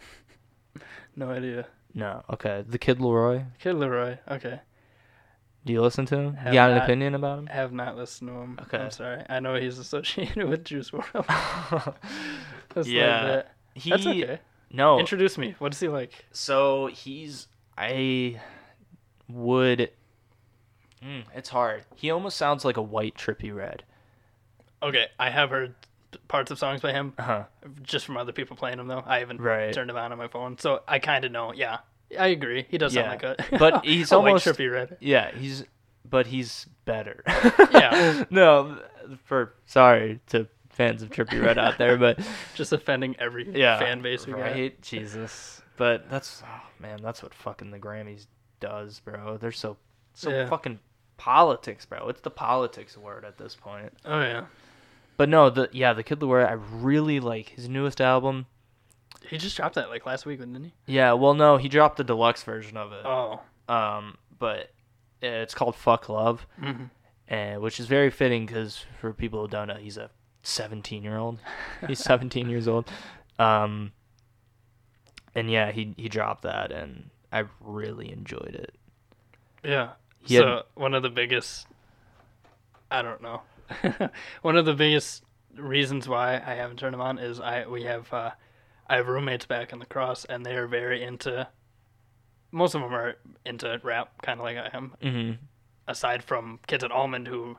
[1.16, 1.66] No idea.
[1.92, 2.22] No.
[2.30, 2.62] Okay.
[2.64, 3.46] The Kid LAROI.
[3.58, 4.20] Kid LAROI.
[4.30, 4.60] Okay.
[5.66, 6.34] Do you listen to him?
[6.34, 7.48] Have you got an opinion about him?
[7.50, 8.60] I have not listened to him.
[8.62, 8.78] Okay.
[8.78, 9.24] I'm sorry.
[9.28, 11.94] I know he's associated with Juice WRLD.
[12.76, 13.16] Just Yeah.
[13.16, 13.52] Like that.
[13.74, 14.38] he That's okay.
[14.70, 15.00] no.
[15.00, 15.56] Introduce me.
[15.58, 16.12] What is he like?
[16.30, 18.40] So he's I
[19.28, 19.90] would.
[21.04, 21.86] Mm, it's hard.
[21.96, 23.82] He almost sounds like a white Trippie Redd.
[24.82, 25.74] Okay, I have heard
[26.28, 27.44] parts of songs by him Uh huh.
[27.82, 29.02] just from other people playing them though.
[29.06, 29.72] I haven't Right.
[29.72, 31.52] turned them on on my phone, so I kind of know.
[31.52, 31.78] Yeah,
[32.18, 32.66] I agree.
[32.70, 33.02] He does Yeah.
[33.10, 34.96] sound like a But he's a almost- Trippie Redd.
[35.00, 35.64] Yeah, he's
[36.08, 37.22] but he's better.
[37.72, 38.24] Yeah.
[38.30, 38.80] no,
[39.24, 42.18] for sorry to fans of Trippie Redd out there, but
[42.54, 44.40] Just offending every yeah, fan base we got.
[44.42, 44.80] right?
[44.80, 48.26] Jesus, but that's oh, man, that's what fucking the Grammys
[48.60, 49.36] does, bro.
[49.36, 49.76] They're so
[50.14, 50.46] so Yeah.
[50.48, 50.78] fucking
[51.18, 52.08] politics, bro.
[52.08, 53.92] It's the politics word at this point.
[54.06, 54.46] Oh yeah,
[55.18, 58.46] But no, the yeah, the Kid LAROI, I really like his newest album.
[59.28, 60.72] he just dropped that like last week, didn't he?
[60.86, 63.04] Yeah, well, no, he dropped the deluxe version of it.
[63.04, 63.40] Oh.
[63.68, 64.70] Um, but
[65.20, 66.84] it's called Fuck Love, hmm
[67.30, 70.08] and which is very fitting because for people who don't know, he's a
[70.44, 71.38] 17 year old.
[71.86, 72.88] He's 17 years old.
[73.38, 73.92] Um,
[75.34, 78.74] and yeah, he he dropped that, and I really enjoyed it.
[79.62, 79.90] Yeah.
[80.22, 81.66] He so had- one of the biggest,
[82.90, 83.42] I don't know,
[84.42, 85.24] one of the biggest
[85.56, 88.30] reasons why I haven't turned them on is I we have uh,
[88.86, 91.48] I have roommates back in the cross and they are very into.
[92.50, 94.94] Most of them are into rap, kind of like I am.
[95.02, 95.32] hmm
[95.86, 97.56] Aside from kids at Almond, who,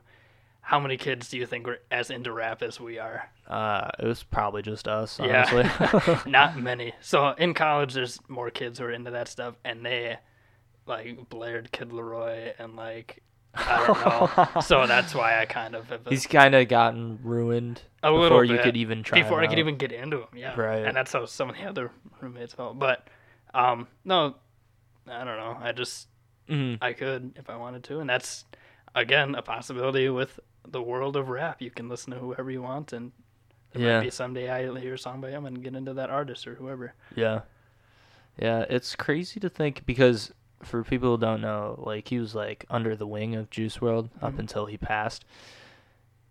[0.60, 3.28] how many kids do you think are as into rap as we are?
[3.48, 5.46] Uh, it was probably just us, Yeah.
[5.52, 6.14] honestly.
[6.30, 6.92] Not many.
[7.00, 10.18] So in college, there's more kids who are into that stuff, and they
[10.86, 13.22] like blared Kid LAROI and like
[13.54, 14.60] I don't know.
[14.62, 18.28] so that's why I kind of have a, He's kind of gotten ruined a little
[18.28, 19.22] before you could even try.
[19.22, 19.58] before I could out.
[19.60, 20.28] even get into him.
[20.36, 20.84] Yeah, Right.
[20.84, 21.90] And that's how some of the other
[22.20, 22.78] roommates felt.
[22.78, 23.08] But
[23.52, 24.36] um, no,
[25.08, 25.56] I don't know.
[25.60, 26.06] I just
[26.48, 26.78] Mhm.
[26.80, 28.44] I could if I wanted to, and that's
[28.94, 31.60] again a possibility with the world of rap.
[31.62, 33.12] You can listen to whoever you want, and
[33.72, 33.96] there Yeah.
[33.98, 36.54] might be someday I hear a song by him and get into that artist or
[36.56, 36.94] whoever.
[37.14, 37.40] Yeah.
[38.38, 40.32] Yeah, it's crazy to think because
[40.62, 44.10] for people who don't know, like he was like under the wing of Juice WRLD
[44.20, 44.38] up Mhm.
[44.40, 45.24] until he passed.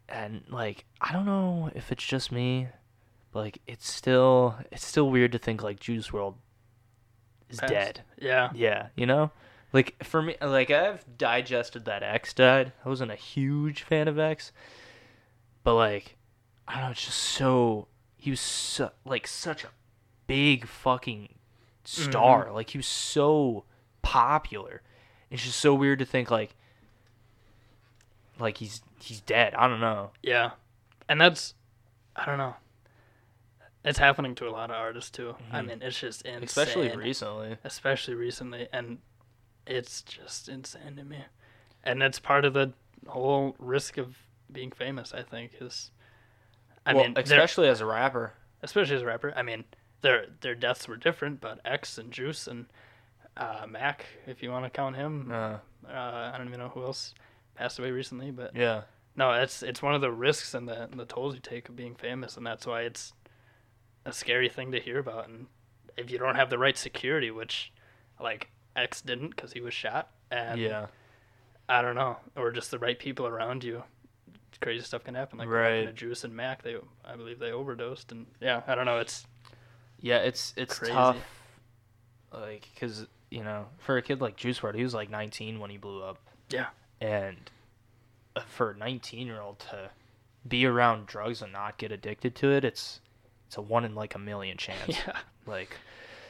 [0.07, 2.67] And like I don't know if it's just me,
[3.31, 6.35] but like it's still it's still weird to think like Juice WRLD
[7.49, 8.01] is dead.
[8.17, 9.31] Yeah, Yeah, you know?
[9.71, 12.71] Like for me like I've digested that X died.
[12.83, 14.51] I wasn't a huge fan of X.
[15.63, 16.17] But like
[16.67, 17.87] I don't know, it's just so
[18.17, 19.69] he was so like such a
[20.27, 21.35] big fucking
[21.83, 22.51] star.
[22.51, 23.65] Like he was so
[24.01, 24.81] popular.
[25.29, 26.55] It's just so weird to think like
[28.39, 29.53] like he's he's dead.
[29.53, 30.11] I don't know.
[30.23, 30.51] yeah,
[31.07, 31.53] and that's
[32.15, 32.55] I don't know.
[33.85, 35.35] It's happening to a lot of artists too.
[35.51, 35.67] I Mhm.
[35.67, 36.43] mean, it's just insane.
[36.43, 37.57] Especially recently.
[37.63, 38.99] especially recently, and
[39.65, 41.23] it's just insane to me.
[41.83, 42.73] And that's part of the
[43.07, 44.17] whole risk of
[44.51, 45.13] being famous.
[45.13, 45.91] I think is,
[46.85, 48.33] I well, mean, especially as a rapper.
[48.61, 49.33] especially as a rapper.
[49.35, 49.63] I mean,
[50.01, 52.65] their their deaths were different, but X and Juice and
[53.39, 55.57] uh, Mac, if you want to count him, Uh,
[55.87, 57.15] uh, I don't even know who else
[57.55, 58.83] passed away recently, but yeah.
[59.15, 61.95] no, it's it's one of the risks and the the tolls you take of being
[61.95, 63.13] famous, and that's why it's
[64.05, 65.27] a scary thing to hear about.
[65.29, 65.47] And
[65.97, 67.71] if you don't have the right security, which
[68.19, 70.87] like X didn't because he was shot, and yeah.
[71.67, 73.83] I don't know, or just the right people around you,
[74.61, 75.37] crazy stuff can happen.
[75.39, 75.85] Like Right.
[75.85, 76.75] to Juice and Mac, they
[77.05, 79.25] I believe they overdosed, and yeah, I don't know, it's
[80.01, 80.93] Yeah, it's it's Crazy.
[80.93, 81.17] tough.
[82.31, 85.69] Like, cause you know, for a kid like Juice WRLD, he was like 19 when
[85.69, 86.17] he blew up,
[86.49, 86.67] yeah,
[87.01, 87.37] and
[88.35, 89.89] uh, for a 19 year old to
[90.47, 93.01] be around drugs and not get addicted to it, it's
[93.47, 94.87] it's a one in like a million chance.
[94.87, 95.77] yeah, Like,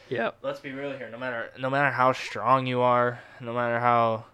[0.09, 1.09] yeah, let's be real here.
[1.09, 4.25] No matter no matter how strong you are, no matter how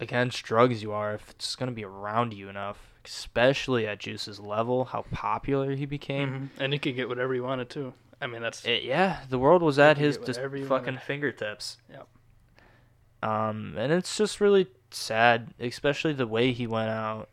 [0.00, 4.86] against drugs you are, if it's gonna be around you enough, especially at Juice's level,
[4.86, 6.50] how popular he became.
[6.56, 6.62] Mhm.
[6.62, 7.92] and he could get whatever he wanted too.
[8.20, 11.02] I mean, that's It, yeah, the world was at his just fucking wanted.
[11.02, 11.78] fingertips.
[11.90, 12.08] Yep.
[13.22, 17.28] Um, and it's just really sad, especially the way he went out,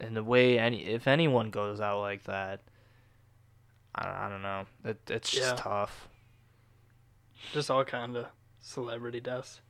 [0.00, 2.60] and the way any if anyone goes out like that.
[3.94, 4.66] I, I don't know.
[4.84, 5.56] It, it's just Yeah.
[5.56, 6.08] tough.
[7.52, 8.26] just all kind of
[8.60, 9.60] celebrity deaths.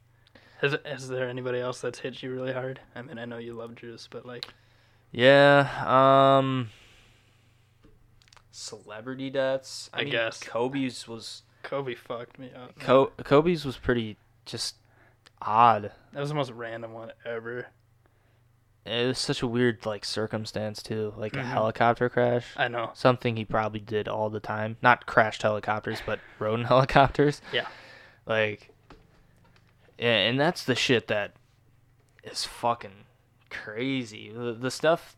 [0.62, 2.80] Has is there anybody else that's hit you really hard?
[2.94, 4.46] I mean, I know you love Juice, but like,
[5.12, 5.68] Yeah.
[5.86, 6.70] Um.
[8.56, 9.90] Celebrity deaths.
[9.92, 10.40] I guess.
[10.42, 12.78] Kobe's was Kobe fucked me up.
[12.78, 14.16] Co- Kobe's was pretty
[14.46, 14.76] just
[15.42, 15.92] odd.
[16.12, 17.66] that was the most random one ever.
[18.86, 21.40] It was such a weird like circumstance too, like Mhm.
[21.40, 22.46] a helicopter crash.
[22.56, 22.92] I know.
[22.94, 24.76] Something he probably did all the time.
[24.80, 27.42] Not crashed helicopters, but rode in helicopters.
[27.52, 27.66] Yeah.
[28.24, 28.70] Like,
[29.98, 31.32] yeah, and that's the shit that
[32.24, 33.04] is fucking
[33.50, 34.30] crazy.
[34.30, 35.14] The, the stuff,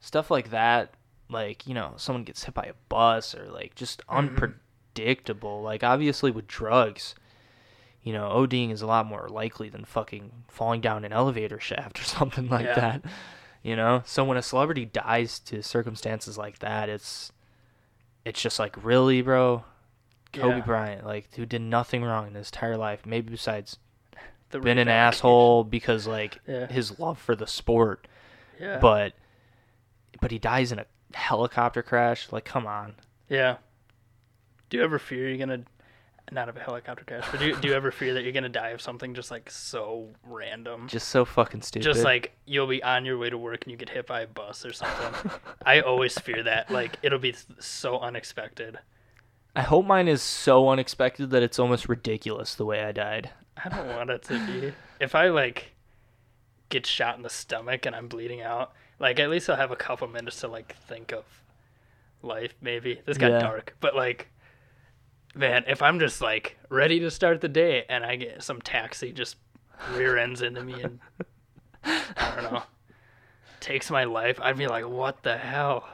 [0.00, 0.92] stuff like that,
[1.34, 4.16] like you know, someone gets hit by a bus or like just Mhm.
[4.16, 5.60] unpredictable.
[5.62, 7.14] Like obviously with drugs,
[8.02, 12.00] you know, ODing is a lot more likely than fucking falling down an elevator shaft
[12.00, 12.74] or something like Yeah.
[12.74, 13.02] that.
[13.62, 17.32] You know, so when a celebrity dies to circumstances like that, it's
[18.24, 19.64] it's just like really, bro.
[20.32, 20.64] Kobe Yeah.
[20.64, 23.76] Bryant, like, who did nothing wrong in his entire life, maybe besides
[24.50, 26.66] The been an asshole because like Yeah.
[26.66, 28.06] his love for the sport,
[28.60, 28.78] Yeah.
[28.78, 29.12] but
[30.20, 32.30] but he dies in a helicopter crash.
[32.32, 32.94] Like, come on.
[33.28, 33.56] yeah.
[34.70, 35.62] Do you ever fear you're gonna,
[36.32, 38.48] not of a helicopter crash, but do you, do you ever fear that you're gonna
[38.48, 40.88] die of something just like so random?
[40.88, 41.84] Just so fucking stupid.
[41.84, 44.26] Just like you'll be on your way to work and you get hit by a
[44.26, 45.30] bus or something.
[45.66, 46.70] I always fear that.
[46.70, 48.78] Like it'll be so unexpected.
[49.54, 53.30] I hope mine is so unexpected that it's almost ridiculous the way I died.
[53.62, 54.72] I don't want it to be.
[54.98, 55.72] If I like
[56.70, 59.76] get shot in the stomach and I'm bleeding out, like at least I'll have a
[59.76, 61.24] couple minutes to like think of
[62.22, 62.54] life.
[62.60, 63.38] Maybe this got Yeah.
[63.40, 64.28] dark, but like,
[65.34, 69.12] man, if I'm just like ready to start the day and I get some taxi
[69.12, 69.36] just
[69.92, 71.00] rear ends into me and
[71.84, 72.62] I don't know
[73.60, 75.88] takes my life, I'd be like, what the hell?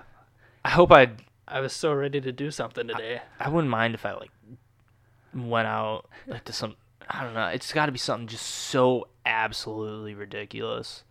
[0.64, 1.10] I hope I
[1.48, 3.22] I was so ready to do something today.
[3.39, 4.31] I wouldn't mind if I like
[5.35, 6.77] went out like to some
[7.09, 7.47] I don't know.
[7.48, 11.02] It's got to be something just so absolutely ridiculous.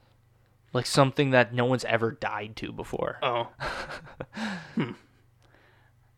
[0.73, 3.17] Like something that no one's ever died to before.
[3.23, 3.47] Oh,
[4.75, 4.91] hmm.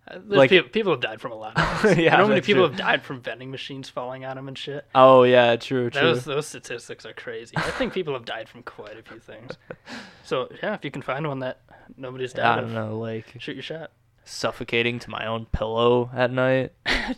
[0.07, 1.97] Uh, There's Like- people, people have died from a lot of things.
[1.97, 2.69] Yeah, know many people true.
[2.69, 4.85] have died from vending machines falling on them and shit.
[4.93, 6.01] Oh yeah, true, true.
[6.01, 7.53] Those those statistics are crazy.
[7.55, 9.57] I think people have died from quite a few things.
[10.23, 11.59] So yeah, if you can find one that
[11.97, 13.91] nobody's died, yeah, I don't of, know, like shoot your shot
[14.23, 16.71] suffocating to my own pillow at night.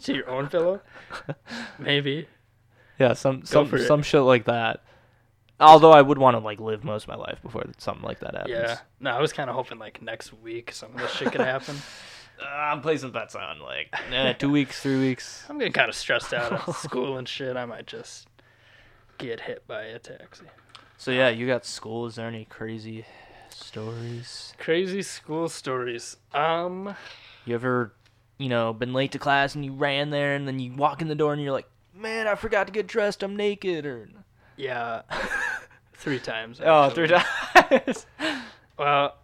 [0.03, 0.81] to your own pillow.
[1.77, 2.27] Maybe.
[2.97, 3.85] Yeah, some some for it.
[3.87, 4.83] some shit like that.
[5.59, 8.33] Although I would want to like live most of my life before something like that
[8.35, 8.53] happens.
[8.53, 8.77] Yeah.
[8.99, 11.75] No, I was kind of hoping like next week some of this shit could happen.
[12.41, 15.45] Uh, I'm placing bets on like eh, two weeks, three weeks.
[15.49, 17.55] I'm getting kind of stressed out at school and shit.
[17.55, 18.27] I might just
[19.17, 20.45] get hit by a taxi.
[20.97, 22.07] So yeah, you got school.
[22.07, 23.05] Is there any crazy
[23.49, 24.53] stories?
[24.57, 26.17] Crazy school stories.
[26.33, 26.95] Um,
[27.45, 27.93] You ever,
[28.37, 31.07] you know, been late to class and you ran there and then you walk in
[31.07, 33.21] the door and you're like, man, I forgot to get dressed.
[33.23, 33.85] I'm naked.
[33.85, 34.09] Or
[34.57, 35.01] yeah,
[35.93, 36.59] three times.
[36.63, 38.05] oh, three times.
[38.77, 39.15] Well,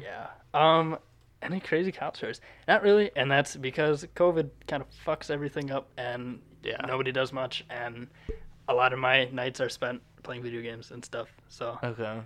[0.00, 0.28] yeah.
[0.54, 0.98] Um,
[1.42, 2.40] any crazy cop stories?
[2.68, 6.76] Not really, and that's because COVID kind of fucks everything up, and Yeah.
[6.86, 8.06] nobody does much, and
[8.68, 11.28] a lot of my nights are spent playing video games and stuff.
[11.48, 12.20] So okay.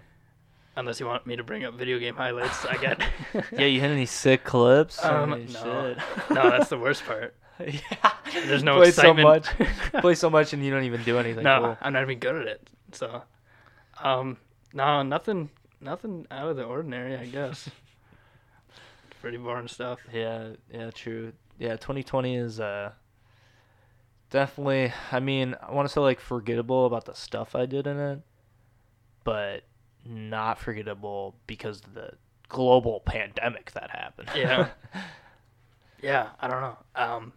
[0.76, 3.02] unless you want me to bring up video game highlights, I get.
[3.52, 5.02] Yeah, you hit any sick clips?
[5.02, 5.96] Um, no.
[6.30, 7.34] no, that's the worst part.
[7.60, 8.10] Yeah.
[8.32, 9.46] There's no play so much.
[10.00, 11.44] play so much and you don't even do anything.
[11.44, 11.78] no, cool.
[11.80, 12.70] I'm not even good at it.
[12.92, 13.22] So,
[14.02, 14.36] um,
[14.72, 17.68] no, nothing, nothing out of the ordinary, I guess.
[19.20, 19.98] Pretty boring stuff.
[20.12, 21.32] Yeah, yeah, true.
[21.58, 22.92] Yeah, 2020 is uh
[24.30, 24.92] definitely.
[25.10, 28.20] I mean, I want to say like forgettable about the stuff I did in it,
[29.24, 29.64] but
[30.04, 32.12] not forgettable because of the
[32.48, 34.30] global pandemic that happened.
[34.36, 34.68] Yeah.
[36.00, 36.78] Yeah, I don't know.
[36.94, 37.32] Um,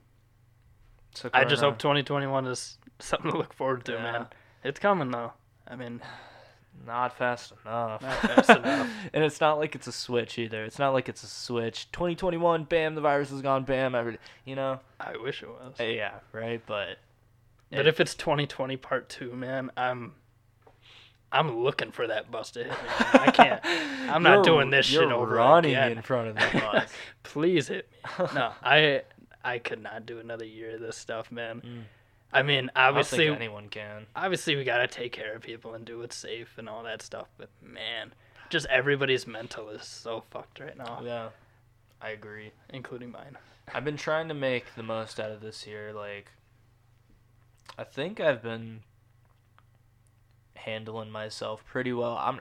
[1.13, 4.03] So I just hope 2021 is something to look forward to, Yeah.
[4.03, 4.27] man.
[4.63, 5.33] It's coming though.
[5.67, 6.01] I mean,
[6.85, 8.01] not fast enough.
[8.01, 8.89] Not fast enough.
[9.13, 10.63] and it's not like it's a switch either.
[10.63, 11.91] It's not like it's a switch.
[11.91, 14.79] 2021, bam, the virus is gone, bam, every, you know.
[14.99, 15.75] I wish it was.
[15.79, 16.97] Uh, Yeah, right, but
[17.71, 20.13] But if it's 2020 part two, man, I'm
[21.33, 22.77] I'm looking for that bus to hit me.
[22.99, 23.07] man.
[23.13, 23.61] I can't.
[24.13, 25.93] I'm not You're- doing this shit you're over running again.
[25.93, 26.91] in front of the bus.
[27.23, 27.89] Please hit
[28.19, 28.25] me.
[28.35, 29.03] No, I
[29.43, 31.61] I could not do another year of this stuff, man.
[31.61, 31.84] Mm.
[32.34, 34.05] I mean, I don't obviously, think anyone can.
[34.15, 37.27] obviously we gotta take care of people and do it safe and all that stuff.
[37.38, 38.13] But man,
[38.49, 41.30] just everybody's mental is so fucked right now, Yeah,
[42.01, 42.51] I agree.
[42.69, 43.38] including mine.
[43.73, 45.91] I've been trying to make the most out of this year.
[45.93, 46.31] Like,
[47.77, 48.81] I think I've been
[50.55, 52.18] handling myself pretty well.
[52.18, 52.39] I'm,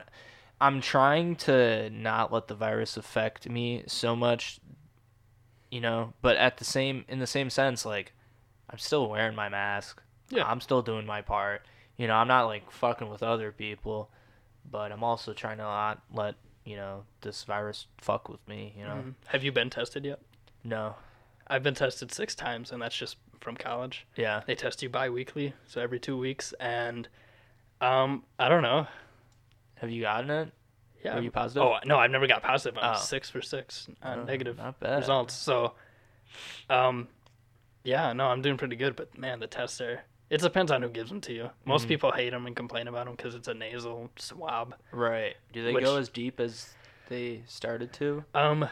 [0.61, 4.59] I'm trying to not let the virus affect me so much,
[5.71, 6.13] you know.
[6.21, 8.13] But at the same, in the same sense, like,
[8.69, 10.01] I'm still wearing my mask.
[10.29, 10.43] Yeah.
[10.45, 11.63] I'm still doing my part.
[11.97, 14.09] You know, I'm not like fucking with other people,
[14.69, 16.35] but I'm also trying to not let
[16.65, 18.73] you know this virus fuck with me.
[18.77, 19.13] You know, Mhm.
[19.27, 20.19] Have you been tested yet?
[20.63, 20.95] no,
[21.47, 24.05] I've been tested six times, and that's just from college.
[24.15, 24.41] yeah.
[24.45, 27.07] They test you bi-weekly, so every two weeks, and
[27.81, 28.87] um, I don't know.
[29.79, 30.51] Have you gotten it?
[31.03, 31.15] Yeah.
[31.15, 31.63] Were you positive?
[31.63, 32.77] Oh no, I've never got positive.
[32.81, 32.97] I'm Oh.
[32.99, 35.33] six for six on Oh, negative results.
[35.33, 35.73] So,
[36.69, 37.07] um,
[37.83, 38.95] yeah, no, I'm doing pretty good.
[38.95, 40.01] But man, the tests are.
[40.29, 41.49] It depends on who gives them to you.
[41.65, 41.89] Most Mhm.
[41.89, 44.75] people hate them and complain about them because it's a nasal swab.
[44.91, 45.35] Right.
[45.51, 46.73] Do they Which- go as deep as
[47.09, 48.23] they started to?
[48.33, 48.69] Um,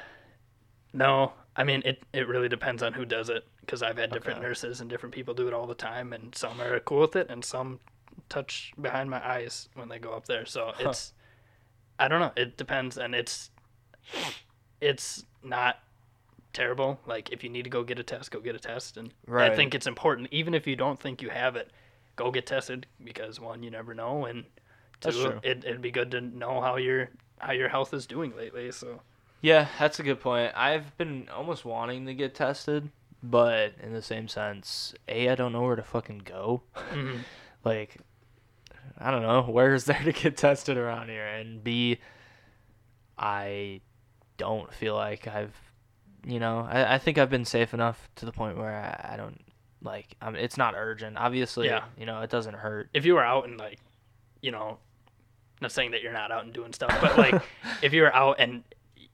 [0.94, 2.02] no, I mean it.
[2.14, 4.48] It really depends on who does it because I've had different Okay.
[4.48, 7.30] nurses and different people do it all the time, and some are cool with it,
[7.30, 7.80] and some
[8.30, 10.46] touch behind my eyes when they go up there.
[10.46, 10.90] So Huh.
[10.90, 11.14] it's,
[12.00, 12.32] I don't know.
[12.36, 13.52] It depends, and it's,
[14.82, 15.80] it's not
[16.54, 17.00] terrible.
[17.06, 19.56] Like if you need to go get a test, go get a test, and I
[19.56, 20.30] think it's important.
[20.32, 21.72] Even if you don't think you have it,
[22.16, 24.46] go get tested because one, you never know, and
[25.02, 27.10] two, It, it'd be good to know how your
[27.40, 28.72] how your health is doing lately.
[28.72, 29.02] So.
[29.42, 30.52] Yeah, that's a good point.
[30.56, 32.90] I've been almost wanting to get tested,
[33.24, 36.64] but in the same sense, A, I don't know where to fucking go.
[36.94, 37.20] mhm.
[37.64, 37.98] Like,
[39.00, 41.26] I don't know, where is there to get tested around here?
[41.26, 42.00] And B,
[43.18, 43.82] I
[44.38, 45.56] don't feel like I've,
[46.26, 49.18] you know, I, I think I've been safe enough to the point where I, I
[49.18, 49.42] don't,
[49.82, 51.18] like, I mean, it's not urgent.
[51.18, 51.86] Obviously, Yeah.
[51.98, 52.90] you know, it doesn't hurt.
[52.94, 53.80] if you were out and like,
[54.42, 54.78] you know,
[55.62, 57.42] not saying that you're not out and doing stuff, but like
[57.82, 58.64] if you were out and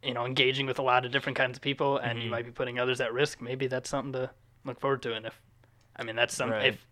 [0.03, 2.31] you know engaging with a lot of different kinds of people and you Mhm.
[2.31, 4.29] might be putting others at risk, maybe that's something to
[4.63, 5.15] look forward to.
[5.15, 5.41] And if
[5.95, 6.67] I mean that's something Right.
[6.73, 6.85] if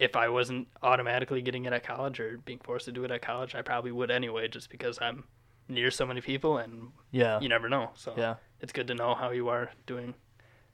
[0.00, 3.22] if I wasn't automatically getting it at college or being forced to do it at
[3.22, 5.24] college, I probably would anyway, just because I'm
[5.68, 7.38] near so many people and Yeah.
[7.38, 7.90] you never know.
[7.94, 8.36] So Yeah.
[8.60, 10.14] it's good to know how you are doing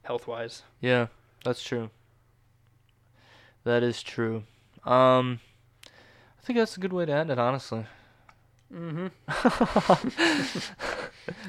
[0.03, 0.63] health wise.
[0.81, 1.07] Yeah,
[1.43, 1.91] that's true.
[3.65, 4.43] That is true.
[4.85, 5.41] Um,
[5.85, 7.85] I think that's a good way to end it, honestly.
[8.73, 9.07] Mm-hmm.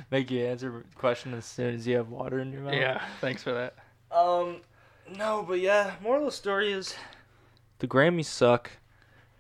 [0.11, 2.75] Make you answer the question as soon as you have water in your mouth.
[2.75, 3.03] Yeah.
[3.21, 3.75] Thanks for that.
[4.11, 4.63] Um,
[5.17, 5.95] no, but yeah.
[6.03, 6.95] Moral of the story is,
[7.79, 8.71] the Grammys suck.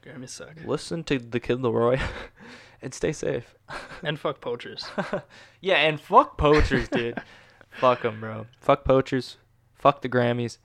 [0.05, 0.55] Grammys suck.
[0.65, 2.01] Listen to the Kid LAROI,
[2.83, 3.55] and stay safe.
[4.03, 4.87] And fuck poachers.
[5.61, 7.21] yeah, and fuck poachers, dude.
[7.71, 8.47] fuck them, bro.
[8.61, 9.37] Fuck poachers.
[9.75, 10.59] Fuck the Grammys,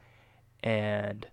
[0.63, 1.27] and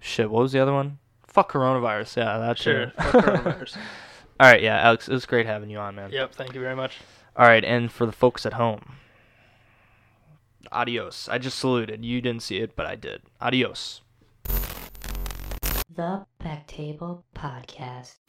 [0.00, 0.30] shit.
[0.30, 0.98] What was the other one?
[1.26, 2.16] Fuck coronavirus.
[2.18, 2.82] Yeah, that's Sure.
[2.82, 2.92] it.
[2.96, 3.76] Fuck coronavirus.
[4.40, 6.10] All right, yeah, Alex, it was great having you on, man.
[6.10, 6.34] Yep.
[6.34, 6.98] Thank you very much.
[7.36, 8.96] All right, and for the folks at home,
[10.72, 11.28] adios.
[11.30, 12.04] I just saluted.
[12.04, 13.22] You didn't see it, but I did.
[13.40, 14.00] Adios.
[15.96, 18.23] The Back Table Podcast.